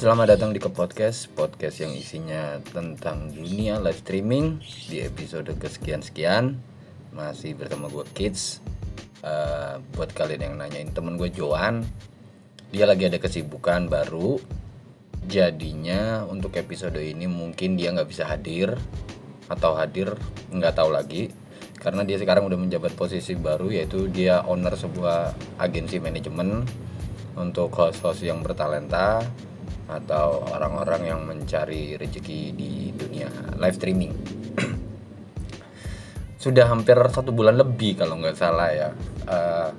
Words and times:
Selamat 0.00 0.32
datang 0.32 0.56
di 0.56 0.56
ke 0.56 0.72
podcast 0.72 1.28
Podcast 1.36 1.84
yang 1.84 1.92
isinya 1.92 2.56
tentang 2.72 3.28
dunia 3.36 3.76
live 3.84 4.00
streaming. 4.00 4.56
Di 4.88 5.04
episode 5.04 5.52
kesekian-sekian 5.60 6.56
Masih 7.12 7.52
bersama 7.52 7.92
gue 7.92 8.08
Kids. 8.16 8.64
Uh, 9.20 9.76
Buat 9.92 10.16
kalian 10.16 10.40
yang 10.48 10.54
nanyain 10.56 10.88
temen 10.96 11.20
gue 11.20 11.28
Joan 11.28 11.84
Dia 12.72 12.88
lagi 12.88 13.12
ada 13.12 13.20
kesibukan 13.20 13.92
baru. 13.92 14.40
Jadinya 15.28 16.24
untuk 16.24 16.56
episode 16.56 16.96
ini 16.96 17.28
mungkin 17.28 17.76
dia 17.76 17.92
nggak 17.92 18.08
bisa 18.08 18.24
hadir 18.24 18.80
Atau 19.52 19.76
hadir 19.76 20.16
nggak 20.48 20.80
tahu 20.80 20.96
lagi. 20.96 21.28
Karena 21.76 22.08
dia 22.08 22.16
sekarang 22.16 22.48
udah 22.48 22.56
menjabat 22.56 22.96
posisi 22.96 23.36
baru 23.36 23.68
Yaitu 23.68 24.08
dia 24.08 24.48
owner 24.48 24.72
sebuah 24.80 25.36
agensi 25.60 26.00
manajemen 26.00 26.64
Untuk 27.36 27.68
host-host 27.76 28.24
yang 28.24 28.40
bertalenta 28.40 29.28
atau 29.90 30.46
orang-orang 30.54 31.10
yang 31.10 31.20
mencari 31.26 31.98
rezeki 31.98 32.54
di 32.54 32.94
dunia 32.94 33.26
live 33.58 33.76
streaming. 33.76 34.14
Sudah 36.42 36.70
hampir 36.70 36.96
satu 37.10 37.34
bulan 37.34 37.58
lebih 37.58 37.98
kalau 37.98 38.16
nggak 38.22 38.38
salah 38.38 38.70
ya. 38.70 38.88
Uh, 39.26 39.70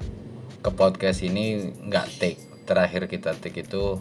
ke 0.62 0.70
podcast 0.76 1.24
ini 1.24 1.74
nggak 1.88 2.08
take. 2.20 2.42
Terakhir 2.68 3.10
kita 3.10 3.34
take 3.40 3.66
itu 3.66 3.98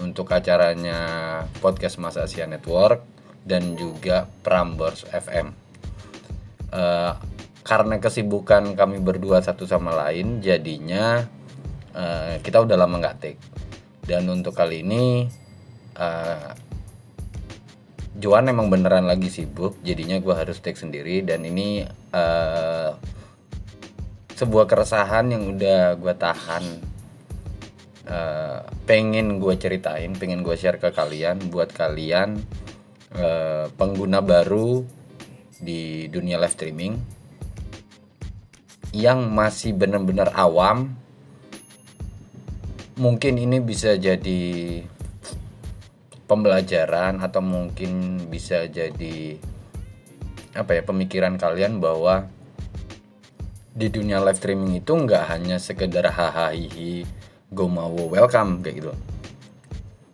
untuk 0.00 0.30
acaranya 0.32 0.98
podcast 1.60 2.00
Mas 2.00 2.16
Asia 2.16 2.48
Network 2.48 3.04
dan 3.44 3.76
juga 3.76 4.26
Prambors 4.42 5.04
FM 5.12 5.64
uh, 6.72 6.80
eh, 6.80 7.12
karena 7.64 7.96
kesibukan 7.96 8.76
kami 8.76 9.00
berdua 9.00 9.40
satu 9.40 9.64
sama 9.64 9.94
lain 9.94 10.42
jadinya 10.44 11.24
uh, 11.96 12.36
kita 12.44 12.60
udah 12.60 12.76
lama 12.76 13.00
nggak 13.00 13.16
take 13.20 13.40
dan 14.04 14.28
untuk 14.28 14.52
kali 14.52 14.84
ini 14.84 15.28
uh, 15.96 16.52
Juan 18.14 18.46
emang 18.46 18.70
beneran 18.70 19.10
lagi 19.10 19.26
sibuk 19.26 19.74
jadinya 19.82 20.22
gue 20.22 20.30
harus 20.30 20.62
take 20.62 20.78
sendiri. 20.78 21.26
Dan 21.26 21.42
ini 21.42 21.82
uh, 22.14 22.94
sebuah 24.38 24.70
keresahan 24.70 25.34
yang 25.34 25.58
udah 25.58 25.98
gue 25.98 26.14
tahan. 26.14 26.64
Uh, 28.04 28.60
pengen 28.84 29.40
gue 29.40 29.56
ceritain 29.56 30.12
pengen 30.12 30.44
gue 30.44 30.52
share 30.60 30.76
ke 30.76 30.92
kalian 30.92 31.40
buat 31.48 31.72
kalian 31.72 32.36
uh, 33.16 33.72
pengguna 33.80 34.20
baru 34.20 34.84
di 35.56 36.12
dunia 36.12 36.36
live 36.36 36.52
streaming 36.52 37.00
yang 38.92 39.32
masih 39.32 39.72
bener-bener 39.72 40.28
awam 40.36 40.92
mungkin 42.94 43.34
ini 43.42 43.58
bisa 43.58 43.98
jadi 43.98 44.42
pembelajaran 46.30 47.18
atau 47.18 47.42
mungkin 47.42 48.22
bisa 48.30 48.70
jadi 48.70 49.38
apa 50.54 50.78
ya 50.78 50.82
pemikiran 50.86 51.34
kalian 51.34 51.82
bahwa 51.82 52.30
di 53.74 53.90
dunia 53.90 54.22
live 54.22 54.38
streaming 54.38 54.78
itu 54.78 54.94
nggak 54.94 55.26
hanya 55.26 55.58
sekedar 55.58 56.06
hahaha 56.06 56.54
gue 57.54 57.68
mau 57.70 57.90
welcome 58.10 58.62
kayak 58.62 58.82
gitu. 58.82 58.92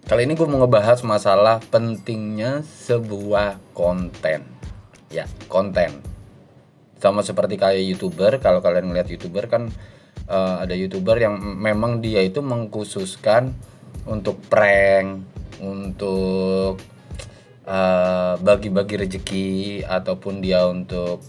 Kali 0.08 0.27
ini 0.27 0.34
gue 0.34 0.48
mau 0.48 0.64
ngebahas 0.64 1.05
masalah 1.05 1.61
pentingnya 1.70 2.64
sebuah 2.64 3.61
konten. 3.77 4.42
Ya 5.12 5.28
konten. 5.47 6.01
Sama 6.98 7.20
seperti 7.20 7.61
kayak 7.61 7.84
youtuber 7.84 8.41
kalau 8.41 8.64
kalian 8.64 8.91
ngeliat 8.91 9.08
youtuber 9.12 9.47
kan 9.47 9.69
uh, 10.31 10.62
ada 10.62 10.78
youtuber 10.78 11.19
yang 11.19 11.36
memang 11.42 11.98
dia 11.98 12.23
itu 12.23 12.39
mengkhususkan 12.41 13.50
untuk 14.06 14.41
prank 14.48 15.27
untuk 15.61 16.80
eh, 17.68 18.35
bagi-bagi 18.41 18.96
uh, 18.96 19.01
rezeki 19.05 19.51
ataupun 19.85 20.41
dia 20.41 20.64
untuk 20.64 21.20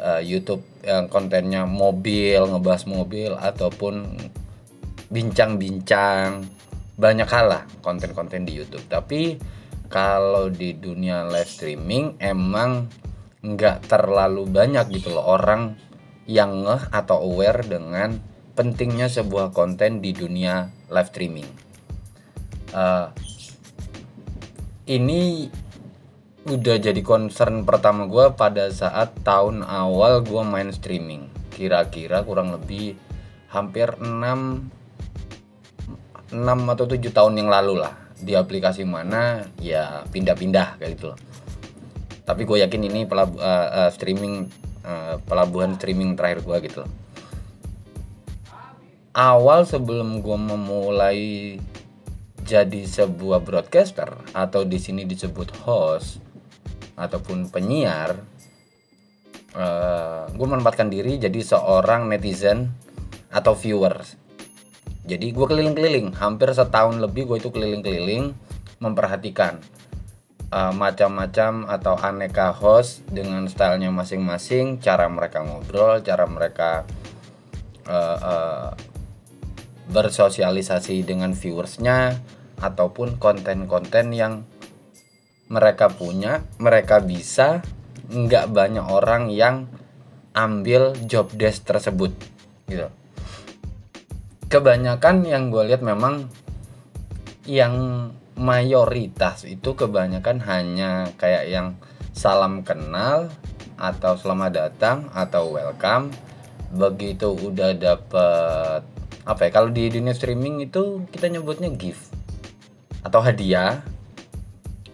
uh, 0.00 0.22
YouTube 0.24 0.64
yang 0.80 1.12
kontennya 1.12 1.68
mobil 1.68 2.48
ngebahas 2.48 2.88
mobil 2.88 3.36
ataupun 3.36 4.08
bincang-bincang. 5.12 6.48
Banyak 6.98 7.28
hal 7.28 7.46
lah 7.46 7.62
konten-konten 7.84 8.48
di 8.48 8.56
YouTube. 8.56 8.88
Tapi 8.88 9.36
kalau 9.92 10.48
di 10.48 10.74
dunia 10.74 11.28
live 11.28 11.46
streaming 11.46 12.16
emang 12.18 12.88
nggak 13.44 13.86
terlalu 13.86 14.50
banyak 14.50 14.90
gitu 14.90 15.14
loh 15.14 15.38
orang 15.38 15.78
yang 16.28 16.66
ngeh 16.66 16.90
atau 16.90 17.22
aware 17.24 17.62
dengan 17.64 18.18
pentingnya 18.58 19.06
sebuah 19.06 19.54
konten 19.54 20.02
di 20.02 20.10
dunia 20.10 20.66
live 20.90 21.10
streaming. 21.14 21.46
Uh, 22.74 23.14
ini 24.90 25.46
udah 26.42 26.82
jadi 26.82 26.98
concern 27.06 27.62
pertama 27.62 28.10
gue 28.10 28.34
pada 28.34 28.66
saat 28.74 29.14
tahun 29.22 29.62
awal 29.62 30.26
gue 30.26 30.42
main 30.42 30.74
streaming. 30.74 31.30
Kira-kira 31.54 32.26
kurang 32.26 32.50
lebih 32.50 32.98
hampir 33.54 33.94
6 33.94 34.10
6 36.34 36.34
atau 36.74 36.84
7 36.90 36.98
tahun 37.14 37.38
yang 37.38 37.46
lalu 37.46 37.78
lah 37.78 37.94
di 38.18 38.34
aplikasi 38.34 38.82
mana 38.82 39.46
ya 39.62 40.02
pindah-pindah 40.10 40.82
kayak 40.82 40.98
gitu 40.98 41.14
loh. 41.14 41.18
Tapi 42.26 42.42
gue 42.42 42.58
yakin 42.66 42.82
ini 42.90 43.06
pelabu, 43.06 43.38
uh, 43.38 43.86
uh, 43.86 43.90
streaming 43.94 44.50
Eh, 44.88 45.16
pelabuhan 45.28 45.76
streaming 45.76 46.16
terakhir 46.16 46.40
gue 46.48 46.56
gitu 46.64 46.82
awal 49.18 49.66
sebelum 49.66 50.22
gue 50.22 50.38
memulai 50.38 51.20
jadi 52.46 52.86
sebuah 52.86 53.42
broadcaster 53.42 54.14
atau 54.30 54.62
di 54.62 54.78
sini 54.78 55.02
disebut 55.02 55.66
host 55.66 56.22
ataupun 56.94 57.50
penyiar 57.50 58.22
uh, 59.58 59.58
eh, 59.58 60.24
gue 60.30 60.46
menempatkan 60.46 60.86
diri 60.86 61.18
jadi 61.18 61.42
seorang 61.42 62.06
netizen 62.06 62.70
atau 63.34 63.58
viewers 63.58 64.14
jadi 65.02 65.34
gue 65.34 65.46
keliling-keliling 65.50 66.14
hampir 66.14 66.54
setahun 66.54 67.02
lebih 67.02 67.26
gue 67.26 67.42
itu 67.42 67.50
keliling-keliling 67.50 68.38
memperhatikan 68.78 69.58
uh, 70.52 70.72
macam-macam 70.72 71.66
atau 71.68 71.94
aneka 71.98 72.54
host 72.54 73.04
dengan 73.10 73.46
stylenya 73.50 73.90
masing-masing, 73.92 74.78
cara 74.80 75.08
mereka 75.08 75.44
ngobrol, 75.44 76.00
cara 76.04 76.24
mereka 76.28 76.84
uh, 77.88 78.18
uh, 78.20 78.68
bersosialisasi 79.88 81.04
dengan 81.04 81.32
viewersnya, 81.32 82.20
ataupun 82.58 83.16
konten-konten 83.22 84.12
yang 84.12 84.44
mereka 85.48 85.88
punya, 85.88 86.44
mereka 86.60 87.00
bisa, 87.00 87.64
nggak 88.08 88.52
banyak 88.52 88.84
orang 88.84 89.32
yang 89.32 89.68
ambil 90.36 90.92
job 91.08 91.32
desk 91.34 91.64
tersebut, 91.64 92.12
gitu. 92.68 92.88
Kebanyakan 94.48 95.28
yang 95.28 95.52
gue 95.52 95.60
lihat 95.68 95.84
memang 95.84 96.32
yang 97.48 98.08
mayoritas 98.38 99.44
itu 99.44 99.74
kebanyakan 99.74 100.40
hanya 100.46 101.10
kayak 101.18 101.50
yang 101.50 101.68
salam 102.14 102.62
kenal 102.62 103.28
atau 103.76 104.14
selamat 104.14 104.50
datang 104.54 104.98
atau 105.10 105.54
welcome 105.54 106.14
begitu 106.74 107.32
udah 107.34 107.72
dapet 107.74 108.97
apa 109.28 109.44
ya 109.44 109.50
kalau 109.52 109.68
di 109.68 109.92
dunia 109.92 110.16
streaming 110.16 110.64
itu 110.64 111.04
kita 111.12 111.28
nyebutnya 111.28 111.68
gift 111.68 112.08
atau 113.04 113.20
hadiah. 113.20 113.84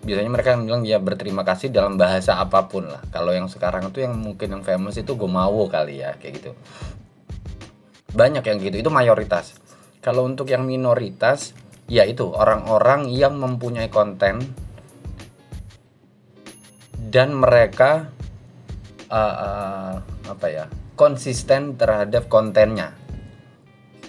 Biasanya 0.04 0.28
mereka 0.28 0.60
bilang 0.60 0.84
ya 0.84 1.00
berterima 1.00 1.48
kasih 1.48 1.72
dalam 1.72 1.96
bahasa 1.96 2.36
apa 2.36 2.68
pun 2.68 2.84
lah. 2.84 3.00
Kalau 3.08 3.32
yang 3.32 3.48
sekarang 3.48 3.88
itu 3.88 4.04
yang 4.04 4.12
mungkin 4.12 4.52
yang 4.52 4.60
famous 4.60 5.00
itu 5.00 5.16
mau 5.24 5.64
kali 5.64 6.04
ya 6.04 6.12
kayak 6.20 6.44
gitu. 6.44 6.50
Banyak 8.12 8.44
yang 8.44 8.58
gitu 8.60 8.76
itu 8.84 8.90
mayoritas. 8.92 9.56
Kalau 10.04 10.28
untuk 10.28 10.52
yang 10.52 10.68
minoritas 10.68 11.56
yaitu 11.88 12.28
orang-orang 12.28 13.08
yang 13.08 13.40
mempunyai 13.40 13.88
konten 13.88 14.44
dan 17.08 17.32
mereka 17.32 18.12
uh, 19.08 19.34
uh, 19.40 19.94
apa 20.28 20.46
ya 20.52 20.64
konsisten 20.96 21.80
terhadap 21.80 22.28
kontennya 22.28 23.03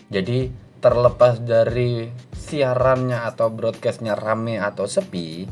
jadi 0.09 0.51
terlepas 0.79 1.41
dari 1.41 2.09
siarannya 2.35 3.25
atau 3.25 3.49
broadcastnya 3.49 4.13
rame 4.13 4.61
atau 4.61 4.85
sepi 4.85 5.49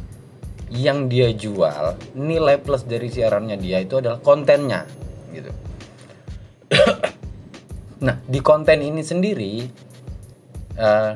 yang 0.73 1.09
dia 1.09 1.33
jual 1.33 1.97
nilai 2.17 2.61
plus 2.61 2.85
dari 2.85 3.09
siarannya 3.09 3.57
dia 3.57 3.81
itu 3.81 3.97
adalah 3.97 4.21
kontennya 4.21 4.85
gitu. 5.33 5.51
Nah 8.03 8.19
di 8.27 8.43
konten 8.43 8.83
ini 8.83 8.99
sendiri 8.99 9.63
uh, 10.75 11.15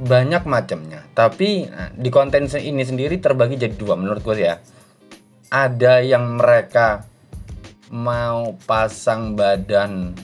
banyak 0.00 0.42
macamnya. 0.48 1.04
Tapi 1.12 1.68
nah, 1.68 1.92
di 1.92 2.08
konten 2.08 2.48
ini 2.48 2.82
sendiri 2.86 3.20
terbagi 3.20 3.60
jadi 3.60 3.76
dua 3.76 4.00
menurut 4.00 4.24
gue 4.24 4.40
ya. 4.40 4.56
Ada 5.50 6.00
yang 6.00 6.38
mereka 6.40 7.04
mau 7.90 8.54
pasang 8.64 9.34
badan 9.34 10.14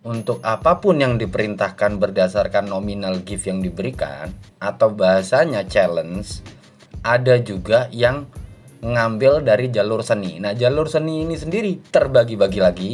untuk 0.00 0.40
apa 0.40 0.80
pun 0.80 0.96
yang 0.96 1.20
diperintahkan 1.20 2.00
berdasarkan 2.00 2.72
nominal 2.72 3.20
gift 3.20 3.44
yang 3.44 3.60
diberikan 3.60 4.32
atau 4.56 4.88
bahasanya 4.88 5.68
challenge 5.68 6.40
ada 7.04 7.36
juga 7.40 7.92
yang 7.92 8.24
ngambil 8.80 9.44
dari 9.44 9.68
jalur 9.68 10.00
seni. 10.00 10.40
Nah, 10.40 10.56
jalur 10.56 10.88
seni 10.88 11.28
ini 11.28 11.36
sendiri 11.36 11.84
terbagi-bagi 11.92 12.60
lagi. 12.60 12.92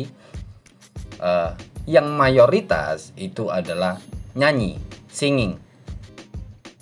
Uh, 1.16 1.54
yang 1.86 2.10
mayoritas 2.18 3.14
itu 3.14 3.46
adalah 3.54 4.02
nyanyi, 4.34 4.74
singing. 5.06 5.54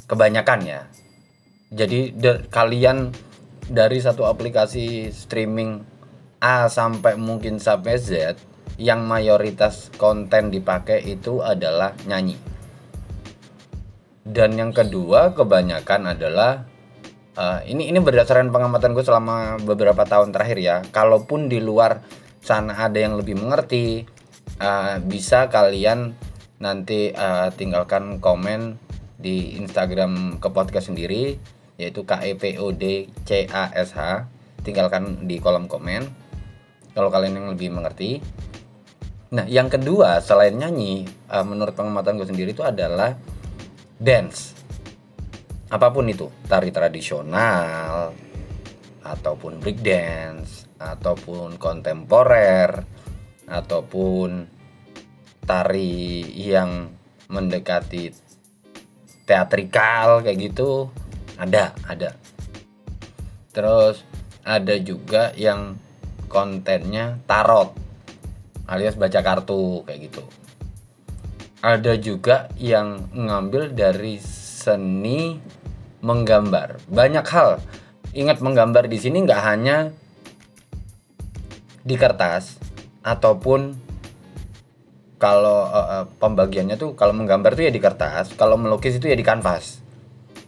Kebanyakan 0.08 0.60
ya. 0.64 0.80
Jadi 1.68 2.16
kalian 2.48 3.12
dari 3.68 4.00
satu 4.00 4.24
aplikasi 4.24 5.12
streaming 5.12 5.84
A 6.40 6.68
sampai 6.72 7.16
mungkin 7.20 7.60
sampai 7.60 8.00
Z 8.00 8.36
yang 8.80 9.06
mayoritas 9.06 9.90
konten 9.94 10.50
dipakai 10.50 11.02
itu 11.04 11.40
adalah 11.40 11.94
nyanyi. 12.06 12.34
Dan 14.24 14.56
yang 14.56 14.72
kedua 14.72 15.36
kebanyakan 15.36 16.16
adalah 16.16 16.64
uh, 17.36 17.60
ini 17.68 17.92
ini 17.92 18.00
berdasarkan 18.00 18.50
pengamatan 18.50 18.96
gue 18.96 19.04
selama 19.04 19.60
beberapa 19.62 20.02
tahun 20.08 20.32
terakhir 20.32 20.58
ya. 20.58 20.76
Kalaupun 20.88 21.52
di 21.52 21.60
luar 21.60 22.02
sana 22.40 22.74
ada 22.88 22.96
yang 22.96 23.20
lebih 23.20 23.36
mengerti, 23.36 24.08
uh, 24.58 24.96
bisa 25.04 25.52
kalian 25.52 26.16
nanti 26.58 27.12
uh, 27.12 27.52
tinggalkan 27.52 28.18
komen 28.18 28.80
di 29.20 29.56
Instagram 29.60 30.40
ke 30.40 30.48
podcast 30.50 30.88
sendiri 30.90 31.38
yaitu 31.74 32.06
K 32.06 32.22
E 32.22 32.32
P 32.38 32.56
O 32.62 32.70
D 32.70 33.10
C 33.26 33.50
A 33.50 33.70
S 33.74 33.94
H 33.98 34.30
tinggalkan 34.62 35.26
di 35.26 35.42
kolom 35.42 35.66
komen 35.66 36.06
kalau 36.94 37.10
kalian 37.10 37.42
yang 37.42 37.48
lebih 37.50 37.74
mengerti 37.74 38.22
Nah, 39.34 39.50
yang 39.50 39.66
kedua 39.66 40.22
selain 40.22 40.54
nyanyi, 40.54 41.10
uh, 41.26 41.42
menurut 41.42 41.74
pengamatan 41.74 42.22
gue 42.22 42.28
sendiri 42.30 42.54
itu 42.54 42.62
adalah 42.62 43.18
dance. 43.98 44.54
Apa 45.74 45.90
pun 45.90 46.06
itu, 46.06 46.30
tari 46.46 46.70
tradisional 46.70 48.14
ataupun 49.02 49.58
break 49.58 49.82
dance 49.82 50.70
ataupun 50.78 51.58
kontemporer 51.58 52.78
ataupun 53.50 54.46
tari 55.42 56.30
yang 56.38 56.94
mendekati 57.26 58.14
teatrikal 59.26 60.22
kayak 60.22 60.38
gitu 60.38 60.94
ada, 61.34 61.74
ada. 61.90 62.14
Terus 63.50 63.98
ada 64.46 64.78
juga 64.78 65.34
yang 65.34 65.74
kontennya 66.30 67.18
tarot 67.26 67.83
alias 68.68 68.96
baca 68.96 69.20
kartu 69.20 69.84
kayak 69.84 70.10
gitu. 70.10 70.22
Ada 71.64 71.96
juga 71.96 72.52
yang 72.60 73.08
ngambil 73.12 73.72
dari 73.72 74.20
seni 74.20 75.40
menggambar. 76.04 76.84
Banyak 76.88 77.26
hal. 77.32 77.60
Ingat 78.12 78.44
menggambar 78.44 78.84
di 78.84 79.00
sini 79.00 79.24
nggak 79.24 79.42
hanya 79.42 79.90
di 81.84 81.96
kertas 81.96 82.60
ataupun 83.04 83.76
kalau 85.20 85.68
uh, 85.68 86.04
pembagiannya 86.20 86.76
tuh 86.76 86.92
kalau 86.92 87.16
menggambar 87.16 87.56
tuh 87.56 87.64
ya 87.64 87.72
di 87.72 87.80
kertas 87.80 88.36
kalau 88.36 88.60
melukis 88.60 89.00
itu 89.00 89.08
ya 89.08 89.16
di 89.16 89.24
kanvas. 89.24 89.80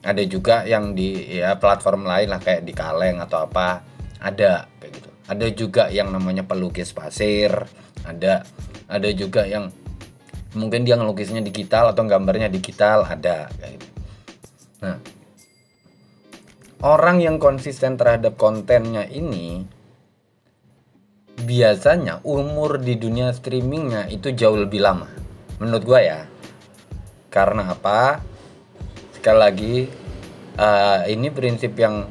Ada 0.04 0.22
juga 0.28 0.68
yang 0.68 0.92
di 0.92 1.40
ya 1.40 1.56
platform 1.56 2.06
lain 2.06 2.28
lah 2.28 2.38
kayak 2.44 2.62
di 2.62 2.76
kaleng 2.76 3.24
atau 3.24 3.48
apa. 3.48 3.82
Ada 4.20 4.68
kayak 4.78 4.92
gitu. 5.00 5.08
Ada 5.26 5.46
juga 5.50 5.82
yang 5.88 6.12
namanya 6.12 6.44
pelukis 6.44 6.92
pasir 6.92 7.66
ada 8.06 8.46
ada 8.86 9.08
juga 9.10 9.42
yang 9.44 9.74
mungkin 10.56 10.86
dia 10.88 10.96
ngelukisnya 10.96 11.44
digital 11.44 11.92
atau 11.92 12.06
gambarnya 12.08 12.48
digital 12.48 13.04
ada 13.04 13.50
gitu. 13.52 13.86
Nah, 14.80 14.96
orang 16.86 17.20
yang 17.20 17.36
konsisten 17.36 17.98
terhadap 18.00 18.40
kontennya 18.40 19.04
ini 19.04 19.66
biasanya 21.36 22.24
umur 22.24 22.80
di 22.80 22.96
dunia 22.96 23.28
streamingnya 23.36 24.08
itu 24.08 24.32
jauh 24.32 24.56
lebih 24.56 24.80
lama 24.80 25.08
menurut 25.60 25.84
gue 25.84 26.00
ya. 26.00 26.20
Karena 27.28 27.68
apa? 27.76 28.24
Sekali 29.12 29.38
lagi 29.38 29.74
uh, 30.56 31.04
ini 31.04 31.28
prinsip 31.28 31.76
yang 31.76 32.08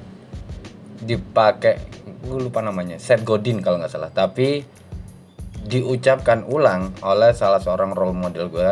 dipakai 1.02 1.82
gue 2.26 2.40
lupa 2.42 2.62
namanya 2.62 2.98
Seth 3.02 3.26
Godin 3.26 3.62
kalau 3.62 3.82
nggak 3.82 3.90
salah. 3.94 4.14
Tapi 4.14 4.62
diucapkan 5.66 6.46
ulang 6.46 6.94
oleh 7.02 7.34
salah 7.34 7.58
seorang 7.58 7.98
role 7.98 8.14
model 8.14 8.48
gue 8.54 8.72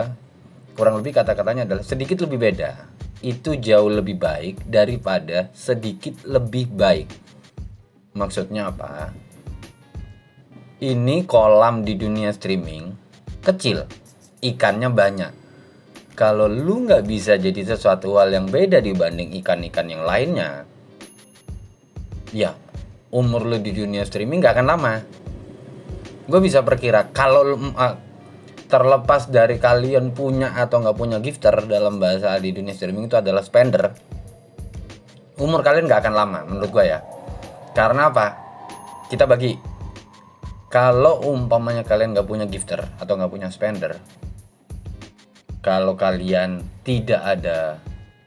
kurang 0.78 1.02
lebih 1.02 1.18
kata-katanya 1.18 1.66
adalah 1.66 1.84
sedikit 1.86 2.22
lebih 2.26 2.40
beda. 2.50 2.72
Itu 3.24 3.58
jauh 3.58 3.90
lebih 3.90 4.20
baik 4.20 4.68
daripada 4.68 5.50
sedikit 5.56 6.22
lebih 6.28 6.70
baik. 6.70 7.10
Maksudnya 8.14 8.70
apa? 8.70 9.10
Ini 10.84 11.24
kolam 11.26 11.82
di 11.82 11.98
dunia 11.98 12.30
streaming 12.36 12.94
kecil 13.42 13.88
ikannya 14.44 14.90
banyak. 14.92 15.34
Kalau 16.14 16.46
lu 16.46 16.86
nggak 16.86 17.10
bisa 17.10 17.42
jadi 17.42 17.74
sesuatu 17.74 18.14
hal 18.22 18.30
yang 18.30 18.46
beda 18.46 18.84
dibanding 18.84 19.34
ikan-ikan 19.42 19.90
yang 19.90 20.06
lainnya 20.06 20.70
ya 22.34 22.58
umur 23.14 23.46
lu 23.46 23.62
di 23.62 23.70
dunia 23.70 24.02
streaming 24.10 24.42
nggak 24.42 24.58
akan 24.58 24.68
lama 24.68 24.94
gue 26.24 26.40
bisa 26.40 26.64
perkira 26.64 27.12
kalau 27.12 27.56
uh, 27.56 27.96
terlepas 28.72 29.30
dari 29.30 29.62
kalian 29.62 30.16
punya 30.16 30.56
atau 30.58 30.82
nggak 30.82 30.98
punya 30.98 31.18
gifter 31.22 31.54
dalam 31.70 32.02
bahasa 32.02 32.34
di 32.42 32.50
dunia 32.56 32.74
streaming 32.74 33.06
itu 33.12 33.20
adalah 33.20 33.46
spender 33.46 33.94
umur 35.38 35.62
kalian 35.66 35.90
nggak 35.90 36.02
akan 36.06 36.14
lama 36.14 36.40
menurut 36.46 36.70
gue 36.70 36.86
ya. 36.86 37.00
Karena 37.74 38.14
apa? 38.14 38.38
Kita 39.10 39.26
bagi 39.26 39.54
kalau 40.74 41.22
umpamanya 41.30 41.86
kalian 41.86 42.18
nggak 42.18 42.26
punya 42.26 42.46
gifter 42.50 42.82
atau 42.98 43.14
nggak 43.14 43.30
punya 43.30 43.50
spender 43.54 43.98
kalau 45.62 45.94
kalian 45.94 46.66
tidak 46.82 47.22
ada 47.22 47.78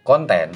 konten 0.06 0.54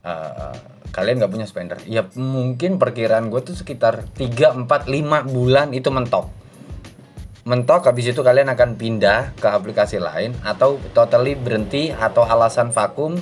uh, 0.00 0.71
kalian 0.92 1.24
nggak 1.24 1.32
punya 1.32 1.46
spender. 1.48 1.80
Ya 1.88 2.04
mungkin 2.14 2.76
perkiraan 2.76 3.32
gue 3.32 3.40
tuh 3.40 3.56
sekitar 3.56 4.04
3, 4.12 4.68
4, 4.68 4.68
5 4.68 5.32
bulan 5.32 5.72
itu 5.72 5.88
mentok. 5.88 6.28
Mentok 7.42 7.90
habis 7.90 8.12
itu 8.12 8.22
kalian 8.22 8.52
akan 8.54 8.78
pindah 8.78 9.34
ke 9.34 9.48
aplikasi 9.50 9.98
lain 9.98 10.36
atau 10.46 10.78
totally 10.94 11.34
berhenti 11.34 11.90
atau 11.90 12.22
alasan 12.22 12.70
vakum 12.70 13.18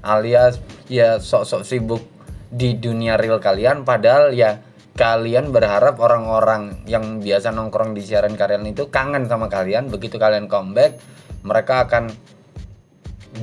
alias 0.00 0.62
ya 0.88 1.20
sok-sok 1.20 1.62
sibuk 1.66 2.02
di 2.48 2.78
dunia 2.78 3.20
real 3.20 3.42
kalian. 3.42 3.84
Padahal 3.84 4.32
ya 4.32 4.62
kalian 4.96 5.52
berharap 5.52 6.00
orang-orang 6.00 6.86
yang 6.88 7.20
biasa 7.20 7.52
nongkrong 7.52 7.92
di 7.92 8.00
siaran 8.00 8.38
kalian 8.38 8.64
itu 8.72 8.88
kangen 8.88 9.28
sama 9.28 9.50
kalian. 9.50 9.92
Begitu 9.92 10.16
kalian 10.16 10.48
comeback 10.48 10.96
mereka 11.44 11.84
akan 11.84 12.08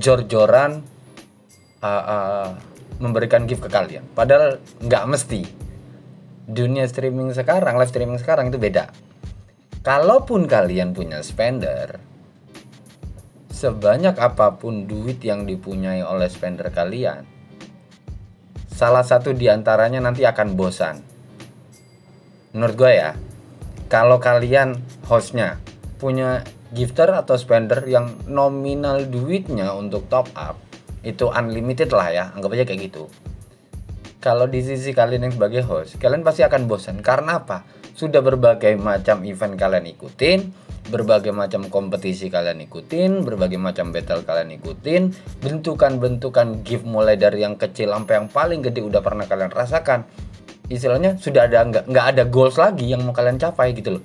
jor-joran 0.02 0.84
uh, 1.86 2.04
uh, 2.04 2.48
memberikan 3.02 3.46
gift 3.50 3.66
ke 3.66 3.70
kalian. 3.70 4.06
Padahal 4.16 4.60
nggak 4.84 5.06
mesti. 5.10 5.42
Dunia 6.46 6.86
streaming 6.86 7.34
sekarang 7.34 7.76
live 7.76 7.90
streaming 7.90 8.20
sekarang 8.22 8.54
itu 8.54 8.62
beda. 8.62 8.94
Kalaupun 9.82 10.50
kalian 10.50 10.94
punya 10.94 11.22
spender 11.22 12.02
sebanyak 13.56 14.20
apa 14.20 14.60
pun 14.60 14.84
duit 14.84 15.24
yang 15.24 15.48
dipunyai 15.48 16.04
oleh 16.04 16.28
spender 16.28 16.68
kalian 16.76 17.24
salah 18.76 19.08
satu 19.08 19.32
di 19.32 19.48
antaranya 19.48 20.04
nanti 20.04 20.28
akan 20.28 20.60
bosan. 20.60 21.00
Menurut 22.52 22.76
gue 22.76 22.92
ya 22.92 23.16
kalau 23.88 24.20
kalian 24.20 24.76
hostnya 25.08 25.64
punya 25.96 26.44
gifter 26.76 27.08
atau 27.16 27.40
spender 27.40 27.88
yang 27.88 28.12
nominal 28.28 29.08
duitnya 29.08 29.72
untuk 29.72 30.12
top 30.12 30.28
up 30.36 30.60
itu 31.06 31.30
unlimited 31.30 31.94
lah 31.94 32.10
ya 32.10 32.24
anggap 32.34 32.58
aja 32.58 32.66
kayak 32.66 32.92
gitu. 32.92 33.06
Kalau 34.18 34.50
di 34.50 34.66
sisi 34.66 34.90
kalian 34.90 35.30
yang 35.30 35.34
sebagai 35.38 35.62
host 35.62 36.02
kalian 36.02 36.26
pasti 36.26 36.42
akan 36.42 36.66
bosan. 36.66 37.06
Karena 37.06 37.46
apa? 37.46 37.62
Sudah 37.94 38.26
berbagai 38.26 38.74
macam 38.76 39.22
event 39.24 39.54
kalian 39.54 39.86
ikutin 39.94 40.66
berbagai 40.86 41.34
macam 41.34 41.66
kompetisi 41.66 42.30
kalian 42.30 42.62
ikutin 42.70 43.26
berbagai 43.26 43.58
macam 43.58 43.90
battle 43.90 44.22
kalian 44.22 44.54
ikutin 44.62 45.10
bentukan-bentukan 45.42 46.62
gift 46.62 46.86
mulai 46.86 47.18
dari 47.18 47.42
yang 47.42 47.58
kecil 47.58 47.90
sampai 47.90 48.22
yang 48.22 48.30
paling 48.30 48.62
gede 48.62 48.86
udah 48.86 49.02
pernah 49.02 49.26
kalian 49.26 49.50
rasakan. 49.50 50.06
Istilahnya 50.66 51.18
sudah 51.22 51.46
ada 51.46 51.62
nggak 51.62 51.86
nggak 51.90 52.06
ada 52.14 52.24
goals 52.26 52.58
lagi 52.58 52.90
yang 52.90 53.06
mau 53.06 53.14
kalian 53.14 53.38
capai 53.38 53.74
gitu 53.78 53.98
loh. 53.98 54.04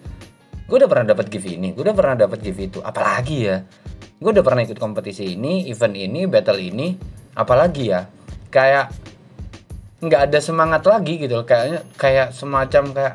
Gue 0.69 0.77
udah 0.81 0.89
pernah 0.89 1.17
dapat 1.17 1.27
gift 1.33 1.49
ini 1.49 1.73
gue 1.73 1.83
udah 1.85 1.97
pernah 1.97 2.17
dapat 2.17 2.39
gift 2.41 2.61
itu. 2.61 2.79
Apalagi 2.81 3.37
ya 3.49 3.57
gue 4.21 4.31
udah 4.37 4.45
pernah 4.45 4.61
ikut 4.61 4.77
kompetisi 4.77 5.33
ini 5.33 5.65
event 5.73 5.97
ini 5.97 6.29
battle 6.29 6.61
ini 6.61 6.93
apalagi 7.33 7.89
ya 7.89 8.05
kayak 8.53 8.93
nggak 10.01 10.33
ada 10.33 10.39
semangat 10.41 10.83
lagi 10.89 11.21
gitu 11.21 11.41
loh. 11.41 11.47
Kayaknya 11.47 11.81
kayak 12.01 12.29
semacam 12.33 12.83
kayak 12.97 13.15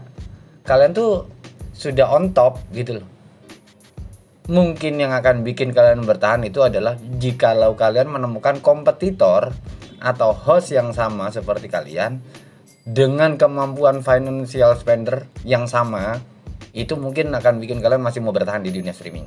kalian 0.65 0.91
tuh 0.93 1.29
sudah 1.73 2.09
on 2.13 2.31
top 2.31 2.61
gitu 2.73 3.01
loh. 3.01 3.07
Mungkin 4.45 5.01
yang 5.01 5.09
akan 5.09 5.41
bikin 5.41 5.73
kalian 5.73 6.05
bertahan 6.05 6.45
itu 6.45 6.61
adalah 6.61 6.93
jikalau 7.17 7.73
kalian 7.73 8.13
menemukan 8.13 8.61
kompetitor 8.61 9.49
atau 9.97 10.37
host 10.37 10.69
yang 10.69 10.93
sama 10.93 11.33
seperti 11.33 11.65
kalian 11.65 12.21
dengan 12.85 13.41
kemampuan 13.41 14.05
financial 14.05 14.77
spender 14.77 15.25
yang 15.41 15.65
sama 15.65 16.21
itu 16.77 16.93
mungkin 16.93 17.33
akan 17.33 17.57
bikin 17.57 17.81
kalian 17.81 18.05
masih 18.05 18.21
mau 18.21 18.29
bertahan 18.29 18.61
di 18.61 18.69
dunia 18.69 18.93
streaming 18.93 19.25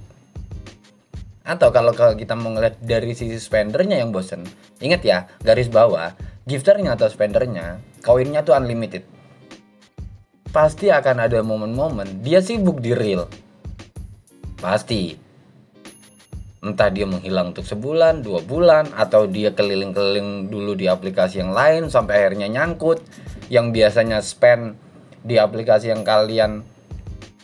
atau 1.48 1.72
kalau 1.72 1.96
kita 1.96 2.36
mau 2.36 2.52
ngeliat 2.52 2.76
dari 2.84 3.16
sisi 3.16 3.40
spendernya 3.40 4.04
yang 4.04 4.12
bosen 4.12 4.44
ingat 4.84 5.00
ya 5.00 5.24
garis 5.40 5.72
bawah 5.72 6.12
gifternya 6.44 7.00
atau 7.00 7.08
spendernya 7.08 7.80
koinnya 8.04 8.44
tuh 8.44 8.52
unlimited 8.52 9.08
pasti 10.52 10.92
akan 10.92 11.24
ada 11.24 11.40
momen-momen 11.40 12.20
dia 12.20 12.44
sibuk 12.44 12.84
di 12.84 12.92
real 12.92 13.24
Pasti. 14.58 15.14
Entah 16.58 16.90
dia 16.90 17.06
menghilang 17.06 17.54
untuk 17.54 17.62
sebulan, 17.62 18.26
dua 18.26 18.42
bulan, 18.42 18.90
atau 18.98 19.30
dia 19.30 19.54
keliling-keliling 19.54 20.50
dulu 20.50 20.74
di 20.74 20.90
aplikasi 20.90 21.38
yang 21.38 21.54
lain 21.54 21.86
sampai 21.86 22.26
akhirnya 22.26 22.50
nyangkut. 22.50 22.98
Yang 23.46 23.66
biasanya 23.78 24.18
spend 24.18 24.74
di 25.22 25.38
aplikasi 25.38 25.94
yang 25.94 26.02
kalian 26.02 26.66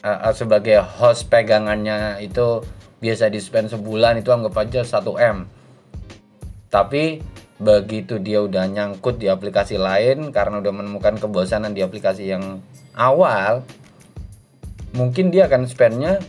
uh, 0.03 0.35
sebagai 0.35 0.83
host 0.83 1.31
pegangannya 1.31 2.19
itu 2.27 2.67
biasa 3.05 3.29
di 3.29 3.37
spend 3.37 3.69
sebulan 3.69 4.25
itu 4.25 4.33
anggap 4.33 4.57
aja 4.65 4.81
1M. 4.81 5.45
Tapi 6.73 7.21
begitu 7.61 8.17
dia 8.17 8.41
udah 8.41 8.65
nyangkut 8.65 9.21
di 9.21 9.29
aplikasi 9.29 9.77
lain 9.77 10.33
karena 10.33 10.65
udah 10.65 10.73
menemukan 10.73 11.21
kebosanan 11.21 11.77
di 11.77 11.85
aplikasi 11.85 12.33
yang 12.33 12.65
awal, 12.97 13.61
mungkin 14.97 15.29
dia 15.29 15.45
akan 15.45 15.69
spendnya 15.69 16.25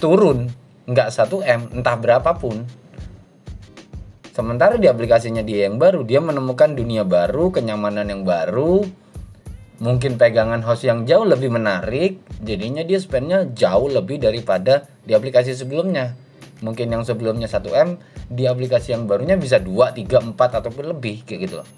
turun 0.00 0.50
nggak 0.84 1.08
1 1.08 1.32
m 1.40 1.60
entah 1.80 1.96
berapapun 1.96 2.68
sementara 4.36 4.76
di 4.76 4.84
aplikasinya 4.84 5.40
dia 5.40 5.64
yang 5.64 5.80
baru 5.80 6.04
dia 6.04 6.20
menemukan 6.20 6.76
dunia 6.76 7.08
baru 7.08 7.48
kenyamanan 7.48 8.12
yang 8.12 8.20
baru 8.20 8.84
mungkin 9.84 10.16
pegangan 10.16 10.64
host 10.64 10.88
yang 10.88 11.04
jauh 11.04 11.28
lebih 11.28 11.52
menarik 11.52 12.24
jadinya 12.40 12.80
dia 12.80 12.96
spendnya 12.96 13.44
jauh 13.52 13.92
lebih 13.92 14.16
daripada 14.16 14.88
di 15.04 15.12
aplikasi 15.12 15.52
sebelumnya. 15.52 16.16
Mungkin 16.64 16.88
yang 16.88 17.04
sebelumnya 17.04 17.44
1 17.44 17.68
m 17.76 18.00
di 18.32 18.48
aplikasi 18.48 18.96
yang 18.96 19.04
barunya 19.04 19.36
bisa 19.36 19.60
2, 19.60 19.92
3, 19.92 20.32
4 20.32 20.32
ataupun 20.32 20.96
lebih 20.96 21.28
kayak 21.28 21.40
gitu 21.44 21.54
loh. 21.60 21.68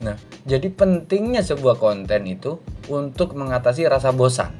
Nah, 0.00 0.16
jadi 0.48 0.72
pentingnya 0.72 1.44
sebuah 1.44 1.76
konten 1.76 2.24
itu 2.24 2.56
untuk 2.88 3.36
mengatasi 3.36 3.84
rasa 3.84 4.16
bosan. 4.16 4.56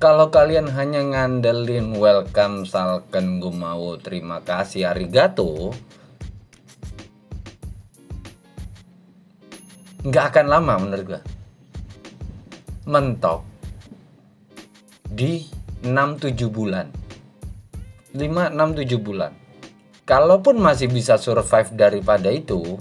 Kalau 0.00 0.28
kalian 0.28 0.68
hanya 0.76 1.00
ngandelin 1.00 1.96
welcome 1.96 2.68
salken 2.68 3.40
gue 3.40 3.52
mau 3.52 3.96
terima 3.96 4.44
kasih 4.44 4.92
arigato 4.92 5.72
nggak 10.00 10.24
akan 10.32 10.46
lama 10.48 10.74
menurut 10.80 11.04
gue 11.04 11.22
mentok 12.88 13.44
di 15.10 15.44
6-7 15.84 16.48
bulan. 16.48 16.86
5-6-7 18.16 18.96
bulan. 18.98 19.32
Kalaupun 20.08 20.58
masih 20.58 20.90
bisa 20.90 21.20
survive 21.20 21.70
daripada 21.76 22.32
itu 22.32 22.80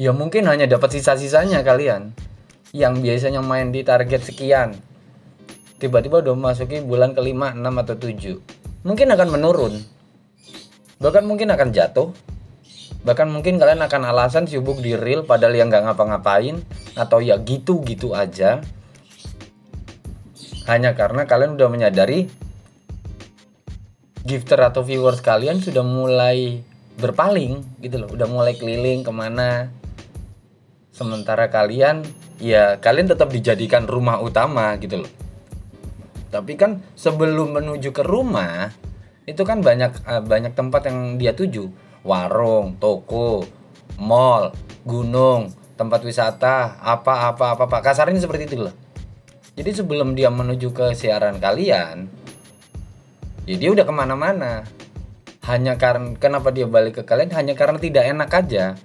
ya 0.00 0.10
mungkin 0.10 0.48
hanya 0.48 0.64
dapat 0.64 0.96
sisa-sisanya 0.96 1.60
kalian 1.60 2.16
yang 2.74 2.98
biasanya 3.02 3.42
main 3.42 3.74
di 3.74 3.82
target 3.82 4.24
sekian. 4.24 4.78
Tiba-tiba 5.78 6.22
udah 6.24 6.34
masuki 6.38 6.80
bulan 6.80 7.12
kelima, 7.12 7.52
enam 7.52 7.76
atau 7.82 7.98
tujuh, 7.98 8.40
mungkin 8.86 9.10
akan 9.10 9.28
menurun. 9.28 9.74
Bahkan 11.02 11.24
mungkin 11.26 11.50
akan 11.50 11.74
jatuh. 11.74 12.14
Bahkan 13.04 13.28
mungkin 13.28 13.60
kalian 13.60 13.84
akan 13.84 14.02
alasan 14.08 14.48
sibuk 14.48 14.80
di 14.80 14.96
real 14.96 15.28
padahal 15.28 15.54
yang 15.54 15.68
nggak 15.68 15.84
ngapa-ngapain 15.92 16.64
atau 16.96 17.20
ya 17.20 17.36
gitu-gitu 17.36 18.16
aja. 18.16 18.64
Hanya 20.64 20.96
karena 20.96 21.28
kalian 21.28 21.60
udah 21.60 21.68
menyadari 21.68 22.32
gifter 24.24 24.56
atau 24.64 24.80
viewers 24.80 25.20
kalian 25.20 25.60
sudah 25.60 25.84
mulai 25.84 26.64
berpaling 26.96 27.60
gitu 27.84 28.00
loh, 28.00 28.08
udah 28.08 28.24
mulai 28.24 28.56
keliling 28.56 29.04
ke 29.04 29.12
mana. 29.12 29.68
Sementara 30.96 31.52
kalian 31.52 32.00
ya 32.40 32.80
kalian 32.80 33.12
tetap 33.12 33.28
dijadikan 33.30 33.86
rumah 33.86 34.18
utama 34.18 34.74
gitu 34.80 35.04
loh 35.04 35.12
tapi 36.34 36.58
kan 36.58 36.82
sebelum 36.98 37.54
menuju 37.54 37.94
ke 37.94 38.02
rumah 38.02 38.74
itu 39.22 39.46
kan 39.46 39.62
banyak 39.62 39.94
uh, 40.02 40.18
banyak 40.18 40.50
tempat 40.58 40.90
yang 40.90 41.14
dia 41.14 41.30
tuju 41.30 41.70
warung 42.04 42.76
toko 42.76 43.48
mall 43.96 44.52
gunung 44.84 45.48
tempat 45.74 46.04
wisata 46.04 46.78
apa 46.78 47.34
apa 47.34 47.58
apa 47.58 47.78
kasarnya 47.82 48.22
seperti 48.22 48.46
itu 48.46 48.56
loh. 48.68 48.74
Jadi 49.54 49.70
sebelum 49.70 50.12
dia 50.12 50.28
menuju 50.28 50.70
ke 50.70 50.92
siaran 50.94 51.40
kalian 51.40 52.06
ya 53.48 53.56
dia 53.56 53.70
udah 53.72 53.84
ke 53.84 53.94
mana-mana. 53.94 54.64
Hanya 55.44 55.76
karena 55.76 56.16
kenapa 56.16 56.48
dia 56.48 56.64
balik 56.64 57.00
ke 57.00 57.02
kalian? 57.04 57.28
Hanya 57.36 57.52
karena 57.52 57.76
tidak 57.76 58.08
enak 58.08 58.30
aja. 58.32 58.80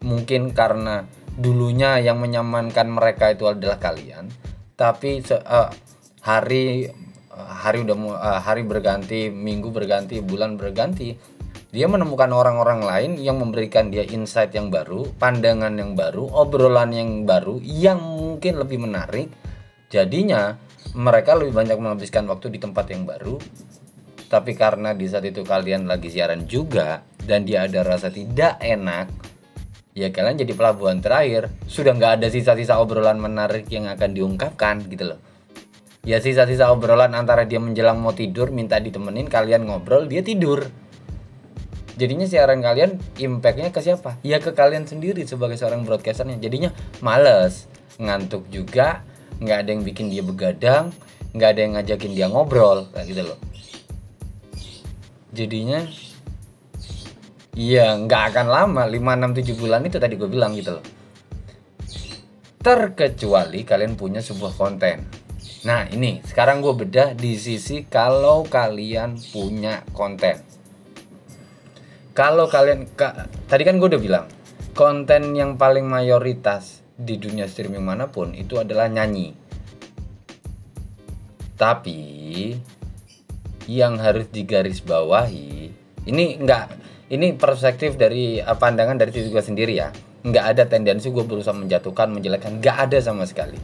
Mungkin 0.00 0.56
karena 0.56 1.04
dulunya 1.36 2.00
yang 2.00 2.16
menyamankan 2.16 2.88
mereka 2.88 3.28
itu 3.36 3.44
adalah 3.44 3.76
kalian. 3.76 4.32
Tapi 4.72 5.20
uh, 5.28 5.68
hari 6.24 6.88
hari 7.36 7.84
udah 7.84 7.96
uh, 8.16 8.40
hari 8.40 8.64
berganti 8.64 9.28
minggu 9.28 9.68
berganti 9.68 10.24
bulan 10.24 10.56
berganti 10.56 11.35
dia 11.74 11.90
menemukan 11.90 12.30
orang-orang 12.30 12.86
lain 12.86 13.12
yang 13.18 13.42
memberikan 13.42 13.90
dia 13.90 14.06
insight 14.06 14.54
yang 14.54 14.70
baru 14.70 15.10
pandangan 15.18 15.74
yang 15.74 15.98
baru 15.98 16.30
obrolan 16.30 16.94
yang 16.94 17.26
baru 17.26 17.58
yang 17.62 17.98
mungkin 17.98 18.62
lebih 18.62 18.78
menarik. 18.78 19.28
Jadinya 19.90 20.54
mereka 20.94 21.34
lebih 21.34 21.54
banyak 21.54 21.78
menghabiskan 21.78 22.26
waktu 22.30 22.54
di 22.54 22.58
tempat 22.62 22.86
yang 22.94 23.02
baru. 23.02 23.38
Tapi 24.26 24.58
karena 24.58 24.94
di 24.94 25.06
saat 25.06 25.26
itu 25.26 25.46
kalian 25.46 25.86
lagi 25.86 26.10
siaran 26.10 26.46
juga 26.50 27.02
dan 27.22 27.46
dia 27.46 27.66
ada 27.66 27.86
rasa 27.86 28.10
tidak 28.10 28.58
enak 28.58 29.06
ya 29.96 30.12
kalian 30.12 30.36
jadi 30.38 30.52
pelabuhan 30.52 31.00
terakhir. 31.00 31.50
Sudah 31.66 31.96
nggak 31.96 32.22
ada 32.22 32.26
sisa-sisa 32.30 32.78
obrolan 32.78 33.18
menarik 33.18 33.66
yang 33.72 33.90
akan 33.90 34.12
diungkapkan 34.12 34.86
gitu 34.86 35.16
loh. 35.16 35.20
Ya 36.06 36.22
sisa-sisa 36.22 36.70
obrolan 36.70 37.18
antara 37.18 37.42
dia 37.48 37.58
menjelang 37.58 37.98
mau 37.98 38.14
tidur 38.14 38.54
minta 38.54 38.78
ditemenin 38.78 39.26
kalian 39.26 39.66
ngobrol 39.66 40.06
dia 40.06 40.22
tidur 40.22 40.85
jadinya 41.96 42.28
siaran 42.28 42.60
kalian 42.60 43.00
impactnya 43.16 43.72
ke 43.72 43.80
siapa? 43.82 44.20
Ya 44.22 44.38
ke 44.38 44.52
kalian 44.52 44.84
sendiri 44.84 45.24
sebagai 45.24 45.56
seorang 45.56 45.82
broadcasternya. 45.82 46.38
Jadinya 46.38 46.70
males 47.02 47.66
ngantuk 47.96 48.46
juga 48.52 49.02
nggak 49.40 49.58
ada 49.64 49.70
yang 49.72 49.82
bikin 49.84 50.08
dia 50.08 50.24
begadang 50.24 50.92
nggak 51.36 51.48
ada 51.52 51.60
yang 51.60 51.72
ngajakin 51.76 52.12
dia 52.16 52.26
ngobrol 52.32 52.88
kayak 52.96 53.06
gitu 53.12 53.22
loh. 53.24 53.38
Jadinya 55.36 55.84
Iya, 57.56 57.96
nggak 57.96 58.36
akan 58.36 58.46
lama 58.52 58.84
5, 58.84 59.16
6, 59.16 59.32
7 59.32 59.56
bulan 59.56 59.80
itu 59.88 59.96
tadi 59.96 60.20
gue 60.20 60.28
bilang 60.28 60.52
gitu 60.52 60.76
loh. 60.76 60.84
Terkecuali 62.60 63.64
kalian 63.64 63.96
punya 63.96 64.20
sebuah 64.20 64.52
konten. 64.52 65.08
Nah 65.64 65.88
ini 65.88 66.20
sekarang 66.20 66.60
gue 66.60 66.76
bedah 66.76 67.16
di 67.16 67.32
sisi 67.40 67.88
kalau 67.88 68.44
kalian 68.44 69.16
punya 69.32 69.88
konten. 69.96 70.55
Kalau 72.16 72.48
kalian 72.48 72.88
ka, 72.96 73.28
tadi 73.44 73.60
kan 73.68 73.76
gue 73.76 73.92
udah 73.92 74.00
bilang 74.00 74.26
konten 74.72 75.36
yang 75.36 75.60
paling 75.60 75.84
mayoritas 75.84 76.80
di 76.96 77.20
dunia 77.20 77.44
streaming 77.44 77.84
mana 77.84 78.08
pun 78.08 78.32
itu 78.32 78.56
adalah 78.56 78.88
nyanyi. 78.88 79.36
Tapi 81.60 82.00
yang 83.68 84.00
harus 84.00 84.32
digarisbawahi 84.32 85.68
ini 86.08 86.24
enggak 86.38 86.72
ini 87.12 87.34
perspektif 87.36 87.98
dari 87.98 88.40
eh, 88.40 88.56
pandangan 88.56 88.96
dari 88.96 89.10
diri 89.12 89.28
gue 89.28 89.42
sendiri 89.42 89.74
ya 89.74 89.90
nggak 90.26 90.44
ada 90.56 90.62
tendensi 90.70 91.10
gue 91.10 91.22
berusaha 91.22 91.54
menjatuhkan 91.54 92.10
menjelekkan 92.14 92.62
nggak 92.62 92.76
ada 92.90 92.98
sama 93.02 93.26
sekali 93.26 93.58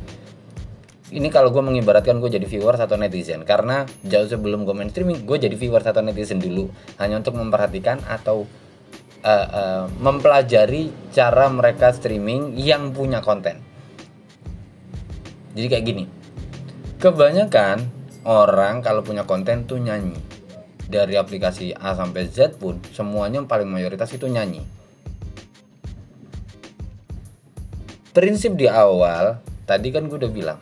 ini 1.13 1.29
kalau 1.29 1.53
gue 1.53 1.61
mengibaratkan 1.61 2.17
gue 2.25 2.33
jadi 2.33 2.49
viewers 2.49 2.81
atau 2.81 2.97
netizen. 2.97 3.45
Karena 3.45 3.85
jauh 4.01 4.25
sebelum 4.25 4.65
gue 4.65 4.73
main 4.73 4.89
streaming 4.89 5.29
gue 5.29 5.37
jadi 5.37 5.53
viewers 5.53 5.85
atau 5.85 6.01
netizen 6.01 6.41
dulu. 6.41 6.73
Hanya 6.97 7.21
untuk 7.21 7.37
memperhatikan 7.37 8.01
atau 8.09 8.49
uh, 9.21 9.47
uh, 9.53 9.85
mempelajari 10.01 10.89
cara 11.13 11.53
mereka 11.53 11.93
streaming 11.93 12.57
yang 12.57 12.97
punya 12.97 13.21
konten. 13.21 13.61
Jadi 15.53 15.67
kayak 15.69 15.85
gini. 15.85 16.05
Kebanyakan 16.97 17.85
orang 18.25 18.81
kalau 18.81 19.05
punya 19.05 19.29
konten 19.29 19.69
tuh 19.69 19.77
nyanyi. 19.77 20.17
Dari 20.89 21.17
aplikasi 21.17 21.77
A 21.77 21.93
sampai 21.93 22.29
Z 22.29 22.57
pun 22.57 22.81
semuanya 22.93 23.45
paling 23.45 23.69
mayoritas 23.69 24.13
itu 24.17 24.29
nyanyi. 24.33 24.65
Prinsip 28.13 28.57
di 28.57 28.69
awal 28.69 29.41
tadi 29.65 29.89
kan 29.89 30.05
gue 30.05 30.21
udah 30.21 30.33
bilang 30.33 30.61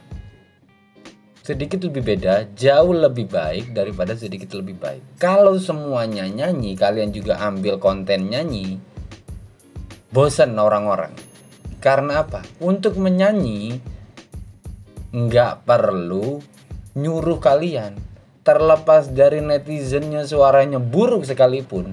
sedikit 1.51 1.83
lebih 1.83 2.07
beda 2.07 2.55
jauh 2.55 2.95
lebih 2.95 3.27
baik 3.27 3.75
daripada 3.75 4.15
sedikit 4.15 4.55
lebih 4.55 4.79
baik. 4.79 5.19
Kalau 5.19 5.59
semuanya 5.59 6.31
nyanyi 6.31 6.79
kalian 6.79 7.11
juga 7.11 7.43
ambil 7.43 7.83
konten 7.83 8.31
nyanyi 8.31 8.79
bosan 10.15 10.55
orang-orang. 10.55 11.11
Karena 11.83 12.23
apa? 12.23 12.47
Untuk 12.63 12.95
menyanyi 13.03 13.83
nggak 15.11 15.67
perlu 15.67 16.39
nyuruh 16.95 17.43
kalian. 17.43 17.99
Terlepas 18.47 19.11
dari 19.11 19.43
netizennya 19.43 20.25
suaranya 20.25 20.81
buruk 20.81 21.27
sekalipun 21.27 21.93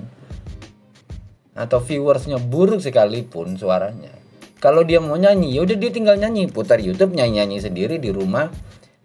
atau 1.58 1.82
viewersnya 1.82 2.38
buruk 2.38 2.80
sekalipun 2.80 3.58
suaranya. 3.58 4.14
Kalau 4.58 4.86
dia 4.86 5.02
mau 5.02 5.18
nyanyi 5.18 5.58
ya 5.58 5.66
udah 5.66 5.78
dia 5.78 5.92
tinggal 5.92 6.18
nyanyi 6.18 6.50
putar 6.50 6.82
YouTube 6.82 7.14
nyanyi 7.14 7.42
nyanyi 7.42 7.58
sendiri 7.62 7.98
di 7.98 8.10
rumah 8.14 8.50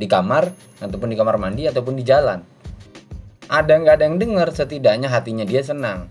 di 0.03 0.11
kamar 0.11 0.51
ataupun 0.83 1.07
di 1.07 1.15
kamar 1.15 1.39
mandi 1.39 1.71
ataupun 1.71 1.95
di 1.95 2.03
jalan. 2.03 2.43
Ada 3.47 3.79
nggak 3.79 3.95
ada 3.95 4.05
yang 4.11 4.19
dengar 4.19 4.51
setidaknya 4.51 5.07
hatinya 5.07 5.47
dia 5.47 5.63
senang. 5.63 6.11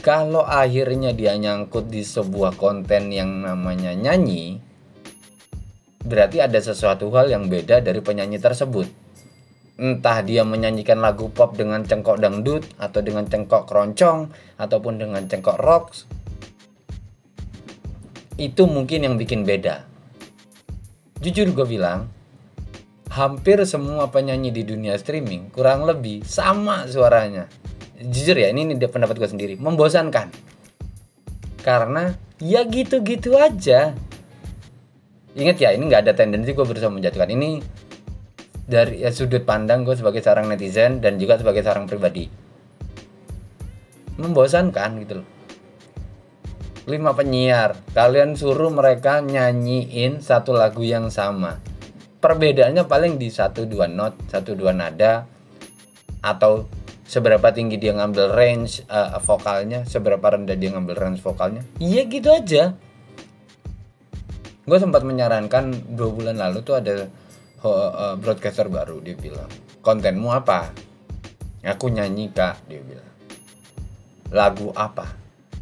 Kalau 0.00 0.44
akhirnya 0.44 1.12
dia 1.12 1.36
nyangkut 1.36 1.88
di 1.92 2.00
sebuah 2.04 2.56
konten 2.56 3.12
yang 3.12 3.44
namanya 3.44 3.92
nyanyi 3.92 4.60
berarti 6.00 6.40
ada 6.40 6.56
sesuatu 6.56 7.12
hal 7.12 7.28
yang 7.28 7.52
beda 7.52 7.84
dari 7.84 8.00
penyanyi 8.00 8.40
tersebut. 8.40 8.88
Entah 9.80 10.20
dia 10.24 10.44
menyanyikan 10.44 11.00
lagu 11.00 11.32
pop 11.32 11.56
dengan 11.56 11.84
cengkok 11.84 12.20
dangdut 12.20 12.64
atau 12.76 13.00
dengan 13.00 13.24
cengkok 13.24 13.64
keroncong 13.68 14.28
ataupun 14.60 15.00
dengan 15.00 15.24
cengkok 15.24 15.56
rock 15.56 15.92
itu 18.40 18.64
mungkin 18.64 19.04
yang 19.04 19.14
bikin 19.20 19.44
beda. 19.44 19.84
Jujur 21.20 21.52
gue 21.52 21.66
bilang, 21.68 22.08
hampir 23.12 23.60
semua 23.68 24.08
penyanyi 24.08 24.48
di 24.48 24.64
dunia 24.64 24.96
streaming 24.96 25.52
kurang 25.52 25.84
lebih 25.84 26.24
sama 26.24 26.88
suaranya. 26.88 27.44
Jujur 28.00 28.32
ya, 28.40 28.48
ini, 28.48 28.64
ini 28.64 28.80
pendapat 28.80 29.20
gue 29.20 29.28
sendiri, 29.28 29.54
membosankan. 29.60 30.32
Karena 31.60 32.16
ya 32.40 32.64
gitu-gitu 32.64 33.36
aja. 33.36 33.92
Ingat 35.36 35.56
ya, 35.60 35.76
ini 35.76 35.92
nggak 35.92 36.08
ada 36.08 36.16
tendensi 36.16 36.56
gue 36.56 36.64
berusaha 36.64 36.88
menjatuhkan. 36.88 37.28
Ini 37.28 37.60
dari 38.64 39.04
ya, 39.04 39.12
sudut 39.12 39.44
pandang 39.44 39.84
gue 39.84 39.92
sebagai 40.00 40.24
seorang 40.24 40.48
netizen 40.48 41.04
dan 41.04 41.20
juga 41.20 41.36
sebagai 41.36 41.60
seorang 41.60 41.84
pribadi. 41.84 42.32
Membosankan 44.16 44.90
gitu 45.04 45.20
loh 45.20 45.39
lima 46.90 47.14
penyiar. 47.14 47.78
Kalian 47.94 48.34
suruh 48.34 48.74
mereka 48.74 49.22
nyanyiin 49.22 50.18
satu 50.18 50.50
lagu 50.50 50.82
yang 50.82 51.06
sama. 51.06 51.62
Perbedaannya 52.18 52.84
paling 52.90 53.16
di 53.16 53.30
satu 53.30 53.64
dua 53.64 53.86
not 53.86 54.18
satu 54.26 54.58
dua 54.58 54.74
nada 54.74 55.24
atau 56.20 56.66
seberapa 57.06 57.48
tinggi 57.54 57.78
dia 57.78 57.94
ngambil 57.94 58.34
range 58.34 58.84
uh, 58.90 59.16
vokalnya 59.22 59.86
seberapa 59.86 60.20
rendah 60.20 60.58
dia 60.58 60.74
ngambil 60.74 60.98
range 60.98 61.22
vokalnya. 61.22 61.62
Iya 61.78 62.10
gitu 62.10 62.28
aja. 62.34 62.74
Gue 64.66 64.78
sempat 64.82 65.06
menyarankan 65.06 65.94
dua 65.94 66.10
bulan 66.10 66.36
lalu 66.36 66.60
tuh 66.66 66.76
ada 66.82 67.06
uh, 67.62 68.18
broadcaster 68.18 68.66
baru 68.66 68.98
dia 68.98 69.14
bilang. 69.14 69.48
Kontenmu 69.80 70.28
apa? 70.34 70.74
Aku 71.62 71.88
nyanyi 71.88 72.34
kak 72.34 72.66
dia 72.68 72.82
bilang. 72.82 73.08
Lagu 74.30 74.74
apa 74.76 75.19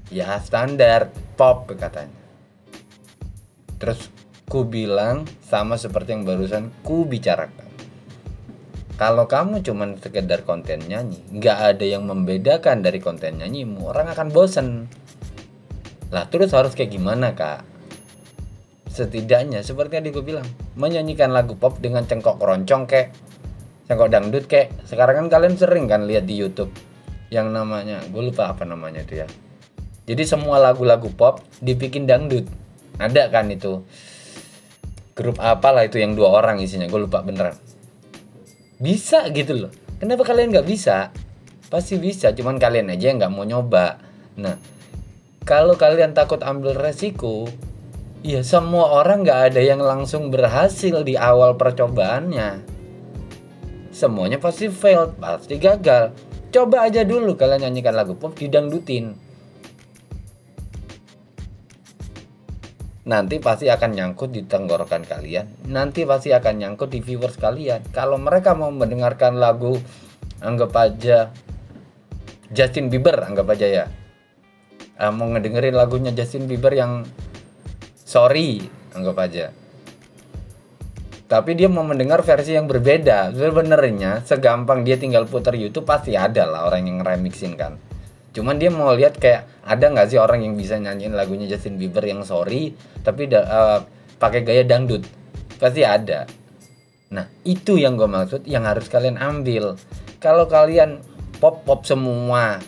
ya 0.08 0.40
standar 0.40 1.12
pop 1.36 1.68
katanya. 1.72 2.16
Terus 3.78 4.10
ku 4.48 4.64
bilang 4.64 5.28
sama 5.44 5.76
seperti 5.76 6.16
yang 6.16 6.24
barusan 6.24 6.72
ku 6.82 7.04
bicarakan. 7.04 7.68
Kalau 8.98 9.30
kamu 9.30 9.62
cuman 9.62 9.94
sekedar 10.02 10.42
konten 10.42 10.82
nyanyi 10.82 11.22
nggak 11.30 11.58
ada 11.76 11.84
yang 11.86 12.02
membedakan 12.08 12.82
dari 12.82 12.98
konten 12.98 13.38
nyanyimu 13.38 13.86
orang 13.86 14.10
akan 14.10 14.28
bosen. 14.34 14.68
Lah 16.10 16.26
terus 16.26 16.50
harus 16.50 16.74
kayak 16.74 16.90
gimana 16.90 17.36
kak? 17.36 17.62
Setidaknya 18.90 19.62
seperti 19.62 20.02
yang 20.02 20.10
gue 20.10 20.24
bilang 20.26 20.48
menyanyikan 20.74 21.30
lagu 21.30 21.54
pop 21.54 21.78
dengan 21.78 22.02
cengkok 22.08 22.42
keroncong 22.42 22.90
kek 22.90 23.14
cengkok 23.88 24.10
dangdut 24.10 24.44
kek. 24.50 24.74
Sekarang 24.84 25.26
kan 25.26 25.38
kalian 25.38 25.54
sering 25.54 25.86
kan 25.86 26.04
lihat 26.04 26.26
di 26.28 26.34
YouTube 26.34 26.74
yang 27.28 27.52
namanya 27.52 28.00
gue 28.08 28.22
lupa 28.24 28.48
apa 28.50 28.64
namanya 28.64 29.04
itu 29.04 29.20
ya 29.20 29.28
jadi 30.08 30.24
semua 30.24 30.56
lagu-lagu 30.56 31.12
pop 31.12 31.44
dibikin 31.60 32.08
dangdut. 32.08 32.48
Ada 32.96 33.28
kan 33.28 33.52
itu? 33.52 33.84
Grup 35.12 35.36
apalah 35.36 35.84
itu 35.84 36.00
yang 36.00 36.16
dua 36.16 36.32
orang 36.40 36.56
isinya 36.64 36.88
gue 36.88 37.04
lupa 37.04 37.20
beneran. 37.20 37.52
Bisa 38.80 39.28
gitu 39.28 39.68
loh. 39.68 39.72
Kenapa 40.00 40.24
kalian 40.24 40.48
nggak 40.48 40.64
bisa? 40.64 41.12
Pasti 41.68 42.00
bisa 42.00 42.32
cuman 42.32 42.56
kalian 42.56 42.88
aja 42.88 43.12
yang 43.12 43.20
nggak 43.20 43.34
mau 43.36 43.44
nyoba. 43.44 44.00
Nah 44.40 44.56
kalau 45.44 45.76
kalian 45.76 46.16
takut 46.16 46.40
ambil 46.40 46.72
resiko 46.72 47.44
ya 48.24 48.40
semua 48.40 49.04
orang 49.04 49.28
nggak 49.28 49.52
ada 49.52 49.60
yang 49.60 49.84
langsung 49.84 50.32
berhasil 50.32 51.04
di 51.04 51.20
awal 51.20 51.60
percobaannya. 51.60 52.64
Semuanya 53.92 54.40
pasti 54.40 54.72
fail 54.72 55.12
pasti 55.20 55.60
gagal. 55.60 56.16
Coba 56.48 56.88
aja 56.88 57.04
dulu 57.04 57.36
kalian 57.36 57.68
nyanyikan 57.68 57.92
lagu 57.92 58.16
pop 58.16 58.32
didangdutin 58.32 59.27
nanti 63.08 63.40
pasti 63.40 63.72
akan 63.72 63.96
nyangkut 63.96 64.30
di 64.36 64.44
tenggorokan 64.44 65.08
kalian. 65.08 65.64
Nanti 65.72 66.04
pasti 66.04 66.30
akan 66.30 66.54
nyangkut 66.60 66.92
di 66.92 67.00
viewers 67.00 67.40
kalian. 67.40 67.88
Kalau 67.88 68.20
mereka 68.20 68.52
mau 68.52 68.68
mendengarkan 68.68 69.40
lagu 69.40 69.80
anggap 70.44 70.70
aja 70.76 71.32
Justin 72.52 72.92
Bieber 72.92 73.16
anggap 73.24 73.48
aja 73.56 73.66
ya. 73.66 73.84
Uh, 75.00 75.08
mau 75.08 75.24
ngedengerin 75.32 75.72
lagunya 75.72 76.12
Justin 76.12 76.44
Bieber 76.44 76.76
yang 76.76 77.08
sorry 77.96 78.68
anggap 78.92 79.16
aja. 79.24 79.46
Tapi 81.28 81.56
dia 81.56 81.68
mau 81.68 81.84
mendengar 81.84 82.20
versi 82.24 82.56
yang 82.56 82.68
berbeda. 82.68 83.32
Sebenarnya 83.32 84.20
segampang 84.24 84.84
dia 84.84 85.00
tinggal 85.00 85.24
putar 85.24 85.56
YouTube 85.56 85.88
pasti 85.88 86.12
ada 86.12 86.44
lah 86.44 86.68
orang 86.68 86.84
yang 86.84 87.00
remixin 87.00 87.56
kan 87.56 87.80
cuman 88.32 88.60
dia 88.60 88.68
mau 88.68 88.92
lihat 88.92 89.16
kayak 89.16 89.48
ada 89.64 89.84
nggak 89.88 90.06
sih 90.12 90.20
orang 90.20 90.44
yang 90.44 90.54
bisa 90.54 90.76
nyanyiin 90.76 91.16
lagunya 91.16 91.48
Justin 91.48 91.80
Bieber 91.80 92.04
yang 92.04 92.24
sorry 92.24 92.76
tapi 93.00 93.28
uh, 93.32 93.84
pakai 94.20 94.44
gaya 94.44 94.62
dangdut? 94.66 95.06
Pasti 95.56 95.82
ada. 95.82 96.28
Nah 97.08 97.24
itu 97.44 97.80
yang 97.80 97.96
gue 97.96 98.08
maksud 98.08 98.44
yang 98.44 98.68
harus 98.68 98.86
kalian 98.92 99.16
ambil. 99.16 99.80
Kalau 100.20 100.44
kalian 100.50 101.00
pop 101.38 101.62
pop 101.64 101.86
semua 101.86 102.58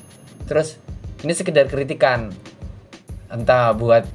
terus 0.46 0.78
ini 1.22 1.36
sekedar 1.36 1.68
kritikan 1.68 2.32
entah 3.30 3.74
buat 3.76 4.06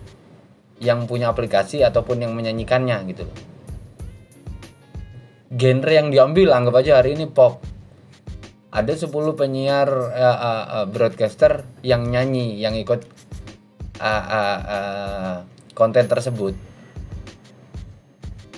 yang 0.83 1.07
punya 1.07 1.31
aplikasi 1.31 1.85
ataupun 1.85 2.25
yang 2.25 2.33
menyanyikannya 2.35 2.97
gitu. 3.11 3.25
Genre 5.55 5.91
yang 5.93 6.11
diambil 6.11 6.51
anggap 6.51 6.83
aja 6.83 6.99
hari 6.99 7.15
ini 7.15 7.29
pop 7.29 7.63
ada 8.75 8.91
10 8.91 9.07
penyiar 9.39 9.87
uh, 9.87 10.19
uh, 10.19 10.65
uh, 10.67 10.85
broadcaster 10.91 11.63
yang 11.79 12.11
nyanyi 12.11 12.59
yang 12.59 12.75
ikut 12.75 13.07
uh, 14.03 14.25
uh, 14.27 14.59
uh, 14.67 15.35
konten 15.71 16.11
tersebut. 16.11 16.51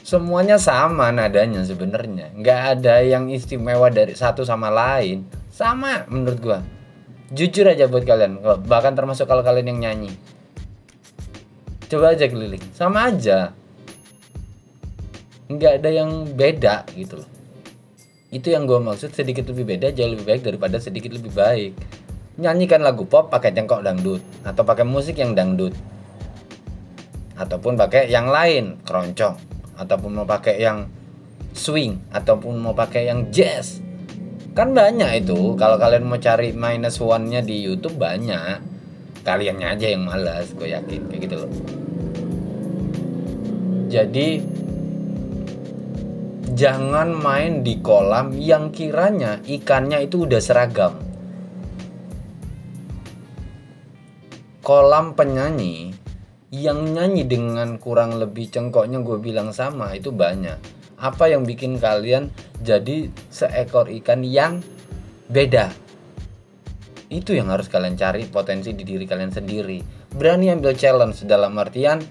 Semuanya 0.02 0.58
sama 0.58 1.14
nadanya 1.14 1.62
sebenarnya. 1.62 2.34
Nggak 2.34 2.62
ada 2.80 3.06
yang 3.06 3.30
istimewa 3.30 3.94
dari 3.94 4.18
satu 4.18 4.42
sama 4.42 4.74
lain. 4.74 5.30
Sama 5.54 6.10
menurut 6.10 6.40
gua. 6.42 6.60
Jujur 7.30 7.70
aja 7.70 7.86
buat 7.86 8.08
kalian 8.08 8.40
bahkan 8.66 8.98
termasuk 8.98 9.30
kalau 9.30 9.46
kalian 9.46 9.78
yang 9.78 9.80
nyanyi. 9.86 10.18
Coba 11.92 12.18
aja 12.18 12.26
keliling. 12.26 12.64
Sama 12.74 13.14
aja. 13.14 13.54
Nggak 15.52 15.84
ada 15.84 15.90
yang 15.94 16.26
beda 16.34 16.88
gitu 16.98 17.22
loh 17.22 17.37
itu 18.28 18.52
yang 18.52 18.68
gue 18.68 18.76
maksud 18.76 19.16
sedikit 19.16 19.48
lebih 19.48 19.78
beda 19.78 19.96
jauh 19.96 20.12
lebih 20.12 20.28
baik 20.28 20.42
daripada 20.44 20.76
sedikit 20.84 21.16
lebih 21.16 21.32
baik. 21.32 21.72
Nyanyikan 22.38 22.84
lagu 22.84 23.08
pop 23.08 23.32
pakai 23.32 23.56
cengkok 23.56 23.82
dangdut 23.82 24.20
atau 24.44 24.68
pakai 24.68 24.84
musik 24.84 25.16
yang 25.16 25.32
dangdut. 25.32 25.72
Ataupun 27.40 27.80
pakai 27.80 28.12
yang 28.12 28.28
lain 28.28 28.84
keroncong. 28.84 29.40
Ataupun 29.80 30.12
mau 30.12 30.28
pakai 30.28 30.60
yang 30.60 30.92
swing 31.56 32.04
ataupun 32.12 32.60
mau 32.60 32.76
pakai 32.76 33.08
yang 33.08 33.32
jazz. 33.32 33.80
Kan 34.54 34.76
banyak 34.76 35.26
itu 35.26 35.56
kalau 35.56 35.80
kalian 35.80 36.04
mau 36.06 36.20
cari 36.20 36.52
minus 36.52 37.00
one 37.00 37.32
nya 37.32 37.40
di 37.40 37.64
YouTube 37.64 37.96
banyak. 37.96 38.60
Kaliannya 39.24 39.68
aja 39.72 39.88
yang 39.88 40.04
malas 40.04 40.52
gue 40.52 40.68
yakin 40.68 41.08
kayak 41.08 41.22
gitu 41.26 41.36
loh. 41.42 41.52
Jadi 43.88 44.44
jangan 46.58 47.14
main 47.14 47.62
di 47.62 47.78
kolam 47.86 48.34
yang 48.34 48.74
kiranya 48.74 49.38
ikannya 49.46 50.10
itu 50.10 50.26
udah 50.26 50.42
seragam. 50.42 50.98
Kolam 54.66 55.14
penyanyi 55.14 55.94
yang 56.50 56.98
nyanyi 56.98 57.30
dengan 57.30 57.78
kurang 57.78 58.18
lebih 58.18 58.50
cengkoknya 58.50 59.06
gue 59.06 59.22
bilang 59.22 59.54
sama 59.54 59.94
itu 59.94 60.10
banyak. 60.10 60.58
Apa 60.98 61.30
yang 61.30 61.46
bikin 61.46 61.78
kalian 61.78 62.34
jadi 62.66 63.14
seekor 63.30 63.94
ikan 64.02 64.26
yang 64.26 64.66
beda? 65.30 65.70
Itu 67.08 67.38
yang 67.38 67.54
harus 67.54 67.70
kalian 67.70 67.96
cari 67.96 68.26
potensi 68.26 68.74
di 68.74 68.82
diri 68.82 69.06
kalian 69.06 69.30
sendiri. 69.30 70.10
Berani 70.10 70.52
ambil 70.52 70.74
challenge 70.74 71.22
dalam 71.24 71.54
artian 71.62 72.02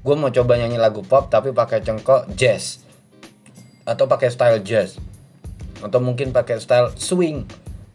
gue 0.00 0.16
mau 0.16 0.32
coba 0.32 0.56
nyanyi 0.56 0.80
lagu 0.80 1.04
pop 1.04 1.28
tapi 1.28 1.52
pakai 1.52 1.84
cengkok 1.84 2.32
jazz 2.32 2.79
atau 3.84 4.04
pakai 4.08 4.28
style 4.32 4.60
jazz. 4.64 5.00
Atau 5.80 6.00
mungkin 6.00 6.32
pakai 6.32 6.60
style 6.60 6.92
swing. 6.96 7.48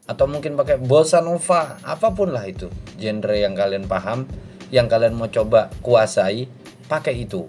Atau 0.06 0.30
mungkin 0.30 0.58
pakai 0.58 0.78
bossa 0.82 1.22
nova. 1.22 1.78
Apa 1.82 2.14
pun 2.14 2.34
lah 2.34 2.46
itu 2.46 2.70
genre 2.98 3.36
yang 3.36 3.54
kalian 3.54 3.86
paham 3.90 4.30
yang 4.74 4.90
kalian 4.90 5.14
mau 5.14 5.30
coba 5.30 5.70
kuasai 5.82 6.50
pakai 6.90 7.26
itu. 7.26 7.46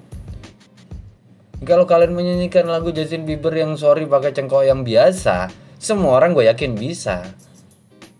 Kalau 1.64 1.88
kalian 1.88 2.12
menyanyikan 2.12 2.68
lagu 2.68 2.92
Justin 2.92 3.24
Bieber 3.24 3.52
yang 3.56 3.80
sorry 3.80 4.04
pakai 4.04 4.36
cengkok 4.36 4.68
yang 4.68 4.84
biasa 4.84 5.48
semua 5.80 6.20
orang 6.20 6.36
gue 6.36 6.44
yakin 6.44 6.76
bisa. 6.76 7.24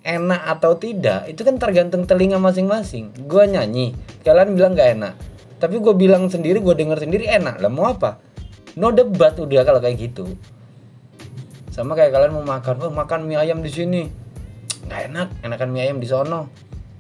Enak 0.07 0.43
atau 0.57 0.79
tidak 0.79 1.29
itu 1.29 1.45
kan 1.45 1.61
tergantung 1.61 2.09
telinga 2.09 2.41
masing-masing. 2.41 3.13
Gue 3.29 3.45
nyanyi 3.45 3.93
kalian 4.25 4.57
bilang 4.57 4.73
gak 4.73 4.91
enak. 4.97 5.15
Tapi 5.57 5.77
gue 5.81 5.95
bilang 5.97 6.29
sendiri 6.33 6.65
gue 6.65 6.75
denger 6.77 7.05
sendiri 7.05 7.29
enak. 7.29 7.61
Lah 7.61 7.69
mau 7.69 7.93
apa 7.93 8.26
no 8.77 8.93
debat 8.93 9.33
udah 9.37 9.65
kalau 9.65 9.81
kayak 9.81 9.97
gitu. 9.99 10.37
Sama 11.73 11.93
kayak 11.93 12.13
kalian 12.13 12.33
mau 12.41 12.45
makan 12.45 12.89
oh 12.89 12.93
makan 12.93 13.29
mie 13.29 13.41
ayam 13.41 13.61
di 13.61 13.73
sini. 13.73 14.03
Nggak 14.87 15.01
enak 15.13 15.29
enakan 15.45 15.69
mie 15.73 15.83
ayam 15.89 15.99
di 15.99 16.09
sono. 16.09 16.53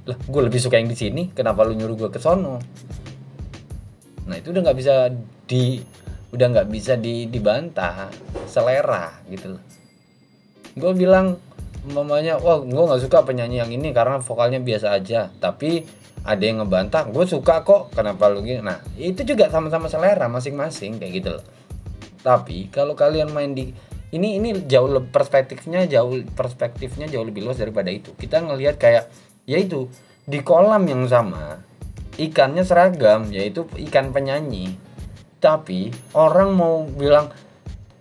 Lah 0.07 0.17
gue 0.17 0.43
lebih 0.43 0.59
suka 0.59 0.81
yang 0.81 0.89
di 0.89 0.99
sini 0.99 1.31
kenapa 1.31 1.62
lu 1.62 1.77
nyuruh 1.77 1.97
gue 1.97 2.11
ke 2.11 2.19
sono? 2.19 2.59
Nah 4.27 4.35
itu 4.35 4.51
udah 4.51 4.61
nggak 4.67 4.79
bisa 4.79 5.12
di 5.47 5.79
udah 6.35 6.47
nggak 6.53 6.69
bisa 6.69 6.99
di 6.99 7.31
dibantah 7.31 8.11
selera 8.45 9.25
gitu 9.31 9.57
gue 10.77 10.93
bilang 10.93 11.41
mamanya 11.89 12.37
wah 12.37 12.61
gue 12.61 12.77
nggak 12.77 13.03
suka 13.09 13.25
penyanyi 13.25 13.62
yang 13.62 13.73
ini 13.73 13.95
karena 13.95 14.21
vokalnya 14.21 14.61
biasa 14.61 14.93
aja 14.93 15.33
tapi 15.39 15.87
ada 16.27 16.43
yang 16.43 16.61
ngebantah 16.61 17.09
gue 17.09 17.25
suka 17.25 17.62
kok 17.62 17.95
kenapa 17.95 18.27
lu 18.27 18.43
gini? 18.43 18.59
Nah 18.59 18.83
itu 18.99 19.23
juga 19.23 19.47
sama-sama 19.47 19.87
selera 19.87 20.27
masing-masing 20.27 20.99
kayak 20.99 21.12
gitu 21.23 21.29
loh 21.39 21.45
tapi 22.27 22.67
kalau 22.75 22.99
kalian 22.99 23.31
main 23.31 23.55
di 23.55 23.71
ini 24.11 24.43
ini 24.43 24.67
jauh 24.67 24.91
lebih 24.91 25.15
perspektifnya 25.15 25.87
jauh 25.87 26.27
perspektifnya 26.35 27.07
jauh 27.07 27.23
lebih 27.23 27.47
luas 27.47 27.62
daripada 27.62 27.87
itu. 27.87 28.11
Kita 28.19 28.43
ngelihat 28.43 28.83
kayak 28.83 29.07
yaitu 29.47 29.87
di 30.27 30.43
kolam 30.43 30.91
yang 30.91 31.07
sama 31.07 31.62
ikannya 32.19 32.67
seragam 32.67 33.31
yaitu 33.31 33.62
ikan 33.87 34.11
penyanyi. 34.11 34.75
Tapi 35.39 35.95
orang 36.19 36.51
mau 36.59 36.83
bilang 36.83 37.31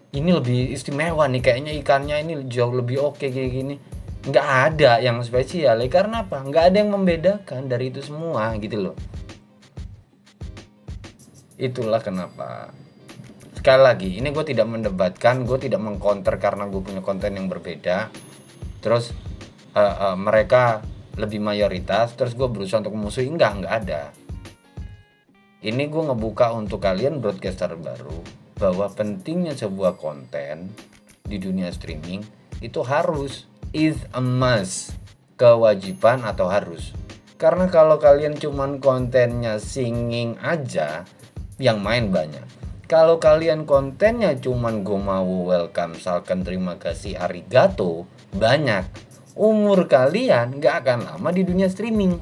ini 0.10 0.34
lebih 0.34 0.74
istimewa 0.74 1.30
nih 1.30 1.46
kayaknya 1.46 1.78
ikannya 1.78 2.18
ini 2.26 2.34
jauh 2.50 2.74
lebih 2.74 3.14
oke 3.14 3.22
kayak 3.22 3.52
gini. 3.54 3.78
Nggak 4.26 4.48
ada 4.74 4.98
yang 5.06 5.22
spesial 5.22 5.78
ya. 5.78 5.90
Karena 5.92 6.26
apa? 6.26 6.42
Nggak 6.42 6.74
ada 6.74 6.78
yang 6.82 6.90
membedakan 6.98 7.70
dari 7.70 7.94
itu 7.94 8.02
semua 8.02 8.58
gitu 8.58 8.90
loh. 8.90 8.96
Itulah 11.62 12.02
kenapa 12.02 12.74
sekali 13.66 13.82
lagi 13.82 14.22
ini 14.22 14.30
gue 14.30 14.46
tidak 14.46 14.70
mendebatkan 14.70 15.42
gue 15.42 15.58
tidak 15.58 15.82
mengcounter 15.82 16.38
karena 16.38 16.70
gue 16.70 16.86
punya 16.86 17.02
konten 17.02 17.34
yang 17.34 17.50
berbeda. 17.50 18.14
Terus 18.78 19.10
uh, 19.74 20.14
uh, 20.14 20.18
mereka 20.22 20.86
lebih 21.18 21.42
mayoritas 21.42 22.14
terus 22.14 22.38
gue 22.38 22.46
berusaha 22.46 22.86
untuk 22.86 22.94
memusuhi 22.94 23.26
enggak 23.26 23.58
enggak 23.58 23.74
ada. 23.82 24.02
Ini 25.66 25.82
gue 25.82 25.98
ngebuka 25.98 26.54
untuk 26.54 26.86
kalian 26.86 27.18
broadcaster 27.18 27.74
baru 27.74 28.14
bahwa 28.62 28.86
pentingnya 28.94 29.58
sebuah 29.58 29.98
konten 29.98 30.70
di 31.26 31.42
dunia 31.42 31.74
streaming 31.74 32.22
itu 32.62 32.86
harus 32.86 33.50
is 33.74 33.98
a 34.14 34.22
must 34.22 34.94
kewajiban 35.42 36.22
atau 36.22 36.54
harus. 36.54 36.94
Karena 37.42 37.66
kalau 37.74 37.98
kalian 37.98 38.38
cuman 38.38 38.78
kontennya 38.78 39.58
singing 39.58 40.38
aja 40.46 41.02
yang 41.58 41.82
main 41.82 42.14
banyak 42.14 42.65
kalau 42.86 43.18
kalian 43.18 43.66
kontennya 43.66 44.38
cuman 44.38 44.86
gue 44.86 45.00
mau 45.02 45.50
welcome 45.50 45.98
misalkan 45.98 46.46
terima 46.46 46.78
kasih 46.78 47.18
arigato 47.18 48.06
banyak. 48.30 48.86
Umur 49.36 49.90
kalian 49.90 50.62
gak 50.62 50.86
akan 50.86 51.00
lama 51.10 51.30
di 51.34 51.42
dunia 51.42 51.68
streaming. 51.68 52.22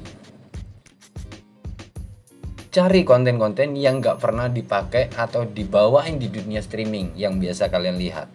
Cari 2.74 3.06
konten-konten 3.06 3.76
yang 3.78 4.02
gak 4.02 4.18
pernah 4.18 4.50
dipakai 4.50 5.12
atau 5.14 5.46
dibawain 5.46 6.16
di 6.18 6.32
dunia 6.32 6.58
streaming 6.64 7.14
yang 7.14 7.38
biasa 7.38 7.70
kalian 7.70 8.00
lihat. 8.00 8.26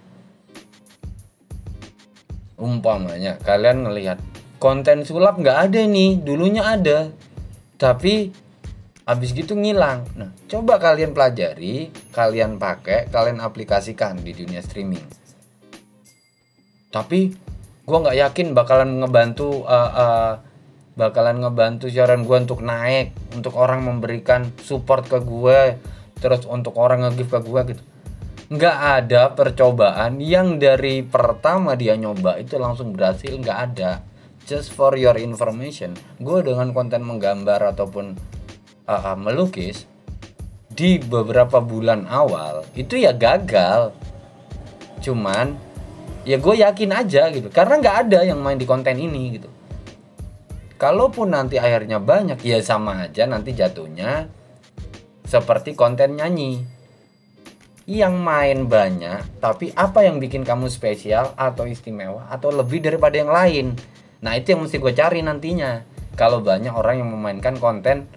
Umpamanya 2.56 3.42
kalian 3.42 3.89
ngelihat 3.89 4.20
konten 4.60 5.08
sulap 5.08 5.39
nggak 5.39 5.72
ada 5.72 5.82
nih 5.88 6.20
dulunya 6.20 6.62
ada. 6.76 7.10
Tapi 7.80 8.36
habis 9.10 9.34
gitu 9.34 9.58
ngilang. 9.58 10.06
Nah 10.13 10.30
coba 10.45 10.78
kalian 10.78 11.17
pelajari 11.17 11.89
kalian 12.13 12.62
pakai 12.62 13.10
kalian 13.10 13.41
aplikasikan 13.41 14.22
di 14.22 14.38
dunia 14.38 14.62
streaming. 14.62 15.02
Tapi 16.93 17.19
gue 17.89 17.98
nggak 17.98 18.17
yakin 18.30 18.54
bakalan 18.54 19.02
ngebantu 19.02 19.65
uh, 19.65 19.91
uh, 19.98 20.34
bakalan 20.93 21.41
ngebantu 21.41 21.89
siaran 21.89 22.22
gue 22.22 22.38
untuk 22.38 22.62
naik 22.62 23.17
untuk 23.34 23.58
orang 23.58 23.82
memberikan 23.82 24.54
support 24.62 25.10
ke 25.10 25.17
gue 25.26 25.82
terus 26.22 26.45
untuk 26.45 26.78
orang 26.78 27.10
nge-give 27.10 27.34
ke 27.34 27.39
gue 27.41 27.62
gitu. 27.74 27.84
Nggak 28.54 28.78
ada 28.78 29.22
percobaan 29.34 30.22
yang 30.22 30.62
dari 30.62 31.02
pertama 31.02 31.74
dia 31.74 31.98
nyoba 31.98 32.38
itu 32.38 32.62
langsung 32.62 32.93
berhasil 32.93 33.34
nggak 33.34 33.60
ada. 33.74 34.06
Just 34.45 34.74
for 34.74 34.93
your 34.93 35.17
information 35.17 35.98
gue 36.22 36.45
dengan 36.45 36.78
konten 36.78 37.02
menggambar 37.02 37.74
ataupun 37.74 38.38
uh, 38.89 39.13
melukis 39.13 39.86
di 40.73 40.97
beberapa 40.97 41.62
bulan 41.62 42.10
awal 42.10 42.65
itu 42.73 42.97
ya 42.97 43.13
gagal. 43.13 43.93
Cuman 44.99 45.54
ya 46.25 46.41
gue 46.41 46.56
yakin 46.65 46.91
aja 46.91 47.30
gitu. 47.30 47.54
Karena 47.54 47.78
nggak 47.78 47.97
ada 48.10 48.19
yang 48.25 48.41
main 48.41 48.58
di 48.58 48.65
konten 48.65 48.97
ini 48.97 49.38
gitu. 49.38 49.49
Kalaupun 50.80 51.36
nanti 51.36 51.60
akhirnya 51.60 51.99
banyak 51.99 52.39
ya 52.39 52.63
sama 52.63 53.04
aja 53.04 53.28
nanti 53.28 53.52
jatuhnya 53.52 54.32
seperti 55.28 55.78
konten 55.78 56.17
nyanyi. 56.17 56.63
Yang 57.89 58.15
main 58.21 58.60
banyak 58.69 59.41
tapi 59.41 59.73
apa 59.73 60.06
yang 60.06 60.21
bikin 60.21 60.45
kamu 60.45 60.69
spesial 60.69 61.34
atau 61.34 61.65
istimewa 61.65 62.30
atau 62.30 62.54
lebih 62.54 62.86
daripada 62.86 63.17
yang 63.17 63.34
lain? 63.34 63.75
Nah 64.21 64.38
itu 64.38 64.56
yang 64.56 64.63
mesti 64.63 64.78
gue 64.80 64.93
cari 64.93 65.19
nantinya. 65.25 65.84
Kalau 66.15 66.43
banyak 66.43 66.71
orang 66.71 67.02
yang 67.02 67.10
memainkan 67.12 67.58
konten 67.58 68.08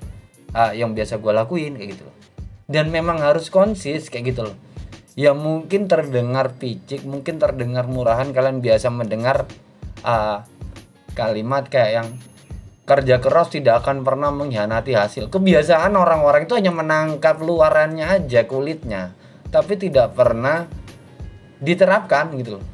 uh, 0.53 0.73
yang 0.73 0.97
biasa 0.97 1.19
gue 1.19 1.33
lakuin 1.33 1.77
kayak 1.77 1.99
gitu 1.99 2.07
dan 2.69 2.89
memang 2.89 3.21
harus 3.21 3.53
konsis 3.53 4.09
kayak 4.09 4.33
gitu 4.33 4.49
loh 4.49 4.57
ya 5.13 5.37
mungkin 5.37 5.93
terdengar 5.93 6.57
picik 6.57 7.05
mungkin 7.05 7.37
terdengar 7.37 7.85
murahan 7.85 8.33
kalian 8.33 8.65
biasa 8.65 8.89
mendengar 8.89 9.45
uh, 10.05 10.41
kalimat 11.13 11.69
kayak 11.69 11.91
yang 12.01 12.09
kerja 12.83 13.23
keras 13.23 13.49
tidak 13.49 13.87
akan 13.87 14.03
pernah 14.03 14.35
mengkhianati 14.35 14.93
hasil. 14.93 15.31
Kebiasaan 15.31 15.95
orang-orang 15.95 16.51
itu 16.51 16.59
hanya 16.59 16.75
menangkap 16.75 17.39
luarannya 17.39 18.05
aja 18.05 18.43
kulitnya, 18.45 19.15
tapi 19.55 19.79
tidak 19.79 20.19
pernah 20.19 20.67
diterapkan 21.63 22.35
gitu 22.43 22.59
loh. 22.59 22.65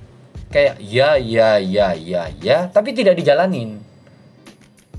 Kayak 0.48 0.80
ya 0.80 1.20
ya 1.20 1.60
ya 1.60 1.92
ya 1.92 2.22
ya, 2.40 2.58
tapi 2.72 2.96
tidak 2.96 3.20
dijalanin. 3.20 3.84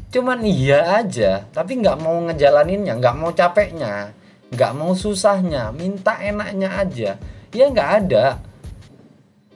Cuman 0.09 0.41
iya 0.41 1.01
aja, 1.01 1.45
tapi 1.53 1.77
nggak 1.77 2.01
mau 2.01 2.17
ngejalaninnya, 2.25 2.97
nggak 2.97 3.15
mau 3.17 3.29
capeknya, 3.29 4.13
nggak 4.49 4.71
mau 4.73 4.97
susahnya, 4.97 5.69
minta 5.69 6.17
enaknya 6.17 6.69
aja. 6.81 7.11
Ya 7.53 7.65
nggak 7.69 7.89
ada. 8.05 8.41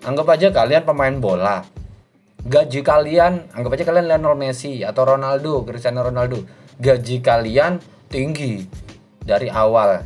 Anggap 0.05 0.37
aja 0.37 0.53
kalian 0.53 0.83
pemain 0.85 1.15
bola, 1.17 1.65
gaji 2.43 2.83
kalian 2.83 3.55
anggap 3.55 3.71
aja 3.79 3.83
kalian 3.87 4.05
Lionel 4.11 4.35
Messi 4.35 4.83
atau 4.83 5.15
Ronaldo 5.15 5.63
Cristiano 5.63 6.03
Ronaldo 6.03 6.43
gaji 6.75 7.23
kalian 7.23 7.79
tinggi 8.11 8.67
dari 9.23 9.47
awal 9.47 10.03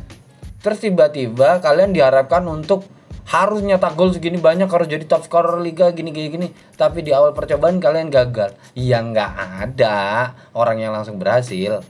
terus 0.62 0.78
tiba-tiba 0.78 1.58
kalian 1.58 1.90
diharapkan 1.90 2.46
untuk 2.46 2.86
harus 3.28 3.60
nyetak 3.60 3.92
gol 3.92 4.08
segini 4.08 4.40
banyak 4.40 4.72
harus 4.72 4.88
jadi 4.88 5.04
top 5.04 5.28
scorer 5.28 5.60
liga 5.60 5.92
gini 5.92 6.08
gini 6.16 6.28
gini. 6.32 6.48
Tapi 6.80 7.04
di 7.04 7.12
awal 7.12 7.36
percobaan 7.36 7.76
kalian 7.76 8.08
gagal. 8.08 8.56
Ya 8.72 9.04
nggak 9.04 9.32
ada 9.36 10.32
orang 10.56 10.80
yang 10.80 10.96
langsung 10.96 11.20
berhasil. 11.20 11.84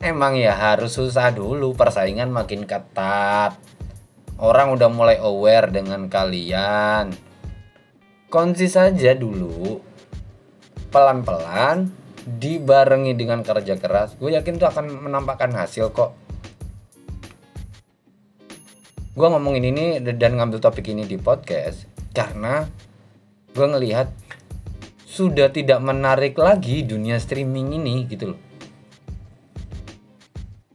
Emang 0.00 0.40
ya 0.40 0.56
harus 0.56 0.96
susah 0.96 1.28
dulu. 1.28 1.76
Persaingan 1.76 2.32
makin 2.32 2.64
ketat. 2.64 3.60
Orang 4.40 4.72
udah 4.72 4.88
mulai 4.88 5.20
aware 5.20 5.68
dengan 5.68 6.08
kalian. 6.08 7.12
Konsis 8.32 8.80
saja 8.80 9.12
dulu. 9.12 9.82
Pelan-pelan 10.88 11.92
dibarengi 12.24 13.12
dengan 13.12 13.44
kerja 13.44 13.76
keras. 13.76 14.16
Gue 14.16 14.32
yakin 14.32 14.56
tuh 14.56 14.72
akan 14.72 15.04
menampakkan 15.04 15.52
hasil 15.52 15.92
kok 15.92 16.27
gue 19.18 19.26
ngomongin 19.26 19.74
ini 19.74 19.98
dan 20.14 20.38
ngambil 20.38 20.62
topik 20.62 20.94
ini 20.94 21.02
di 21.02 21.18
podcast 21.18 21.90
karena 22.14 22.70
gue 23.50 23.66
ngelihat 23.66 24.06
sudah 25.10 25.50
tidak 25.50 25.82
menarik 25.82 26.38
lagi 26.38 26.86
dunia 26.86 27.18
streaming 27.18 27.74
ini 27.74 28.06
gitu 28.06 28.30
loh. 28.30 28.40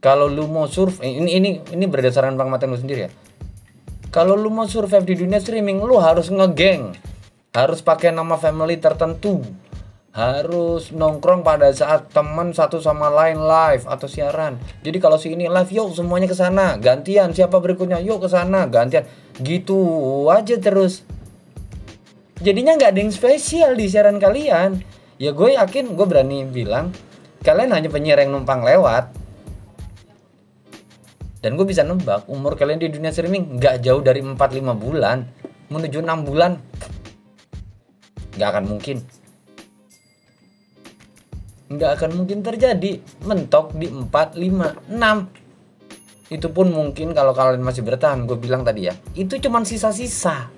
Kalau 0.04 0.28
lu 0.28 0.44
mau 0.44 0.68
survei 0.68 1.16
ini 1.16 1.40
ini 1.40 1.50
ini 1.72 1.84
berdasarkan 1.88 2.36
pengamatan 2.36 2.76
lu 2.76 2.76
sendiri 2.76 3.08
ya. 3.08 3.10
Kalau 4.12 4.36
lu 4.36 4.52
mau 4.52 4.68
survive 4.68 5.08
di 5.08 5.24
dunia 5.24 5.40
streaming 5.40 5.80
lu 5.80 5.96
harus 5.96 6.28
ngegeng. 6.28 6.92
Harus 7.56 7.80
pakai 7.80 8.12
nama 8.12 8.36
family 8.36 8.76
tertentu 8.76 9.40
harus 10.14 10.94
nongkrong 10.94 11.42
pada 11.42 11.74
saat 11.74 12.06
teman 12.14 12.54
satu 12.54 12.78
sama 12.78 13.10
lain 13.10 13.34
live 13.34 13.82
atau 13.90 14.06
siaran. 14.06 14.62
Jadi 14.86 15.02
kalau 15.02 15.18
si 15.18 15.34
ini 15.34 15.50
live, 15.50 15.66
yuk 15.74 15.90
semuanya 15.90 16.30
ke 16.30 16.38
sana, 16.38 16.78
gantian 16.78 17.34
siapa 17.34 17.58
berikutnya, 17.58 17.98
yuk 17.98 18.22
ke 18.22 18.30
sana, 18.30 18.70
gantian. 18.70 19.02
Gitu 19.42 19.74
aja 20.30 20.54
terus. 20.62 21.02
Jadinya 22.38 22.78
nggak 22.78 22.94
ada 22.94 23.00
yang 23.02 23.10
spesial 23.10 23.74
di 23.74 23.90
siaran 23.90 24.22
kalian. 24.22 24.78
Ya 25.18 25.34
gue 25.34 25.58
yakin, 25.58 25.98
gue 25.98 26.06
berani 26.06 26.46
bilang, 26.46 26.94
kalian 27.42 27.74
hanya 27.74 27.90
penyiar 27.90 28.22
yang 28.22 28.38
numpang 28.38 28.62
lewat. 28.62 29.10
Dan 31.42 31.58
gue 31.58 31.66
bisa 31.66 31.82
nebak 31.82 32.30
umur 32.30 32.54
kalian 32.54 32.78
di 32.78 32.88
dunia 32.88 33.10
streaming 33.10 33.58
nggak 33.58 33.82
jauh 33.82 34.00
dari 34.00 34.22
4-5 34.22 34.38
bulan 34.78 35.26
menuju 35.74 36.00
6 36.00 36.22
bulan. 36.22 36.56
Nggak 38.38 38.48
akan 38.48 38.64
mungkin 38.70 39.23
nggak 41.76 41.90
akan 42.00 42.10
mungkin 42.22 42.40
terjadi. 42.40 43.02
Mentok 43.26 43.74
di 43.74 43.90
4, 43.90 44.10
5, 44.38 44.94
6 44.94 45.44
itu 46.32 46.48
pun 46.48 46.72
mungkin 46.72 47.12
kalau 47.12 47.36
kalian 47.36 47.60
masih 47.60 47.84
bertahan 47.84 48.24
gue 48.24 48.38
bilang 48.40 48.64
tadi 48.64 48.88
ya. 48.88 48.94
Itu 49.12 49.36
cuman 49.36 49.68
sisa-sisa. 49.68 50.48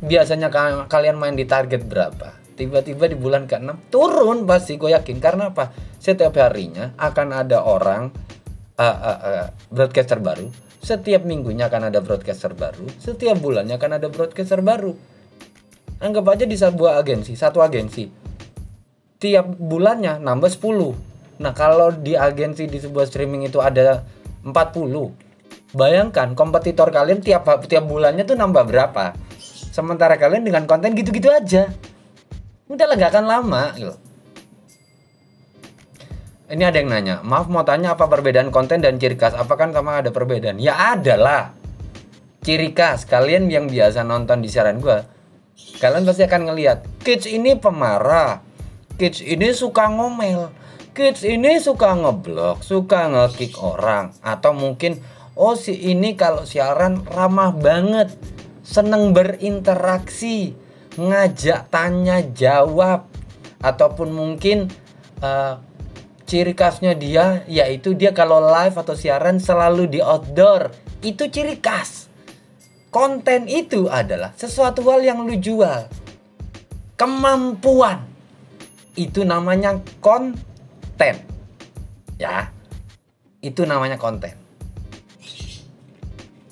Biasanya 0.00 0.48
kalian 0.88 1.16
main 1.20 1.36
di 1.36 1.44
target 1.44 1.84
berapa? 1.84 2.32
Tiba-tiba 2.54 3.10
di 3.10 3.16
bulan 3.18 3.44
ke-6 3.44 3.92
turun 3.92 4.48
pasti 4.48 4.80
gue 4.80 4.96
yakin. 4.96 5.20
Karena 5.20 5.52
apa? 5.52 5.70
Setiap 6.00 6.34
harinya 6.40 6.96
akan 6.96 7.28
ada 7.36 7.62
orang 7.62 8.08
uh, 8.80 8.82
uh, 8.82 9.18
uh, 9.20 9.46
broadcaster 9.68 10.18
baru. 10.18 10.48
Setiap 10.80 11.24
minggunya 11.24 11.68
akan 11.68 11.92
ada 11.92 12.00
broadcaster 12.00 12.52
baru. 12.56 12.88
Setiap 12.96 13.36
bulannya 13.40 13.76
akan 13.76 13.90
ada 14.00 14.08
broadcaster 14.08 14.60
baru. 14.64 14.92
Anggap 16.00 16.24
aja 16.36 16.44
di 16.44 16.56
sebuah 16.58 17.00
agensi 17.00 17.32
satu 17.38 17.64
agensi 17.64 18.23
tiap 19.24 19.48
bulannya 19.56 20.20
nambah 20.20 20.52
10 20.52 21.40
nah 21.40 21.56
kalau 21.56 21.88
di 21.88 22.12
agensi 22.12 22.68
di 22.68 22.76
sebuah 22.76 23.08
streaming 23.08 23.48
itu 23.48 23.64
ada 23.64 24.04
40 24.44 25.24
bayangkan 25.74 26.32
kompetitor 26.38 26.88
kalian 26.94 27.20
tiap 27.20 27.44
tiap 27.66 27.84
bulannya 27.84 28.22
tuh 28.22 28.38
nambah 28.38 28.64
berapa? 28.64 29.12
Sementara 29.74 30.14
kalian 30.14 30.46
dengan 30.46 30.64
konten 30.70 30.94
gitu-gitu 30.94 31.28
aja. 31.28 31.66
Udah 32.70 32.86
lah 32.86 32.96
gak 32.96 33.10
akan 33.10 33.26
lama 33.26 33.64
gitu. 33.74 33.94
Ini 36.44 36.62
ada 36.70 36.76
yang 36.78 36.88
nanya 36.92 37.16
maaf 37.26 37.50
mau 37.50 37.66
tanya 37.66 37.98
apa 37.98 38.06
perbedaan 38.06 38.54
konten 38.54 38.78
dan 38.78 39.00
ciri 39.02 39.18
khas? 39.18 39.34
Apakah 39.34 39.74
sama 39.74 39.98
ada 39.98 40.14
perbedaan? 40.14 40.62
Ya 40.62 40.94
ada 40.94 41.18
lah. 41.18 41.44
Ciri 42.46 42.70
khas 42.70 43.08
kalian 43.08 43.50
yang 43.50 43.66
biasa 43.66 44.06
nonton 44.06 44.40
di 44.40 44.48
siaran 44.48 44.78
gue 44.78 45.16
kalian 45.54 46.02
pasti 46.02 46.26
akan 46.26 46.50
ngelihat 46.50 46.78
kids 47.00 47.30
ini 47.30 47.56
pemarah 47.56 48.43
kids 48.94 49.20
ini 49.22 49.50
suka 49.50 49.90
ngomel. 49.90 50.54
Kids 50.94 51.26
ini 51.26 51.58
suka 51.58 51.98
ngeblok 51.98 52.62
suka 52.62 53.10
ngekick 53.10 53.58
orang. 53.58 54.14
Atau 54.22 54.54
mungkin 54.54 55.02
oh 55.34 55.58
si 55.58 55.74
ini 55.74 56.14
kalau 56.14 56.46
siaran 56.46 57.02
ramah 57.06 57.50
banget. 57.50 58.14
Seneng 58.64 59.12
berinteraksi 59.12 60.54
ngajak 60.96 61.68
tanya 61.68 62.22
jawab. 62.22 63.10
Ataupun 63.58 64.14
mungkin 64.14 64.70
uh, 65.24 65.58
ciri 66.24 66.54
khasnya 66.54 66.94
dia 66.94 67.42
yaitu 67.50 67.92
dia 67.96 68.14
kalau 68.14 68.38
live 68.40 68.76
atau 68.78 68.94
siaran 68.94 69.42
selalu 69.42 69.98
di 69.98 70.00
outdoor. 70.00 70.70
Itu 71.02 71.28
ciri 71.28 71.58
khas. 71.58 72.06
Konten 72.94 73.50
itu 73.50 73.90
adalah 73.90 74.30
sesuatu 74.38 74.86
hal 74.86 75.02
yang 75.02 75.26
lu 75.26 75.34
jual. 75.34 75.90
Kemampuan 76.94 78.13
itu 78.94 79.26
namanya 79.26 79.82
konten. 79.98 81.14
Ya. 82.18 82.50
Itu 83.42 83.66
namanya 83.66 83.98
konten. 84.00 84.32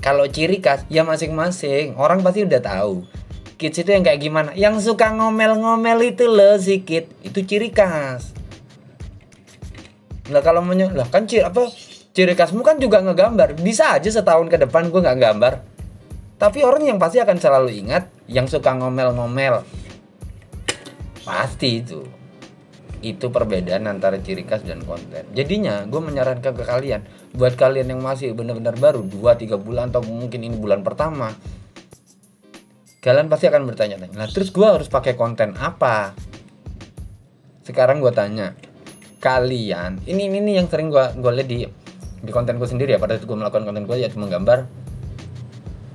Kalau 0.02 0.26
ciri 0.26 0.58
khas 0.58 0.82
ya 0.90 1.06
masing-masing. 1.06 1.94
Orang 1.94 2.26
pasti 2.26 2.42
udah 2.42 2.58
tahu. 2.58 3.06
Kids 3.54 3.86
itu 3.86 3.94
yang 3.94 4.02
kayak 4.02 4.18
gimana? 4.18 4.50
Yang 4.58 4.90
suka 4.90 5.14
ngomel-ngomel 5.14 6.02
itu 6.02 6.26
loh 6.26 6.58
si 6.58 6.82
kid. 6.82 7.06
Itu 7.22 7.46
ciri 7.46 7.70
khas. 7.70 8.34
Lah 10.34 10.42
kalau 10.42 10.62
menyo 10.66 10.90
lah 10.90 11.06
kan 11.06 11.30
ciri 11.30 11.46
apa 11.46 11.70
ciri 12.10 12.34
khasmu 12.34 12.66
kan 12.66 12.82
juga 12.82 12.98
ngegambar. 12.98 13.54
Bisa 13.62 13.94
aja 13.94 14.10
setahun 14.10 14.50
ke 14.50 14.58
depan 14.58 14.90
gue 14.90 15.00
nggak 15.00 15.20
gambar. 15.22 15.54
Tapi 16.42 16.66
orang 16.66 16.82
yang 16.82 16.98
pasti 16.98 17.22
akan 17.22 17.38
selalu 17.38 17.70
ingat 17.86 18.10
yang 18.26 18.50
suka 18.50 18.74
ngomel-ngomel. 18.74 19.62
Pasti 21.22 21.78
itu 21.78 22.21
itu 23.02 23.28
perbedaan 23.28 23.90
antara 23.90 24.22
ciri 24.22 24.46
khas 24.46 24.62
dan 24.62 24.80
konten. 24.86 25.26
Jadinya 25.34 25.82
gue 25.84 25.98
menyarankan 25.98 26.54
ke 26.54 26.64
kalian 26.64 27.02
buat 27.34 27.58
kalian 27.58 27.92
yang 27.92 28.00
masih 28.00 28.32
benar-benar 28.32 28.78
baru 28.78 29.02
2-3 29.02 29.58
bulan 29.58 29.90
atau 29.90 30.06
mungkin 30.06 30.46
ini 30.46 30.54
bulan 30.54 30.86
pertama 30.86 31.34
kalian 33.02 33.26
pasti 33.26 33.50
akan 33.50 33.66
bertanya-tanya 33.66 34.30
terus 34.30 34.54
gue 34.54 34.62
harus 34.62 34.86
pakai 34.86 35.18
konten 35.18 35.58
apa? 35.58 36.14
Sekarang 37.66 37.98
gue 37.98 38.14
tanya 38.14 38.54
kalian 39.18 40.02
ini 40.06 40.30
ini, 40.30 40.58
yang 40.58 40.70
sering 40.70 40.90
gue 40.90 41.02
gue 41.18 41.32
lihat 41.34 41.48
di 41.50 41.66
di 42.22 42.30
konten 42.30 42.62
gue 42.62 42.68
sendiri 42.70 42.94
ya 42.94 43.02
pada 43.02 43.18
saat 43.18 43.26
gue 43.26 43.34
melakukan 43.34 43.66
konten 43.66 43.90
gue 43.90 43.98
ya 43.98 44.06
cuma 44.06 44.30
gambar 44.30 44.70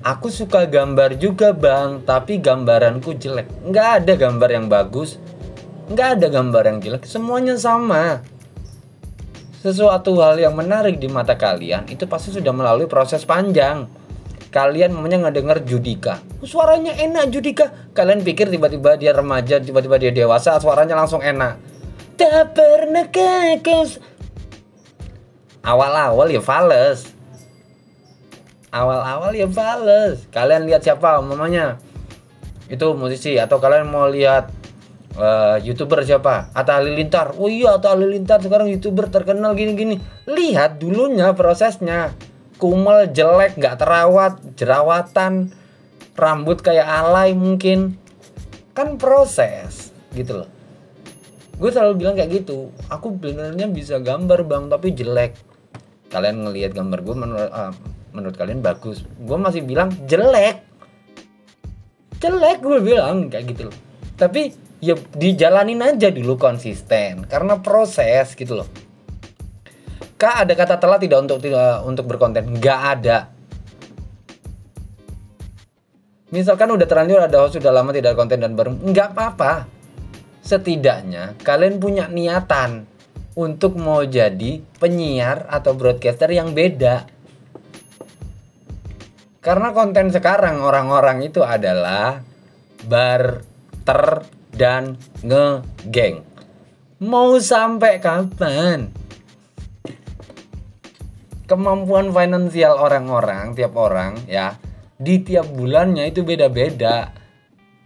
aku 0.08 0.32
suka 0.32 0.64
gambar 0.64 1.20
juga 1.20 1.52
bang 1.52 2.00
tapi 2.08 2.40
gambaranku 2.40 3.20
jelek. 3.20 3.48
Nggak 3.68 3.88
ada 4.04 4.14
gambar 4.16 4.50
yang 4.56 4.66
bagus 4.72 5.20
nggak 5.88 6.08
ada 6.20 6.28
gambar 6.28 6.64
yang 6.68 6.78
jelek 6.84 7.04
semuanya 7.08 7.56
sama. 7.56 8.24
Sesuatu 9.64 10.16
hal 10.22 10.38
yang 10.38 10.54
menarik 10.54 11.02
di 11.02 11.10
mata 11.10 11.34
kalian 11.36 11.90
itu 11.90 12.06
pasti 12.06 12.32
sudah 12.32 12.54
melalui 12.54 12.86
proses 12.86 13.26
panjang. 13.28 13.90
Kalian 14.48 14.96
namanya 14.96 15.28
denger 15.28 15.68
Judika. 15.68 16.24
Suaranya 16.40 16.96
enak 16.96 17.34
Judika. 17.34 17.92
Kalian 17.92 18.24
pikir 18.24 18.48
tiba-tiba 18.48 18.96
dia 18.96 19.12
remaja 19.12 19.60
tiba-tiba 19.60 20.00
dia 20.00 20.12
dewasa 20.16 20.56
suaranya 20.62 20.96
langsung 20.96 21.20
enak. 21.20 21.60
Tak 22.16 22.56
pernah 22.56 23.06
kekos 23.12 24.18
awal-awal 25.68 26.32
ya 26.32 26.40
fales. 26.40 27.12
Awal-awal 28.72 29.36
ya 29.36 29.48
fales. 29.52 30.24
Kalian 30.32 30.64
lihat 30.64 30.88
siapa 30.88 31.20
mamanya 31.20 31.76
itu 32.72 32.84
musisi 32.96 33.36
atau 33.40 33.60
kalian 33.60 33.88
mau 33.88 34.08
lihat 34.08 34.52
uh, 35.18 35.58
youtuber 35.60 36.06
siapa? 36.06 36.54
Atta 36.54 36.80
Halilintar. 36.80 37.36
Oh 37.36 37.50
iya 37.50 37.76
Atta 37.76 37.92
Halilintar 37.98 38.40
sekarang 38.40 38.70
youtuber 38.72 39.10
terkenal 39.10 39.58
gini-gini. 39.58 40.00
Lihat 40.30 40.80
dulunya 40.80 41.34
prosesnya. 41.34 42.14
Kumel 42.58 43.14
jelek 43.14 43.58
nggak 43.62 43.78
terawat 43.78 44.42
jerawatan 44.58 45.54
rambut 46.18 46.62
kayak 46.62 46.86
alay 46.86 47.34
mungkin. 47.38 47.98
Kan 48.74 48.98
proses 48.98 49.94
gitu 50.14 50.46
loh. 50.46 50.50
Gue 51.58 51.74
selalu 51.74 52.06
bilang 52.06 52.16
kayak 52.18 52.46
gitu. 52.46 52.70
Aku 52.90 53.18
benernya 53.18 53.66
bisa 53.66 53.98
gambar 53.98 54.46
bang 54.46 54.70
tapi 54.70 54.94
jelek. 54.94 55.34
Kalian 56.14 56.46
ngelihat 56.46 56.78
gambar 56.78 57.00
gue 57.02 57.16
menurut 57.18 57.50
uh, 57.50 57.74
menurut 58.14 58.36
kalian 58.38 58.62
bagus. 58.62 59.06
Gue 59.22 59.38
masih 59.38 59.66
bilang 59.66 59.90
jelek. 60.06 60.62
Jelek 62.18 62.58
gue 62.62 62.80
bilang 62.82 63.30
kayak 63.30 63.54
gitu 63.54 63.70
loh. 63.70 63.78
Tapi 64.18 64.67
ya 64.78 64.94
dijalanin 65.18 65.82
aja 65.82 66.14
dulu 66.14 66.38
konsisten 66.38 67.26
karena 67.26 67.58
proses 67.62 68.38
gitu 68.38 68.62
loh. 68.62 68.70
Kak 70.18 70.46
ada 70.46 70.54
kata 70.58 70.82
telat 70.82 71.02
tidak 71.06 71.30
untuk 71.30 71.40
tidak 71.46 71.86
untuk 71.86 72.06
berkonten? 72.10 72.58
Nggak 72.58 72.82
ada. 72.98 73.18
Misalkan 76.34 76.74
udah 76.74 76.84
terlanjur 76.90 77.22
ada 77.22 77.38
host 77.46 77.62
sudah 77.62 77.72
lama 77.72 77.94
tidak 77.94 78.18
konten 78.18 78.42
dan 78.42 78.58
baru 78.58 78.74
nggak 78.74 79.14
apa-apa. 79.14 79.70
Setidaknya 80.42 81.38
kalian 81.46 81.78
punya 81.78 82.10
niatan 82.10 82.90
untuk 83.38 83.78
mau 83.78 84.02
jadi 84.02 84.60
penyiar 84.82 85.46
atau 85.48 85.78
broadcaster 85.78 86.34
yang 86.34 86.58
beda. 86.58 87.06
Karena 89.40 89.72
konten 89.72 90.12
sekarang 90.12 90.60
orang-orang 90.60 91.24
itu 91.24 91.46
adalah 91.46 92.20
barter 92.84 94.37
dan 94.58 94.98
ngegeng. 95.22 96.26
mau 96.98 97.38
sampai 97.38 98.02
kapan? 98.02 98.90
Kemampuan 101.46 102.12
finansial 102.12 102.76
orang-orang 102.76 103.56
tiap 103.56 103.78
orang 103.78 104.20
ya 104.28 104.58
di 104.98 105.22
tiap 105.24 105.48
bulannya 105.54 106.10
itu 106.10 106.26
beda-beda. 106.26 107.14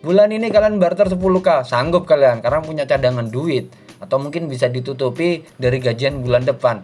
Bulan 0.01 0.33
ini 0.33 0.49
kalian 0.49 0.81
barter 0.81 1.13
10k 1.13 1.67
sanggup 1.67 2.09
kalian 2.09 2.41
karena 2.41 2.63
punya 2.63 2.89
cadangan 2.89 3.29
duit. 3.29 3.69
Atau 4.01 4.17
mungkin 4.17 4.49
bisa 4.49 4.65
ditutupi 4.65 5.45
dari 5.61 5.77
gajian 5.77 6.25
bulan 6.25 6.41
depan. 6.41 6.81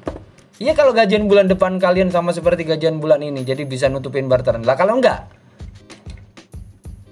Iya 0.62 0.78
kalau 0.78 0.94
gajian 0.94 1.26
bulan 1.26 1.50
depan 1.50 1.82
kalian 1.82 2.14
sama 2.14 2.30
seperti 2.30 2.62
gajian 2.62 3.02
bulan 3.02 3.26
ini 3.26 3.42
jadi 3.42 3.66
bisa 3.66 3.90
nutupin 3.90 4.30
barteran. 4.30 4.62
Lah 4.62 4.78
kalau 4.78 5.02
enggak? 5.02 5.26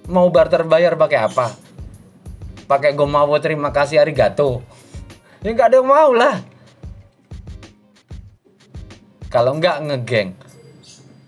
Mau 0.05 0.29
barter 0.29 0.61
bayar 0.69 0.93
pakai 0.93 1.25
apa 1.25 1.65
pakai 2.65 2.97
gomawo 2.97 3.37
terima 3.37 3.69
kasih 3.69 4.01
arigato. 4.01 4.65
Ya 5.45 5.53
enggak 5.53 5.69
ada 5.73 5.77
yang 5.81 5.89
mau 5.89 6.11
lah. 6.13 6.41
Kalau 9.29 9.53
enggak 9.57 9.81
ngegeng. 9.85 10.29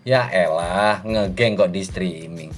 Ya 0.02 0.26
elah 0.32 1.06
ngegeng 1.06 1.54
kok 1.54 1.70
di 1.70 1.82
streaming. 1.86 2.50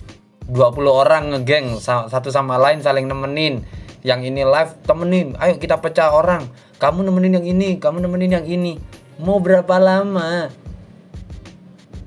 20 0.47 0.55
orang 0.89 1.23
ngegeng 1.35 1.77
satu 1.83 2.31
sama 2.31 2.55
lain 2.55 2.79
saling 2.79 3.05
nemenin. 3.05 3.67
Yang 4.01 4.31
ini 4.31 4.41
live 4.47 4.71
temenin. 4.87 5.35
Ayo 5.35 5.59
kita 5.59 5.83
pecah 5.83 6.15
orang. 6.15 6.47
Kamu 6.79 7.03
nemenin 7.03 7.43
yang 7.43 7.47
ini 7.47 7.75
kamu 7.75 7.99
nemenin 8.07 8.31
yang 8.39 8.47
ini. 8.47 8.79
Mau 9.19 9.43
berapa 9.43 9.75
lama? 9.75 10.47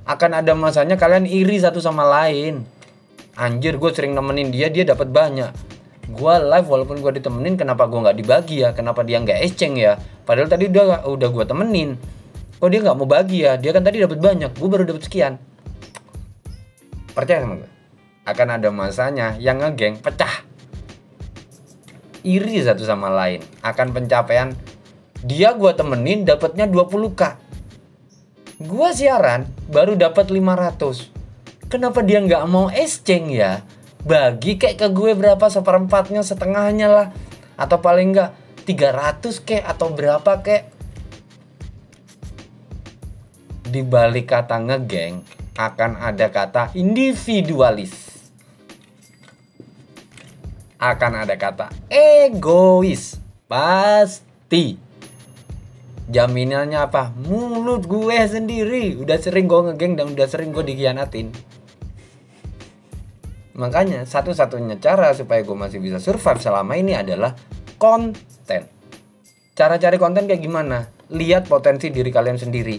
Akan 0.08 0.32
ada 0.32 0.56
masanya 0.56 0.96
kalian 0.96 1.28
iri 1.28 1.60
satu 1.60 1.76
sama 1.84 2.08
lain. 2.08 2.64
Anjir 3.36 3.76
gue 3.76 3.90
sering 3.92 4.16
nemenin 4.16 4.48
dia 4.48 4.72
dia 4.72 4.88
dapat 4.88 5.12
banyak 5.12 5.71
gue 6.08 6.34
live 6.42 6.68
walaupun 6.68 6.98
gue 6.98 7.22
ditemenin 7.22 7.54
kenapa 7.54 7.86
gue 7.86 8.00
nggak 8.02 8.16
dibagi 8.18 8.56
ya? 8.64 8.74
Kenapa 8.74 9.06
dia 9.06 9.22
nggak 9.22 9.38
exchange 9.44 9.78
ya? 9.78 9.98
Padahal 10.26 10.50
tadi 10.50 10.66
udah 10.66 11.06
udah 11.06 11.28
gue 11.30 11.44
temenin. 11.46 12.00
Oh 12.62 12.70
dia 12.70 12.82
nggak 12.82 12.96
mau 12.98 13.06
bagi 13.06 13.46
ya? 13.46 13.58
Dia 13.58 13.70
kan 13.74 13.82
tadi 13.86 14.02
dapat 14.02 14.18
banyak 14.18 14.50
gue 14.54 14.68
baru 14.68 14.84
dapat 14.86 15.02
sekian. 15.06 15.38
Percaya 17.12 17.44
sama 17.44 17.62
gue 17.62 17.70
akan 18.22 18.48
ada 18.54 18.68
masanya 18.70 19.34
yang 19.38 19.58
ngegeng 19.58 19.98
pecah. 19.98 20.46
Iri 22.22 22.62
satu 22.62 22.86
sama 22.86 23.10
lain. 23.10 23.42
Akan 23.66 23.90
pencapaian 23.90 24.54
dia 25.22 25.54
gue 25.54 25.70
temenin 25.70 26.26
dapatnya 26.26 26.66
20k 26.66 27.22
gue 28.62 28.88
siaran 28.94 29.46
baru 29.70 29.94
dapat 29.94 30.34
500 30.34 31.70
kenapa 31.70 32.02
dia 32.02 32.18
nggak 32.18 32.42
mau 32.50 32.66
exchange 32.74 33.30
ya 33.38 33.62
bagi 34.02 34.58
kayak 34.58 34.82
ke 34.82 34.88
gue 34.90 35.14
berapa 35.14 35.46
seperempatnya 35.46 36.26
setengahnya 36.26 36.88
lah. 36.90 37.08
Atau 37.54 37.78
paling 37.78 38.10
nggak 38.10 38.30
300 38.66 39.46
kek 39.46 39.62
atau 39.62 39.94
berapa 39.94 40.42
kek. 40.42 40.62
Di 43.72 43.80
balik 43.86 44.34
kata 44.34 44.58
ngegeng 44.58 45.22
akan 45.56 45.96
ada 46.02 46.28
kata 46.28 46.74
individualis. 46.74 48.10
Akan 50.82 51.14
ada 51.14 51.38
kata 51.38 51.70
egois. 51.86 53.22
Pasti. 53.46 54.90
Jaminannya 56.10 56.82
apa? 56.82 57.14
Mulut 57.14 57.86
gue 57.86 58.18
sendiri. 58.26 58.98
Udah 58.98 59.16
sering 59.22 59.46
gue 59.46 59.70
ngegeng 59.70 59.94
dan 59.94 60.10
udah 60.10 60.26
sering 60.26 60.50
gue 60.50 60.66
dikhianatin 60.66 61.30
makanya 63.52 64.08
satu-satunya 64.08 64.80
cara 64.80 65.12
supaya 65.12 65.44
gue 65.44 65.56
masih 65.56 65.78
bisa 65.78 66.00
survive 66.00 66.40
selama 66.40 66.76
ini 66.76 66.96
adalah 66.96 67.36
konten. 67.76 68.68
Cara 69.52 69.76
cari 69.76 69.96
konten 70.00 70.24
kayak 70.24 70.40
gimana? 70.40 70.88
Lihat 71.12 71.48
potensi 71.50 71.92
diri 71.92 72.08
kalian 72.08 72.40
sendiri. 72.40 72.78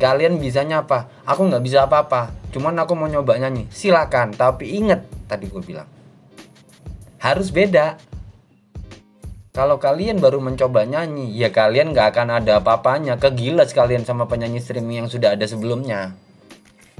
Kalian 0.00 0.40
bisanya 0.40 0.88
apa 0.88 1.22
aku 1.28 1.44
nggak 1.52 1.64
bisa 1.64 1.84
apa-apa. 1.84 2.32
Cuman 2.50 2.72
aku 2.80 2.96
mau 2.96 3.06
nyoba 3.06 3.36
nyanyi. 3.36 3.68
Silakan 3.68 4.32
tapi 4.32 4.80
inget 4.80 5.04
tadi 5.28 5.46
gue 5.46 5.60
bilang. 5.60 5.88
Harus 7.20 7.52
beda. 7.52 8.00
Kalau 9.50 9.82
kalian 9.82 10.22
baru 10.22 10.38
mencoba 10.38 10.86
nyanyi, 10.86 11.34
ya 11.34 11.50
kalian 11.50 11.90
gak 11.90 12.14
akan 12.14 12.38
ada 12.38 12.62
apa-apanya. 12.62 13.18
Kegila 13.18 13.66
sekalian 13.66 14.06
sama 14.06 14.30
penyanyi 14.30 14.62
streaming 14.62 15.04
yang 15.04 15.10
sudah 15.10 15.34
ada 15.34 15.42
sebelumnya. 15.42 16.14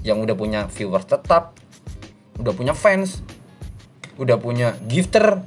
Yang 0.02 0.26
udah 0.26 0.36
punya 0.36 0.60
viewers 0.66 1.06
tetap, 1.06 1.54
udah 2.40 2.52
punya 2.56 2.72
fans, 2.72 3.20
udah 4.16 4.40
punya 4.40 4.74
gifter, 4.88 5.44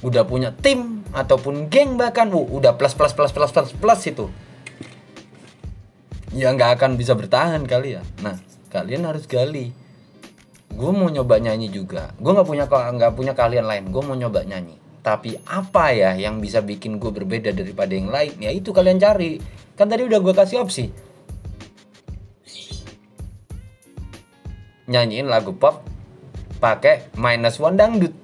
udah 0.00 0.24
punya 0.24 0.50
tim 0.56 1.04
ataupun 1.12 1.68
geng 1.68 2.00
bahkan, 2.00 2.32
uh, 2.32 2.42
udah 2.42 2.74
plus 2.80 2.96
plus 2.96 3.12
plus 3.12 3.30
plus 3.30 3.52
plus 3.52 3.70
plus 3.76 4.00
itu. 4.08 4.26
Ya 6.34 6.50
nggak 6.50 6.80
akan 6.80 6.98
bisa 6.98 7.14
bertahan 7.14 7.62
kali 7.68 8.00
ya. 8.00 8.02
Nah, 8.24 8.40
kalian 8.72 9.06
harus 9.06 9.30
gali. 9.30 9.70
Gue 10.74 10.90
mau 10.90 11.06
nyoba 11.06 11.38
nyanyi 11.38 11.70
juga. 11.70 12.10
Gue 12.18 12.34
nggak 12.34 12.48
punya 12.48 12.64
nggak 12.66 13.12
punya 13.14 13.32
kalian 13.38 13.70
lain. 13.70 13.94
Gue 13.94 14.02
mau 14.02 14.18
nyoba 14.18 14.42
nyanyi 14.42 14.82
tapi 15.04 15.36
apa 15.44 15.92
ya 15.92 16.16
yang 16.16 16.40
bisa 16.40 16.64
bikin 16.64 16.96
gue 16.96 17.12
berbeda 17.12 17.52
daripada 17.52 17.92
yang 17.92 18.08
lain 18.08 18.40
ya 18.40 18.48
itu 18.48 18.72
kalian 18.72 18.96
cari 18.96 19.36
kan 19.76 19.84
tadi 19.84 20.08
udah 20.08 20.16
gue 20.16 20.32
kasih 20.32 20.64
opsi 20.64 20.88
nyanyiin 24.90 25.28
lagu 25.28 25.56
pop 25.56 25.84
pakai 26.58 27.12
minus 27.16 27.60
one 27.60 27.76
dangdut. 27.76 28.14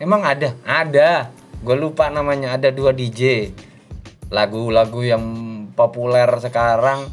Emang 0.00 0.24
ada? 0.26 0.52
Ada. 0.64 1.32
Gue 1.64 1.76
lupa 1.78 2.10
namanya. 2.12 2.56
Ada 2.56 2.74
dua 2.74 2.92
DJ 2.92 3.52
lagu-lagu 4.28 5.04
yang 5.04 5.24
populer 5.76 6.26
sekarang 6.40 7.06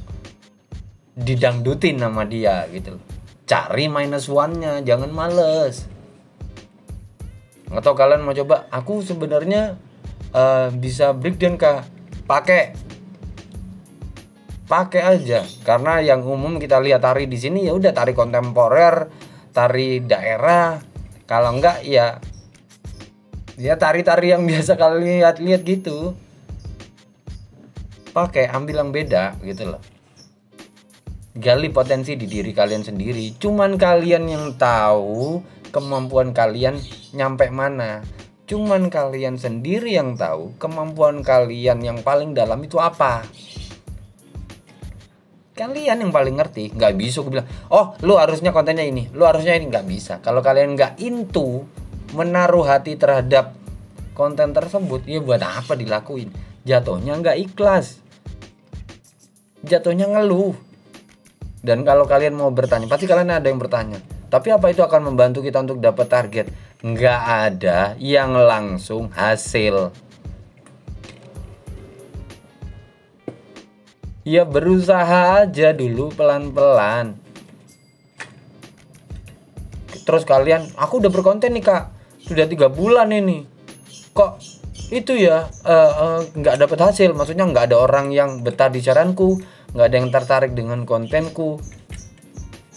didangdutin 1.11 1.99
nama 1.99 2.23
dia 2.23 2.65
gitu 2.71 2.97
cari 3.51 3.91
minus 3.91 4.31
one 4.31 4.63
nya 4.63 4.79
jangan 4.79 5.11
males. 5.11 5.83
Atau 7.67 7.91
kalian 7.99 8.23
mau 8.23 8.31
coba? 8.31 8.71
Aku 8.71 9.03
sebenarnya 9.03 9.75
uh, 10.31 10.71
bisa 10.71 11.11
breakdown 11.11 11.59
kak. 11.59 11.83
Pakai 12.23 12.71
pakai 14.71 15.03
aja. 15.03 15.43
Karena 15.67 15.99
yang 15.99 16.23
umum 16.23 16.55
kita 16.55 16.79
lihat 16.79 17.03
tari 17.03 17.27
di 17.27 17.36
sini 17.36 17.67
ya 17.67 17.75
udah 17.75 17.91
tari 17.91 18.15
kontemporer 18.15 19.12
tari 19.51 19.99
daerah. 19.99 20.79
Kalau 21.27 21.51
enggak 21.51 21.84
ya 21.84 22.23
ya 23.60 23.75
tari-tari 23.75 24.31
yang 24.31 24.47
biasa 24.49 24.79
kalian 24.79 25.19
lihat-lihat 25.19 25.62
gitu. 25.67 26.15
Pakai 28.15 28.47
ambil 28.47 28.84
yang 28.84 28.91
beda 28.95 29.36
gitu 29.43 29.75
loh. 29.75 29.84
Gali 31.31 31.71
potensi 31.71 32.15
di 32.19 32.27
diri 32.27 32.51
kalian 32.51 32.84
sendiri. 32.84 33.39
Cuman 33.39 33.79
kalian 33.79 34.27
yang 34.27 34.45
tahu 34.60 35.39
kemampuan 35.71 36.36
kalian 36.36 36.75
nyampe 37.15 37.47
mana. 37.47 38.03
Cuman 38.51 38.91
kalian 38.91 39.39
sendiri 39.39 39.95
yang 39.95 40.19
tahu 40.19 40.51
kemampuan 40.60 41.23
kalian 41.23 41.79
yang 41.79 42.03
paling 42.03 42.36
dalam 42.36 42.60
itu 42.60 42.75
apa. 42.84 43.23
Kalian 45.62 46.02
yang 46.02 46.10
paling 46.10 46.41
ngerti, 46.41 46.74
nggak 46.74 46.97
bisa 46.97 47.21
gue 47.21 47.38
bilang, 47.38 47.45
oh 47.69 47.93
lu 48.02 48.17
harusnya 48.17 48.50
kontennya 48.50 48.82
ini, 48.82 49.13
lu 49.13 49.30
harusnya 49.30 49.54
ini 49.54 49.69
nggak 49.69 49.86
bisa. 49.86 50.17
Kalau 50.17 50.41
kalian 50.41 50.74
nggak 50.74 50.97
into 51.06 51.69
menaruh 52.17 52.65
hati 52.65 52.97
terhadap 52.97 53.54
konten 54.17 54.58
tersebut, 54.58 55.06
ya 55.06 55.21
buat 55.21 55.38
apa 55.38 55.78
dilakuin? 55.78 56.34
Jatuhnya 56.65 57.13
nggak 57.13 57.38
ikhlas, 57.45 58.02
jatuhnya 59.62 60.10
ngeluh. 60.10 60.58
Dan 61.62 61.86
kalau 61.86 62.10
kalian 62.10 62.34
mau 62.34 62.50
bertanya, 62.50 62.89
pasti 62.89 63.06
kalian 63.06 63.30
ada 63.30 63.45
yang 63.45 63.62
bertanya, 63.62 64.02
tapi 64.34 64.50
apa 64.50 64.65
itu 64.74 64.82
akan 64.82 65.13
membantu 65.13 65.45
kita 65.45 65.62
untuk 65.62 65.78
dapat 65.78 66.09
target? 66.09 66.49
Nggak 66.82 67.22
ada 67.22 67.93
yang 68.01 68.34
langsung 68.34 69.14
hasil. 69.14 69.93
Ya 74.22 74.45
berusaha 74.45 75.41
aja 75.41 75.74
dulu 75.74 76.13
pelan-pelan. 76.13 77.17
Terus 80.01 80.24
kalian, 80.26 80.69
aku 80.78 81.01
udah 81.01 81.09
berkonten 81.13 81.53
nih 81.53 81.63
kak, 81.65 81.84
sudah 82.26 82.45
tiga 82.45 82.69
bulan 82.69 83.09
ini. 83.13 83.45
Kok 84.13 84.32
itu 84.91 85.15
ya 85.15 85.47
uh, 85.65 85.91
uh, 85.95 86.19
nggak 86.38 86.57
dapat 86.61 86.80
hasil? 86.91 87.13
Maksudnya 87.17 87.47
nggak 87.47 87.72
ada 87.72 87.78
orang 87.82 88.13
yang 88.13 88.45
betah 88.45 88.69
di 88.69 88.84
saranku, 88.84 89.41
nggak 89.74 89.88
ada 89.88 89.95
yang 89.95 90.09
tertarik 90.13 90.51
dengan 90.53 90.84
kontenku 90.86 91.61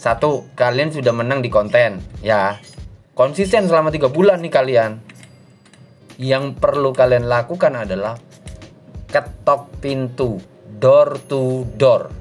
satu, 0.05 0.53
kalian 0.53 0.93
sudah 0.93 1.09
menang 1.17 1.41
di 1.41 1.49
konten, 1.49 1.97
ya. 2.21 2.61
Konsisten 3.17 3.65
selama 3.65 3.89
tiga 3.89 4.05
bulan 4.13 4.37
nih 4.37 4.53
kalian. 4.53 5.01
Yang 6.21 6.61
perlu 6.61 6.93
kalian 6.93 7.25
lakukan 7.25 7.73
adalah 7.73 8.13
ketok 9.09 9.81
pintu, 9.81 10.37
door 10.79 11.19
to 11.27 11.63
door. 11.79 12.11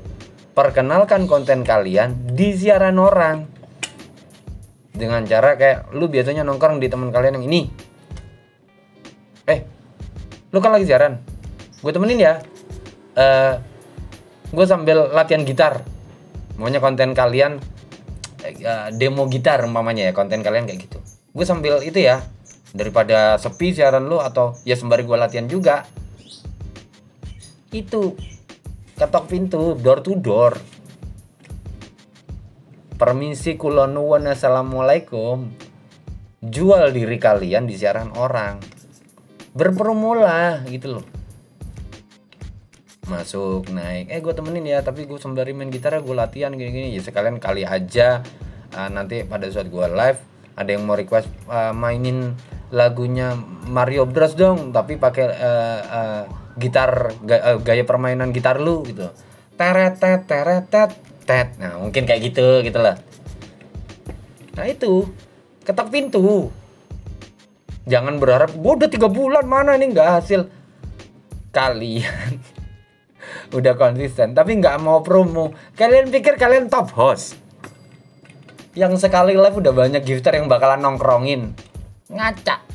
Perkenalkan 0.55 1.27
konten 1.27 1.67
kalian 1.67 2.35
di 2.35 2.55
siaran 2.55 2.99
orang. 2.99 3.51
Dengan 4.95 5.27
cara 5.27 5.59
kayak 5.59 5.91
lu 5.91 6.07
biasanya 6.07 6.47
nongkrong 6.47 6.79
di 6.79 6.87
teman 6.87 7.11
kalian 7.11 7.43
yang 7.43 7.47
ini. 7.51 7.63
Eh, 9.51 9.61
lu 10.55 10.63
kan 10.63 10.71
lagi 10.71 10.87
siaran 10.87 11.19
gue 11.85 11.93
temenin 11.93 12.17
ya 12.17 12.35
eh 13.19 13.59
gue 14.55 14.65
sambil 14.71 15.13
latihan 15.13 15.43
gitar 15.45 15.85
maunya 16.57 16.81
konten 16.81 17.13
kalian 17.13 17.61
eh, 18.47 18.89
demo 18.97 19.29
gitar 19.29 19.61
umpamanya 19.67 20.09
ya 20.09 20.13
konten 20.17 20.41
kalian 20.41 20.65
kayak 20.65 20.89
gitu 20.89 21.03
gue 21.35 21.45
sambil 21.45 21.83
itu 21.85 22.01
ya 22.01 22.23
daripada 22.71 23.37
sepi 23.37 23.77
siaran 23.77 24.07
lu 24.07 24.23
atau 24.23 24.55
ya 24.65 24.79
sembari 24.79 25.03
gue 25.03 25.19
latihan 25.19 25.51
juga 25.51 25.85
itu 27.75 28.15
ketok 28.95 29.27
pintu 29.27 29.75
door 29.75 30.01
to 30.01 30.15
door. 30.15 30.55
Permisi 32.95 33.59
kulonuwan 33.59 34.31
assalamualaikum. 34.31 35.51
Jual 36.45 36.95
diri 36.95 37.19
kalian 37.19 37.67
di 37.67 37.75
siaran 37.75 38.15
orang. 38.15 38.63
Berpromola 39.51 40.63
gitu 40.71 41.01
loh. 41.01 41.07
Masuk 43.11 43.69
naik. 43.75 44.09
Eh 44.15 44.23
gue 44.23 44.31
temenin 44.31 44.65
ya 44.65 44.81
tapi 44.81 45.11
gue 45.11 45.19
sembari 45.19 45.51
main 45.53 45.75
gitar 45.75 45.99
gue 45.99 46.15
latihan 46.15 46.55
gini-gini. 46.55 46.95
Ya 46.95 47.03
sekalian 47.03 47.43
kali 47.43 47.67
aja. 47.67 48.23
Uh, 48.75 48.91
nanti 48.91 49.27
pada 49.27 49.51
saat 49.51 49.71
gue 49.71 49.87
live 49.91 50.19
ada 50.55 50.71
yang 50.71 50.87
mau 50.87 50.95
request 50.95 51.27
uh, 51.51 51.75
mainin 51.75 52.35
lagunya 52.71 53.35
Mario 53.67 54.07
Bros 54.07 54.39
dong. 54.39 54.71
Tapi 54.71 55.03
pakai 55.03 55.27
uh, 55.35 55.81
uh, 55.83 56.44
gitar 56.57 57.15
gaya, 57.23 57.55
uh, 57.55 57.59
gaya 57.61 57.85
permainan 57.87 58.31
gitar 58.31 58.63
lu 58.63 58.87
gitu. 58.87 59.11
Teret 59.55 59.99
tet 59.99 60.27
teret 60.27 60.67
tet 61.25 61.49
nah 61.57 61.81
mungkin 61.81 62.05
kayak 62.05 62.33
gitu 62.33 62.61
gitu 62.63 62.79
lah. 62.79 62.99
Nah 64.55 64.67
itu. 64.69 65.09
Ketok 65.65 65.89
pintu. 65.89 66.53
Jangan 67.89 68.21
berharap 68.21 68.53
gue 68.53 68.73
udah 68.85 68.91
tiga 68.93 69.09
bulan 69.09 69.49
mana 69.49 69.81
nih 69.81 69.97
nggak 69.97 70.11
hasil? 70.21 70.45
Kalian 71.53 72.41
udah 73.57 73.75
konsisten 73.77 74.37
tapi 74.37 74.61
nggak 74.61 74.77
mau 74.85 75.01
promo. 75.01 75.57
Kalian 75.73 76.13
pikir 76.13 76.37
kalian 76.37 76.69
top 76.69 76.93
host? 76.93 77.41
Yang 78.77 79.07
sekali 79.07 79.39
live 79.39 79.57
udah 79.57 79.73
banyak 79.73 80.03
gifter 80.05 80.37
yang 80.37 80.51
bakalan 80.51 80.83
nongkrongin. 80.83 81.57
Ngaca 82.13 82.74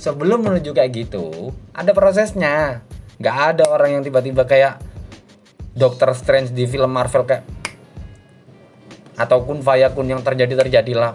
sebelum 0.00 0.48
menuju 0.48 0.72
kayak 0.72 0.90
gitu 0.96 1.52
ada 1.76 1.92
prosesnya. 1.92 2.80
Nggak 3.20 3.36
ada 3.54 3.64
orang 3.68 4.00
yang 4.00 4.02
tiba-tiba 4.02 4.48
kayak 4.48 4.80
Doctor 5.76 6.16
Strange 6.16 6.56
di 6.56 6.64
film 6.64 6.88
Marvel 6.88 7.28
kayak 7.28 7.44
ataupun 9.20 9.60
Fayakun 9.60 10.08
yang 10.08 10.24
terjadi 10.24 10.56
terjadilah. 10.56 11.12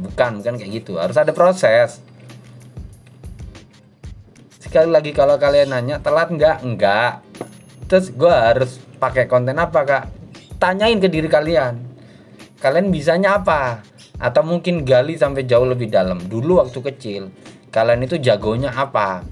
Bukan 0.00 0.40
bukan 0.40 0.56
kayak 0.56 0.72
gitu. 0.72 0.96
Harus 0.96 1.20
ada 1.20 1.36
proses. 1.36 2.00
Sekali 4.56 4.88
lagi 4.88 5.12
kalau 5.12 5.36
kalian 5.36 5.76
nanya 5.76 6.00
telat 6.00 6.32
nggak? 6.32 6.64
Nggak. 6.64 7.12
Terus 7.92 8.08
gue 8.16 8.32
harus 8.32 8.80
pakai 8.96 9.28
konten 9.28 9.60
apa 9.60 9.84
kak? 9.84 10.04
Tanyain 10.56 10.96
ke 10.96 11.12
diri 11.12 11.28
kalian. 11.28 11.76
Kalian 12.56 12.88
bisanya 12.88 13.36
apa? 13.36 13.84
Atau 14.16 14.40
mungkin 14.48 14.88
gali 14.88 15.20
sampai 15.20 15.44
jauh 15.44 15.68
lebih 15.68 15.92
dalam. 15.92 16.16
Dulu 16.24 16.64
waktu 16.64 16.80
kecil 16.80 17.28
kalian 17.72 18.04
itu 18.04 18.20
jagonya 18.20 18.68
apa? 18.68 19.24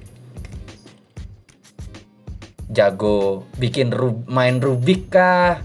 Jago 2.72 3.44
bikin 3.60 3.92
rub, 3.92 4.24
main 4.24 4.58
rubik 4.58 5.12
kah? 5.12 5.60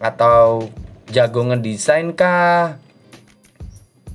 Atau 0.00 0.72
jago 1.12 1.44
ngedesain 1.44 2.16
kah? 2.16 2.80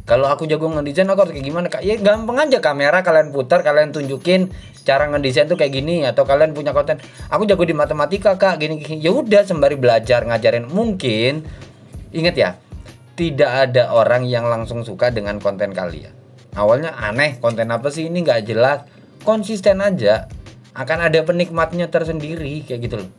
Kalau 0.09 0.25
aku 0.25 0.49
jago 0.49 0.65
ngedesain 0.73 1.05
aku 1.05 1.29
harus 1.29 1.33
kayak 1.37 1.45
gimana 1.45 1.67
kak? 1.69 1.85
Ya 1.85 1.93
gampang 2.01 2.41
aja. 2.41 2.57
Kamera 2.57 3.05
kalian 3.05 3.29
putar 3.29 3.61
kalian 3.61 3.93
tunjukin 3.93 4.49
cara 4.81 5.05
ngedesain 5.05 5.45
tuh 5.45 5.57
kayak 5.57 5.77
gini 5.77 6.01
atau 6.09 6.25
kalian 6.25 6.57
punya 6.57 6.73
konten. 6.73 6.97
Aku 7.29 7.45
jago 7.45 7.69
di 7.69 7.77
matematika 7.77 8.33
kak. 8.33 8.57
Gini 8.57 8.81
gini. 8.81 8.97
Ya 8.97 9.13
udah 9.13 9.45
sembari 9.45 9.77
belajar 9.77 10.25
ngajarin. 10.25 10.65
Mungkin 10.65 11.45
inget 12.09 12.33
ya 12.33 12.49
tidak 13.13 13.69
ada 13.69 13.93
orang 13.93 14.25
yang 14.25 14.49
langsung 14.49 14.81
suka 14.87 15.11
dengan 15.11 15.37
konten 15.37 15.75
kalian 15.75 16.14
awalnya 16.55 16.95
aneh 16.95 17.37
konten 17.37 17.69
apa 17.69 17.91
sih? 17.91 18.07
Ini 18.07 18.23
nggak 18.23 18.41
jelas. 18.47 18.87
Konsisten 19.21 19.83
aja. 19.83 20.31
Akan 20.75 20.99
ada 20.99 21.23
penikmatnya 21.23 21.87
tersendiri 21.87 22.63
kayak 22.67 22.79
gitu 22.83 22.95
loh. 23.03 23.09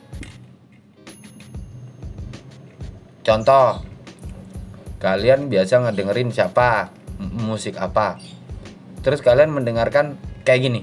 Contoh 3.25 3.81
kalian 5.01 5.49
biasa 5.49 5.83
ngedengerin 5.87 6.33
siapa? 6.33 6.93
Musik 7.21 7.81
apa? 7.81 8.21
Terus 9.01 9.25
kalian 9.25 9.55
mendengarkan 9.55 10.21
kayak 10.45 10.61
gini. 10.67 10.83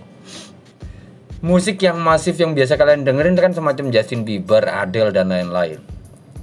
Musik 1.44 1.84
yang 1.84 2.00
masif 2.00 2.40
yang 2.40 2.56
biasa 2.56 2.80
kalian 2.80 3.04
dengerin 3.04 3.36
kan 3.36 3.52
semacam 3.52 3.92
Justin 3.92 4.24
Bieber, 4.24 4.64
Adele 4.64 5.12
dan 5.12 5.28
lain-lain. 5.28 5.84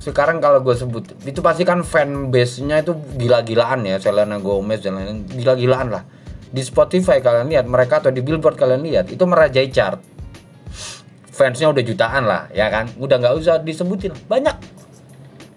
Sekarang 0.01 0.41
kalau 0.41 0.65
gue 0.65 0.73
sebut 0.73 1.13
itu 1.29 1.45
pasti 1.45 1.69
kan 1.69 1.85
fan 1.85 2.33
base-nya 2.33 2.81
itu 2.81 2.97
gila-gilaan 3.21 3.85
ya, 3.85 4.01
Selena 4.01 4.41
Gomez 4.41 4.81
dan 4.81 4.97
lain-lain 4.97 5.29
gila-gilaan 5.29 5.93
lah. 5.93 6.03
Di 6.51 6.65
Spotify 6.65 7.21
kalian 7.21 7.53
lihat 7.53 7.69
mereka 7.69 8.01
atau 8.01 8.09
di 8.09 8.25
Billboard 8.25 8.57
kalian 8.57 8.81
lihat 8.81 9.13
itu 9.13 9.23
merajai 9.29 9.69
chart. 9.69 10.01
Fansnya 11.31 11.69
udah 11.69 11.85
jutaan 11.85 12.25
lah, 12.25 12.49
ya 12.51 12.73
kan? 12.73 12.89
Udah 12.97 13.21
nggak 13.21 13.35
usah 13.37 13.61
disebutin, 13.61 14.17
banyak. 14.25 14.57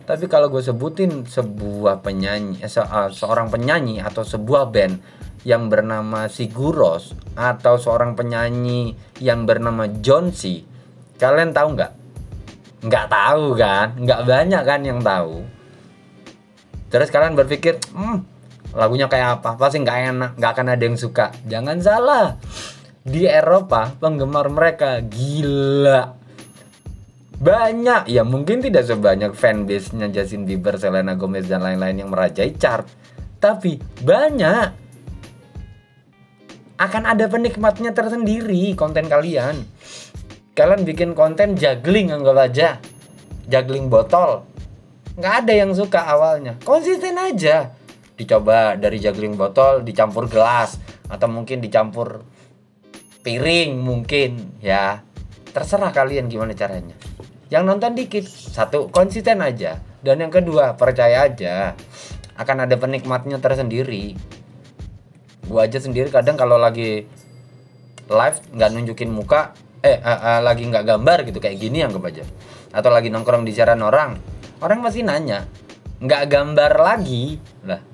Tapi 0.04 0.28
kalau 0.28 0.52
gue 0.52 0.60
sebutin 0.60 1.24
sebuah 1.24 2.04
penyanyi, 2.04 2.60
se 2.68 2.84
seorang 3.16 3.48
penyanyi 3.48 4.04
atau 4.04 4.28
sebuah 4.28 4.68
band 4.68 5.00
yang 5.48 5.72
bernama 5.72 6.28
Siguros 6.28 7.16
atau 7.40 7.80
seorang 7.80 8.16
penyanyi 8.16 8.96
yang 9.24 9.48
bernama 9.48 9.88
John 10.04 10.36
C. 10.36 10.68
Kalian 11.16 11.56
tahu 11.56 11.80
nggak? 11.80 12.03
Nggak 12.84 13.06
tahu 13.08 13.46
kan? 13.56 13.88
Nggak 13.96 14.22
banyak 14.28 14.64
kan 14.68 14.80
yang 14.84 15.00
tahu. 15.00 15.48
Terus 16.92 17.10
kalian 17.10 17.34
berpikir, 17.34 17.80
hmm, 17.96 18.18
lagunya 18.76 19.08
kayak 19.10 19.42
apa? 19.42 19.56
Pasti 19.58 19.82
nggak 19.82 20.00
enak, 20.14 20.32
nggak 20.38 20.52
akan 20.52 20.68
ada 20.68 20.84
yang 20.84 21.00
suka. 21.00 21.32
Jangan 21.48 21.80
salah. 21.80 22.38
Di 23.04 23.26
Eropa 23.26 23.96
penggemar 23.98 24.52
mereka 24.52 25.02
gila. 25.02 26.22
Banyak, 27.44 28.08
ya 28.08 28.24
mungkin 28.24 28.64
tidak 28.64 28.88
sebanyak 28.88 29.36
fanbase-nya 29.36 30.08
Justin 30.14 30.48
Bieber, 30.48 30.80
Selena 30.80 31.18
Gomez 31.18 31.50
dan 31.50 31.60
lain-lain 31.66 32.06
yang 32.06 32.12
merajai 32.14 32.56
chart. 32.56 32.88
Tapi 33.42 33.76
banyak 34.00 34.84
akan 36.80 37.04
ada 37.04 37.26
penikmatnya 37.28 37.92
tersendiri 37.92 38.76
konten 38.76 39.08
kalian. 39.12 39.68
Kalian 40.54 40.86
bikin 40.86 41.18
konten 41.18 41.58
juggling 41.58 42.14
anggap 42.14 42.38
aja. 42.38 42.70
Juggling 43.50 43.90
botol. 43.90 44.46
Nggak 45.18 45.34
ada 45.46 45.54
yang 45.54 45.72
suka 45.74 46.06
awalnya. 46.06 46.58
Konsisten 46.62 47.18
aja. 47.18 47.74
Dicoba 48.14 48.78
dari 48.78 49.02
juggling 49.02 49.34
botol 49.34 49.82
dicampur 49.82 50.30
gelas 50.30 50.78
atau 51.10 51.26
mungkin 51.26 51.58
dicampur 51.62 52.22
piring 53.26 53.82
mungkin 53.82 54.62
ya. 54.62 55.02
Terserah 55.50 55.90
kalian 55.90 56.30
gimana 56.30 56.54
caranya. 56.54 56.98
Yang 57.50 57.64
nonton 57.70 57.94
dikit, 57.94 58.26
satu 58.26 58.90
konsisten 58.90 59.42
aja. 59.42 59.78
Dan 60.02 60.22
yang 60.22 60.34
kedua, 60.34 60.74
percaya 60.74 61.30
aja 61.30 61.78
akan 62.38 62.66
ada 62.66 62.76
penikmatnya 62.78 63.38
tersendiri 63.38 64.18
gue 65.44 65.60
aja 65.60 65.80
sendiri 65.80 66.08
kadang 66.08 66.40
kalau 66.40 66.56
lagi 66.56 67.04
live 68.08 68.40
nggak 68.56 68.70
nunjukin 68.72 69.12
muka 69.12 69.52
eh 69.84 70.00
uh, 70.00 70.40
uh, 70.40 70.40
lagi 70.40 70.64
nggak 70.64 70.88
gambar 70.88 71.28
gitu 71.28 71.44
kayak 71.44 71.60
gini 71.60 71.84
anggap 71.84 72.08
aja. 72.08 72.24
Atau 72.72 72.90
lagi 72.90 73.12
nongkrong 73.12 73.44
di 73.44 73.52
jalan 73.52 73.84
orang 73.84 74.16
orang 74.64 74.80
masih 74.80 75.04
nanya 75.04 75.46
nggak 76.00 76.24
gambar 76.32 76.72
lagi? 76.80 77.38
Lah 77.68 77.94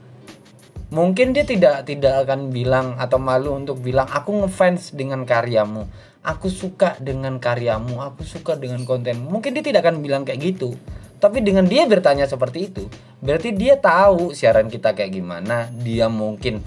mungkin 0.90 1.38
dia 1.38 1.46
tidak 1.46 1.86
tidak 1.86 2.26
akan 2.26 2.50
bilang 2.50 2.98
atau 2.98 3.22
malu 3.22 3.54
untuk 3.54 3.78
bilang 3.78 4.10
aku 4.10 4.42
ngefans 4.42 4.98
dengan 4.98 5.22
karyamu 5.22 5.86
aku 6.26 6.50
suka 6.50 6.98
dengan 6.98 7.38
karyamu 7.38 8.02
aku 8.02 8.26
suka 8.26 8.58
dengan 8.58 8.82
konten 8.90 9.22
mungkin 9.22 9.54
dia 9.54 9.62
tidak 9.62 9.86
akan 9.86 10.02
bilang 10.02 10.26
kayak 10.26 10.42
gitu. 10.54 10.74
Tapi 11.20 11.44
dengan 11.44 11.68
dia 11.68 11.84
bertanya 11.84 12.26
seperti 12.26 12.72
itu 12.72 12.88
berarti 13.20 13.52
dia 13.52 13.76
tahu 13.76 14.32
siaran 14.32 14.72
kita 14.72 14.96
kayak 14.96 15.12
gimana 15.20 15.68
dia 15.76 16.08
mungkin 16.08 16.64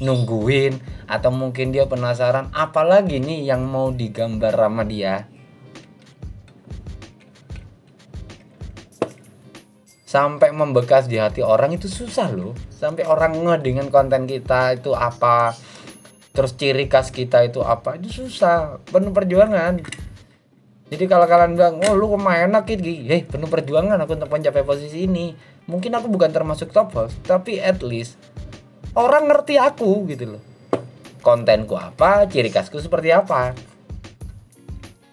nungguin 0.00 0.80
atau 1.04 1.28
mungkin 1.28 1.74
dia 1.74 1.84
penasaran 1.84 2.48
apalagi 2.56 3.20
nih 3.20 3.52
yang 3.52 3.66
mau 3.68 3.92
digambar 3.92 4.54
sama 4.56 4.86
dia? 4.88 5.28
Sampai 10.12 10.52
membekas 10.52 11.08
di 11.08 11.16
hati 11.16 11.40
orang 11.40 11.72
itu 11.72 11.88
susah 11.88 12.28
loh. 12.36 12.52
Sampai 12.68 13.08
orang 13.08 13.32
nge 13.32 13.64
dengan 13.64 13.88
konten 13.88 14.28
kita 14.28 14.76
itu 14.76 14.92
apa 14.92 15.56
terus 16.36 16.52
ciri 16.56 16.88
khas 16.88 17.08
kita 17.08 17.48
itu 17.48 17.64
apa 17.64 17.96
itu 17.96 18.20
susah. 18.20 18.76
Penuh 18.92 19.08
perjuangan. 19.08 19.80
Jadi 20.92 21.04
kalau 21.08 21.24
kalian 21.24 21.56
bilang 21.56 21.80
oh 21.88 21.96
lu 21.96 22.12
ke 22.12 22.20
mana 22.20 22.44
enak 22.44 22.68
gitu 22.68 22.84
eh 23.08 23.24
penuh 23.24 23.48
perjuangan 23.48 23.96
aku 24.04 24.20
untuk 24.20 24.28
mencapai 24.28 24.60
posisi 24.60 25.08
ini. 25.08 25.32
Mungkin 25.64 25.96
aku 25.96 26.12
bukan 26.12 26.28
termasuk 26.28 26.76
top 26.76 26.92
host 26.92 27.16
tapi 27.24 27.56
at 27.56 27.80
least 27.80 28.20
orang 28.98 29.28
ngerti 29.28 29.56
aku 29.56 30.04
gitu 30.10 30.36
loh. 30.36 30.42
Kontenku 31.22 31.78
apa 31.78 32.26
ciri 32.26 32.50
khasku 32.50 32.82
seperti 32.82 33.14
apa. 33.14 33.54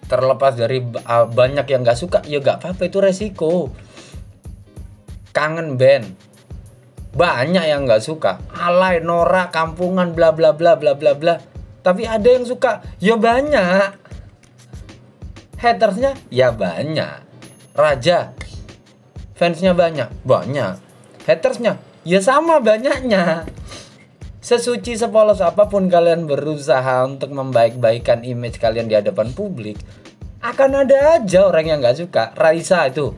Terlepas 0.09 0.57
dari 0.57 0.81
uh, 0.81 1.29
banyak 1.29 1.69
yang 1.69 1.85
nggak 1.85 1.99
suka 1.99 2.19
ya 2.25 2.41
nggak 2.41 2.65
apa-apa 2.65 2.81
itu 2.89 2.97
resiko. 2.97 3.69
Kangen 5.29 5.77
band 5.77 6.09
banyak 7.13 7.65
yang 7.65 7.85
nggak 7.85 8.01
suka. 8.01 8.41
Alay 8.53 9.01
norak 9.05 9.53
kampungan 9.53 10.17
bla 10.17 10.33
bla 10.33 10.57
bla 10.57 10.77
bla 10.77 10.97
bla 10.97 11.13
bla. 11.13 11.37
Tapi 11.85 12.09
ada 12.09 12.25
yang 12.25 12.43
suka 12.43 12.81
ya 12.97 13.15
banyak. 13.15 13.93
Hatersnya 15.61 16.17
ya 16.33 16.49
banyak. 16.49 17.21
Raja 17.77 18.33
fansnya 19.39 19.71
banyak 19.71 20.11
banyak. 20.27 20.75
Hatersnya 21.23 21.79
ya 22.09 22.17
sama 22.25 22.57
banyaknya. 22.57 23.45
Sesuci 24.41 24.97
sepolos 24.97 25.45
apa 25.45 25.69
pun 25.69 25.85
kalian 25.85 26.25
berusaha 26.25 27.05
untuk 27.05 27.29
membaik-baikan 27.29 28.25
image 28.25 28.57
kalian 28.57 28.89
di 28.89 28.97
hadapan 28.97 29.29
publik 29.29 29.77
akan 30.41 30.87
ada 30.87 31.21
aja 31.21 31.45
orang 31.45 31.69
yang 31.69 31.77
nggak 31.85 32.01
suka. 32.01 32.33
Raisa 32.33 32.89
itu 32.89 33.13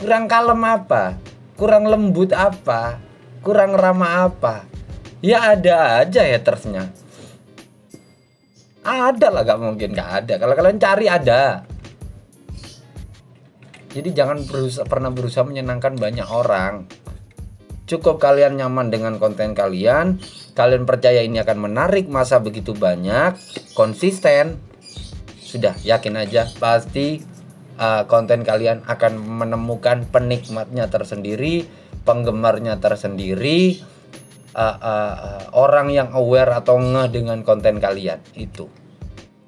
kurang 0.00 0.24
kalem 0.24 0.62
apa? 0.64 1.20
Kurang 1.60 1.84
lembut 1.84 2.32
apa? 2.32 2.96
Kurang 3.44 3.76
ramah 3.76 4.32
apa? 4.32 4.64
Ya 5.20 5.52
ada 5.52 6.00
aja 6.00 6.24
hatersnya. 6.24 6.88
Ada 8.84 9.32
lah 9.32 9.48
gak 9.48 9.60
mungkin 9.64 9.96
gak 9.96 10.10
ada. 10.24 10.34
Kalau 10.36 10.52
kalian 10.52 10.76
cari 10.76 11.08
ada. 11.08 11.64
Jadi 13.96 14.12
jangan 14.12 14.44
berusaha, 14.44 14.84
pernah 14.84 15.08
berusaha 15.08 15.40
menyenangkan 15.40 15.96
banyak 15.96 16.28
orang 16.28 16.84
cukup 17.84 18.16
kalian 18.20 18.56
nyaman 18.56 18.88
dengan 18.88 19.20
konten 19.20 19.52
kalian. 19.52 20.20
Kalian 20.56 20.84
percaya 20.88 21.20
ini 21.20 21.40
akan 21.40 21.70
menarik 21.70 22.08
masa 22.08 22.40
begitu 22.40 22.72
banyak. 22.72 23.36
Konsisten. 23.76 24.60
Sudah 25.38 25.76
yakin 25.86 26.18
aja 26.18 26.50
pasti 26.58 27.22
uh, 27.78 28.02
konten 28.10 28.42
kalian 28.42 28.82
akan 28.90 29.22
menemukan 29.22 30.02
penikmatnya 30.10 30.90
tersendiri 30.90 31.62
penggemarnya 32.04 32.82
tersendiri 32.82 33.80
uh, 34.52 34.60
uh, 34.60 35.14
uh, 35.14 35.42
orang 35.56 35.94
yang 35.94 36.10
aware 36.12 36.52
atau 36.52 36.76
ngeh 36.76 37.08
dengan 37.12 37.46
konten 37.46 37.78
kalian. 37.78 38.18
Itu. 38.34 38.66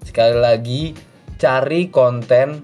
Sekali 0.07 0.39
lagi 0.39 0.95
cari 1.37 1.91
konten 1.91 2.62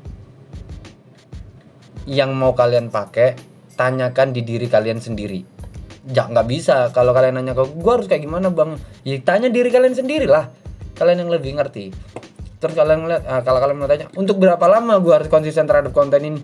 yang 2.07 2.35
mau 2.35 2.55
kalian 2.55 2.89
pakai 2.91 3.35
tanyakan 3.75 4.31
di 4.31 4.43
diri 4.47 4.67
kalian 4.71 5.03
sendiri 5.03 5.52
ya 6.11 6.27
nggak 6.27 6.47
bisa. 6.51 6.91
Kalau 6.91 7.15
kalian 7.15 7.39
nanya 7.39 7.55
ke 7.55 7.63
gue 7.63 7.93
harus 7.93 8.07
kayak 8.11 8.27
gimana 8.27 8.51
bang? 8.51 8.75
Ya 9.07 9.21
tanya 9.23 9.53
diri 9.53 9.71
kalian 9.71 9.95
sendiri 9.95 10.27
lah. 10.27 10.51
Kalian 10.99 11.27
yang 11.27 11.31
lebih 11.31 11.55
ngerti. 11.55 11.95
Terus 12.59 12.75
kalian 12.75 13.07
ngeliat 13.07 13.23
uh, 13.27 13.43
kalau 13.47 13.59
kalian 13.63 13.79
mau 13.79 13.91
tanya 13.91 14.07
untuk 14.19 14.39
berapa 14.39 14.63
lama 14.67 14.99
gue 14.99 15.13
harus 15.15 15.29
konsisten 15.31 15.67
terhadap 15.67 15.95
konten 15.95 16.23
ini? 16.23 16.41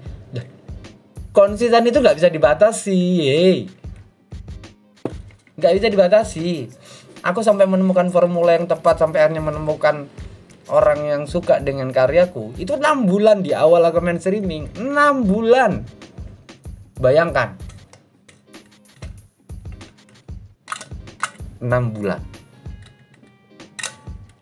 Konsisten 1.34 1.86
itu 1.86 1.98
nggak 2.02 2.18
bisa 2.18 2.28
dibatasi 2.30 3.06
nggak 5.58 5.74
bisa 5.74 5.86
dibatasi. 5.90 6.48
Aku 7.26 7.42
sampai 7.42 7.66
menemukan 7.66 8.06
formula 8.14 8.54
yang 8.54 8.70
tepat 8.70 9.02
sampai 9.02 9.26
akhirnya 9.26 9.42
menemukan 9.42 10.06
orang 10.70 11.00
yang 11.02 11.22
suka 11.26 11.58
dengan 11.58 11.90
karyaku. 11.90 12.54
Itu 12.54 12.78
enam 12.78 13.10
bulan 13.10 13.42
di 13.42 13.50
awal 13.50 13.82
aku 13.82 13.98
main 13.98 14.22
streaming. 14.22 14.70
Enam 14.78 15.26
bulan. 15.26 15.82
Bayangkan 17.02 17.58
enam 21.58 21.90
bulan. 21.94 22.22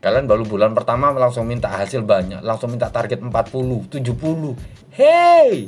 Kalian 0.00 0.30
baru 0.30 0.46
bulan 0.46 0.70
pertama 0.70 1.10
langsung 1.10 1.50
minta 1.50 1.66
hasil 1.66 2.06
banyak 2.06 2.38
langsung 2.38 2.70
minta 2.70 2.86
target 2.94 3.18
40 3.18 3.90
70 3.90 4.94
hey 4.94 5.66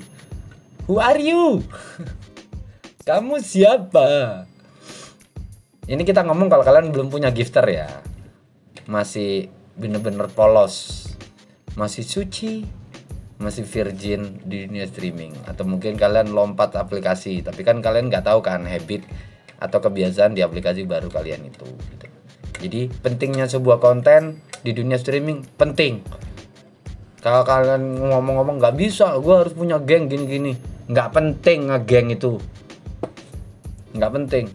who 0.86 1.02
are 1.02 1.18
you? 1.18 1.58
Kamu 3.08 3.40
siapa? 3.42 4.44
Ini 5.88 6.04
kita 6.04 6.20
ngomong 6.22 6.52
kalau 6.52 6.60
kalian 6.60 6.92
belum 6.92 7.08
punya 7.08 7.32
gifter 7.32 7.64
ya. 7.64 7.88
Masih 8.84 9.48
bener-bener 9.74 10.28
polos. 10.28 11.08
Masih 11.72 12.04
suci. 12.04 12.68
Masih 13.40 13.64
virgin 13.64 14.44
di 14.44 14.68
dunia 14.68 14.84
streaming. 14.84 15.32
Atau 15.48 15.64
mungkin 15.64 15.96
kalian 15.96 16.36
lompat 16.36 16.76
aplikasi. 16.76 17.40
Tapi 17.40 17.64
kan 17.64 17.80
kalian 17.80 18.12
nggak 18.12 18.28
tahu 18.28 18.44
kan 18.44 18.68
habit 18.68 19.08
atau 19.58 19.78
kebiasaan 19.82 20.38
di 20.38 20.40
aplikasi 20.46 20.86
baru 20.86 21.10
kalian 21.10 21.50
itu 21.50 21.66
gitu. 21.66 22.06
jadi 22.62 22.80
pentingnya 23.02 23.50
sebuah 23.50 23.82
konten 23.82 24.42
di 24.62 24.74
dunia 24.74 24.98
streaming 24.98 25.46
penting. 25.54 26.02
Kalau 27.18 27.42
kalian 27.42 27.98
ngomong-ngomong 27.98 28.62
nggak 28.62 28.78
bisa 28.78 29.14
gue 29.18 29.34
harus 29.34 29.54
punya 29.54 29.78
geng 29.82 30.06
gini-gini. 30.06 30.54
Nggak 30.86 31.08
penting 31.14 31.70
ngegeng 31.70 32.08
itu. 32.14 32.38
Nggak 33.94 34.12
penting. 34.14 34.46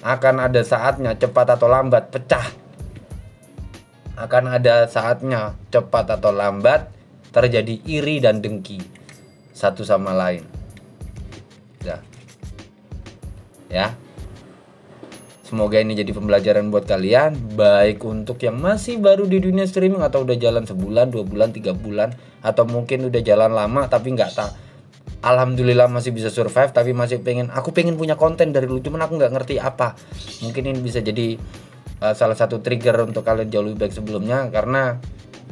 Akan 0.00 0.40
ada 0.40 0.62
saatnya 0.62 1.18
cepat 1.18 1.58
atau 1.58 1.66
lambat 1.66 2.08
pecah. 2.14 2.46
Akan 4.14 4.48
ada 4.50 4.86
saatnya 4.86 5.58
cepat 5.74 6.18
atau 6.18 6.30
lambat 6.30 6.88
terjadi 7.30 7.78
iri 7.86 8.22
dan 8.22 8.38
dengki 8.38 8.82
satu 9.54 9.82
sama 9.82 10.14
lain. 10.14 10.46
Ya 11.82 11.98
ya 13.70 13.94
Semoga 15.50 15.82
ini 15.82 15.98
jadi 15.98 16.14
pembelajaran 16.14 16.70
buat 16.70 16.86
kalian 16.86 17.58
Baik 17.58 18.06
untuk 18.06 18.38
yang 18.38 18.62
masih 18.62 19.02
baru 19.02 19.26
di 19.26 19.42
dunia 19.42 19.66
streaming 19.66 19.98
Atau 19.98 20.22
udah 20.22 20.38
jalan 20.38 20.62
sebulan, 20.62 21.10
dua 21.10 21.26
bulan, 21.26 21.50
tiga 21.50 21.74
bulan 21.74 22.14
Atau 22.38 22.70
mungkin 22.70 23.10
udah 23.10 23.18
jalan 23.18 23.50
lama 23.50 23.90
tapi 23.90 24.14
nggak 24.14 24.30
tak 24.30 24.70
alhamdulillah 25.20 25.84
masih 25.92 26.16
bisa 26.16 26.32
survive 26.32 26.72
tapi 26.72 26.96
masih 26.96 27.20
pengen 27.20 27.52
aku 27.52 27.76
pengen 27.76 28.00
punya 28.00 28.16
konten 28.16 28.56
dari 28.56 28.64
dulu 28.64 28.80
cuman 28.80 29.04
aku 29.04 29.20
nggak 29.20 29.32
ngerti 29.36 29.54
apa. 29.60 29.96
Mungkin 30.40 30.62
ini 30.72 30.80
bisa 30.80 31.04
jadi 31.04 31.36
uh, 32.00 32.14
salah 32.16 32.36
satu 32.36 32.64
trigger 32.64 32.96
untuk 33.04 33.24
kalian 33.24 33.48
jauh 33.52 33.64
lebih 33.64 33.86
baik 33.86 33.94
sebelumnya 33.94 34.48
karena 34.48 34.98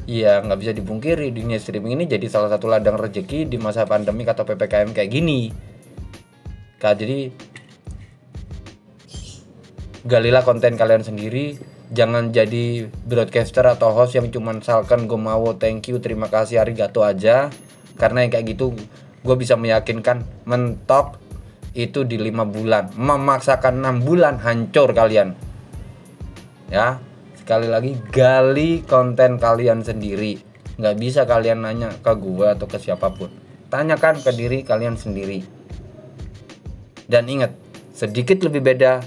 ya 0.09 0.41
nggak 0.41 0.59
bisa 0.59 0.73
dipungkiri 0.73 1.29
dunia 1.37 1.61
streaming 1.61 2.01
ini 2.01 2.05
jadi 2.09 2.25
salah 2.33 2.49
satu 2.49 2.65
ladang 2.65 2.97
rezeki 2.97 3.45
di 3.45 3.61
masa 3.61 3.85
pandemi 3.85 4.25
atau 4.25 4.49
ppkm 4.49 4.97
kayak 4.97 5.11
gini. 5.13 5.53
Kak, 6.79 6.95
jadi 6.95 7.35
galilah 10.05 10.47
konten 10.47 10.79
kalian 10.79 11.03
sendiri. 11.03 11.59
Jangan 11.89 12.37
jadi 12.37 12.87
broadcaster 13.09 13.65
atau 13.65 13.97
host 13.97 14.13
yang 14.21 14.29
cuma 14.29 14.53
misalkan 14.53 15.09
gue 15.09 15.17
mau 15.17 15.57
thank 15.57 15.89
you 15.89 15.99
terima 15.99 16.29
kasih 16.29 16.61
arigato 16.61 17.01
aja. 17.01 17.49
Karena 17.97 18.23
yang 18.23 18.31
kayak 18.31 18.55
gitu 18.55 18.77
gue 19.25 19.37
bisa 19.41 19.57
meyakinkan 19.59 20.23
mentok 20.45 21.19
itu 21.73 22.05
di 22.05 22.21
lima 22.21 22.45
bulan. 22.45 22.93
Memaksakan 22.95 23.81
enam 23.81 24.05
bulan 24.05 24.37
hancur 24.39 24.93
kalian. 24.93 25.35
Ya 26.69 27.01
sekali 27.41 27.65
lagi 27.65 27.97
gali 28.13 28.85
konten 28.85 29.41
kalian 29.41 29.81
sendiri. 29.81 30.37
Nggak 30.77 30.97
bisa 31.01 31.25
kalian 31.25 31.65
nanya 31.65 31.91
ke 31.91 32.13
gue 32.13 32.47
atau 32.47 32.69
ke 32.69 32.77
siapa 32.77 33.11
pun. 33.17 33.33
Tanyakan 33.73 34.21
ke 34.21 34.31
diri 34.37 34.61
kalian 34.61 35.01
sendiri. 35.01 35.43
Dan 37.09 37.25
ingat 37.25 37.57
sedikit 37.97 38.45
lebih 38.45 38.61
beda 38.61 39.01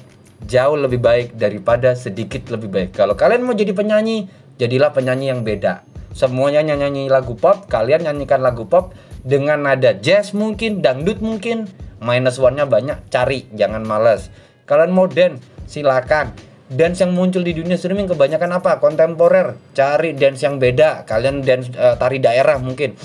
jauh 0.47 0.77
lebih 0.77 1.01
baik 1.01 1.27
daripada 1.37 1.93
sedikit 1.93 2.49
lebih 2.49 2.69
baik 2.69 2.89
kalau 2.95 3.13
kalian 3.13 3.45
mau 3.45 3.53
jadi 3.53 3.73
penyanyi 3.73 4.29
jadilah 4.57 4.93
penyanyi 4.93 5.33
yang 5.33 5.41
beda 5.45 5.85
semuanya 6.11 6.61
nyanyi 6.63 7.07
lagu 7.07 7.37
pop 7.37 7.69
kalian 7.71 8.03
nyanyikan 8.05 8.43
lagu 8.43 8.67
pop 8.67 8.91
dengan 9.21 9.61
nada 9.61 9.93
jazz 9.93 10.33
mungkin, 10.33 10.81
dangdut 10.81 11.21
mungkin, 11.21 11.69
minus 12.01 12.41
one-nya 12.41 12.65
banyak, 12.65 12.97
cari, 13.13 13.45
jangan 13.53 13.85
males. 13.85 14.33
Kalian 14.65 14.91
mau 14.93 15.05
dance, 15.05 15.41
silakan. 15.69 16.33
Dance 16.71 17.03
yang 17.03 17.11
muncul 17.11 17.43
di 17.43 17.51
dunia 17.51 17.75
streaming 17.75 18.07
kebanyakan 18.07 18.63
apa? 18.63 18.79
Kontemporer. 18.79 19.59
Cari 19.75 20.15
dance 20.15 20.39
yang 20.47 20.55
beda. 20.55 21.03
Kalian 21.03 21.43
dance 21.43 21.67
uh, 21.75 21.99
tari 21.99 22.23
daerah 22.23 22.55
mungkin, 22.57 22.95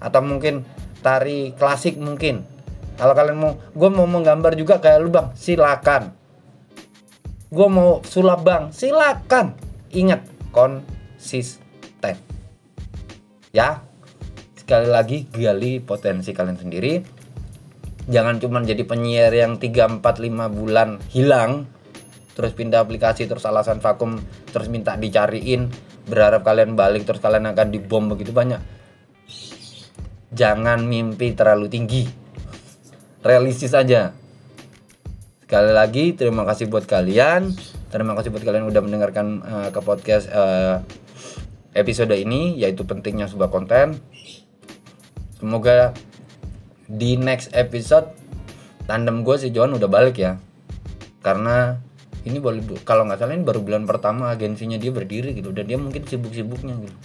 atau 0.00 0.20
mungkin 0.24 0.64
tari 1.04 1.52
klasik 1.54 2.00
mungkin. 2.00 2.42
Kalau 2.96 3.16
kalian 3.16 3.36
mau, 3.36 3.52
gue 3.72 3.90
mau 3.92 4.08
menggambar 4.08 4.56
juga 4.56 4.80
kayak 4.80 4.98
lu 5.00 5.08
bang, 5.12 5.32
silakan. 5.36 6.12
Gue 7.50 7.66
mau 7.66 7.98
sulap 8.06 8.46
bang, 8.46 8.70
silakan. 8.70 9.58
Ingat 9.90 10.22
konsisten. 10.54 12.14
Ya, 13.50 13.82
sekali 14.54 14.86
lagi 14.86 15.26
gali 15.34 15.82
potensi 15.82 16.30
kalian 16.30 16.62
sendiri. 16.62 17.02
Jangan 18.06 18.38
cuma 18.38 18.62
jadi 18.62 18.86
penyiar 18.86 19.34
yang 19.34 19.58
3 19.58 19.98
4 19.98 19.98
5 19.98 20.46
bulan 20.46 21.02
hilang 21.10 21.66
terus 22.38 22.54
pindah 22.54 22.86
aplikasi 22.86 23.26
terus 23.26 23.42
alasan 23.42 23.82
vakum 23.82 24.22
terus 24.48 24.70
minta 24.70 24.94
dicariin 24.94 25.68
berharap 26.06 26.46
kalian 26.46 26.78
balik 26.78 27.04
terus 27.04 27.18
kalian 27.18 27.50
akan 27.50 27.74
dibom 27.74 28.06
begitu 28.06 28.30
banyak. 28.30 28.62
Jangan 30.30 30.86
mimpi 30.86 31.34
terlalu 31.34 31.66
tinggi. 31.66 32.06
Realistis 33.26 33.74
aja 33.74 34.14
sekali 35.50 35.74
lagi 35.74 36.14
terima 36.14 36.46
kasih 36.46 36.70
buat 36.70 36.86
kalian. 36.86 37.50
Terima 37.90 38.14
kasih 38.14 38.30
buat 38.30 38.46
kalian 38.46 38.70
udah 38.70 38.86
mendengarkan 38.86 39.26
uh, 39.42 39.68
ke 39.74 39.82
podcast 39.82 40.30
uh, 40.30 40.78
episode 41.74 42.14
ini 42.14 42.54
yaitu 42.54 42.86
pentingnya 42.86 43.26
sebuah 43.26 43.50
konten. 43.50 43.98
Semoga 45.42 45.90
di 46.86 47.18
next 47.18 47.50
episode 47.50 48.14
tandem 48.86 49.26
gue 49.26 49.42
si 49.42 49.50
John 49.50 49.74
udah 49.74 49.90
balik 49.90 50.22
ya. 50.22 50.38
Karena 51.18 51.82
ini 52.22 52.38
boleh 52.38 52.62
kalau 52.86 53.10
nggak 53.10 53.18
salah 53.18 53.34
ini 53.34 53.42
baru 53.42 53.66
bulan 53.66 53.90
pertama 53.90 54.30
agensinya 54.30 54.78
dia 54.78 54.94
berdiri 54.94 55.34
gitu. 55.34 55.50
Dan 55.50 55.66
dia 55.66 55.82
mungkin 55.82 56.06
sibuk-sibuknya 56.06 56.78
gitu. 56.78 56.96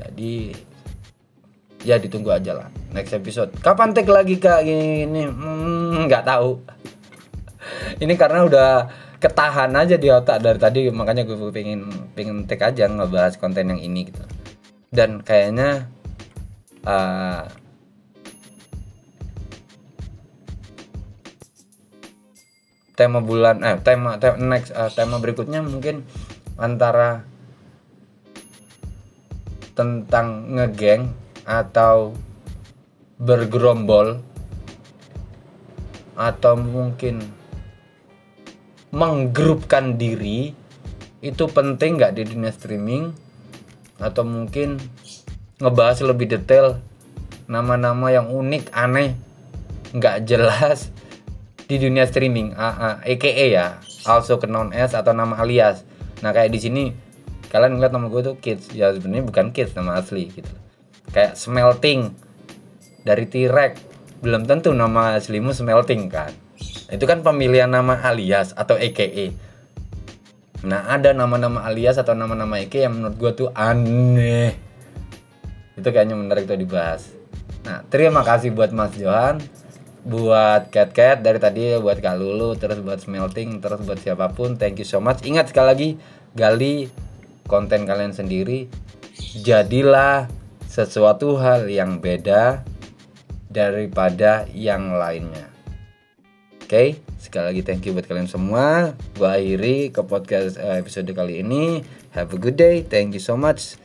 Jadi 0.00 0.32
ya 1.84 2.00
ditunggu 2.00 2.32
aja 2.32 2.56
lah 2.56 2.72
next 2.96 3.12
episode. 3.12 3.52
Kapan 3.60 3.92
take 3.92 4.08
lagi 4.08 4.40
kak? 4.40 4.64
Ini 4.64 5.28
hmm, 5.28 6.08
nggak 6.08 6.24
hmm, 6.24 6.32
tahu 6.32 6.50
ini 8.00 8.14
karena 8.14 8.44
udah 8.44 8.70
ketahan 9.18 9.72
aja 9.72 9.96
di 9.96 10.12
otak 10.12 10.44
dari 10.44 10.60
tadi 10.60 10.80
makanya 10.92 11.24
gue 11.24 11.36
pengen 11.48 11.88
pengen 12.12 12.44
take 12.44 12.60
aja 12.60 12.84
ngebahas 12.90 13.40
konten 13.40 13.72
yang 13.72 13.80
ini 13.80 14.12
gitu. 14.12 14.22
Dan 14.94 15.24
kayaknya 15.24 15.90
uh, 16.84 17.48
tema 22.94 23.18
bulan 23.18 23.58
eh 23.66 23.76
tema, 23.82 24.22
tema 24.22 24.38
next 24.38 24.70
uh, 24.70 24.90
tema 24.92 25.18
berikutnya 25.18 25.64
mungkin 25.66 26.06
antara 26.54 27.26
tentang 29.74 30.54
ngegeng 30.54 31.10
atau 31.42 32.14
bergerombol 33.18 34.22
atau 36.14 36.54
mungkin 36.54 37.18
menggrupkan 38.94 39.98
diri 39.98 40.54
itu 41.18 41.44
penting 41.50 41.98
nggak 41.98 42.14
di 42.14 42.22
dunia 42.30 42.54
streaming? 42.54 43.10
Atau 43.98 44.22
mungkin 44.22 44.78
ngebahas 45.58 46.06
lebih 46.06 46.30
detail 46.30 46.78
nama-nama 47.50 48.14
yang 48.14 48.30
unik 48.30 48.70
aneh 48.70 49.18
nggak 49.90 50.30
jelas 50.30 50.94
di 51.66 51.82
dunia 51.82 52.06
streaming? 52.06 52.54
AKA 52.54 53.46
ya 53.50 53.66
also 54.06 54.38
known 54.46 54.70
as 54.70 54.94
atau 54.94 55.10
nama 55.10 55.42
alias. 55.42 55.82
Nah 56.22 56.30
kayak 56.30 56.54
di 56.54 56.60
sini 56.62 56.82
kalian 57.50 57.78
ngeliat 57.78 57.90
nama 57.90 58.06
gue 58.06 58.22
tuh 58.22 58.36
kids. 58.38 58.70
Ya 58.70 58.94
sebenarnya 58.94 59.26
bukan 59.26 59.50
kids 59.50 59.74
nama 59.74 59.98
asli 59.98 60.30
gitu. 60.30 60.54
Kayak 61.10 61.34
smelting 61.34 62.14
dari 63.02 63.26
T-Rex. 63.26 63.90
Belum 64.22 64.46
tentu 64.46 64.70
nama 64.70 65.18
aslimu 65.18 65.50
smelting 65.50 66.08
kan 66.08 66.43
itu 66.92 67.04
kan 67.08 67.24
pemilihan 67.24 67.70
nama 67.70 68.00
alias 68.04 68.52
atau 68.52 68.76
EKE 68.76 69.54
nah 70.64 70.88
ada 70.88 71.12
nama-nama 71.12 71.64
alias 71.68 72.00
atau 72.00 72.16
nama-nama 72.16 72.56
EKE 72.60 72.88
yang 72.88 72.96
menurut 72.96 73.16
gue 73.20 73.30
tuh 73.44 73.48
aneh. 73.52 74.56
Itu 75.76 75.92
kayaknya 75.92 76.16
menarik 76.16 76.48
tuh 76.48 76.56
dibahas. 76.56 77.12
Nah 77.68 77.84
terima 77.92 78.24
kasih 78.24 78.48
buat 78.48 78.72
Mas 78.72 78.96
Johan 78.96 79.44
buat 80.04 80.68
Cat 80.68 80.92
Cat 80.92 81.24
dari 81.24 81.40
tadi 81.40 81.80
buat 81.80 81.96
Kak 81.96 82.20
Lulu 82.20 82.60
terus 82.60 82.76
buat 82.84 83.00
Smelting 83.00 83.64
terus 83.64 83.80
buat 83.84 83.96
siapa 83.96 84.32
pun. 84.36 84.60
Thank 84.60 84.84
you 84.84 84.88
so 84.88 85.00
much. 85.00 85.24
Ingat 85.24 85.50
sekali 85.52 85.66
lagi 85.68 85.90
gali 86.36 86.92
konten 87.48 87.88
kalian 87.88 88.12
sendiri. 88.12 88.68
Jadilah 89.40 90.28
sesuatu 90.68 91.40
hal 91.40 91.72
yang 91.72 92.04
beda 92.04 92.64
daripada 93.48 94.44
yang 94.52 94.92
lainnya. 94.92 95.53
Oke, 96.64 96.72
okay? 96.72 96.88
sekali 97.20 97.44
lagi 97.52 97.60
thank 97.60 97.84
you 97.84 97.92
buat 97.92 98.08
kalian 98.08 98.24
semua. 98.24 98.96
Gua 99.20 99.36
akhiri 99.36 99.92
ke 99.92 100.00
podcast 100.00 100.56
eh, 100.56 100.80
episode 100.80 101.12
kali 101.12 101.44
ini. 101.44 101.84
Have 102.16 102.32
a 102.32 102.40
good 102.40 102.56
day. 102.56 102.80
Thank 102.80 103.12
you 103.12 103.20
so 103.20 103.36
much. 103.36 103.76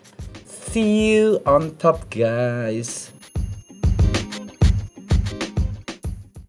See 0.47 1.11
you 1.11 1.43
on 1.43 1.75
top, 1.75 2.07
guys. 2.07 3.18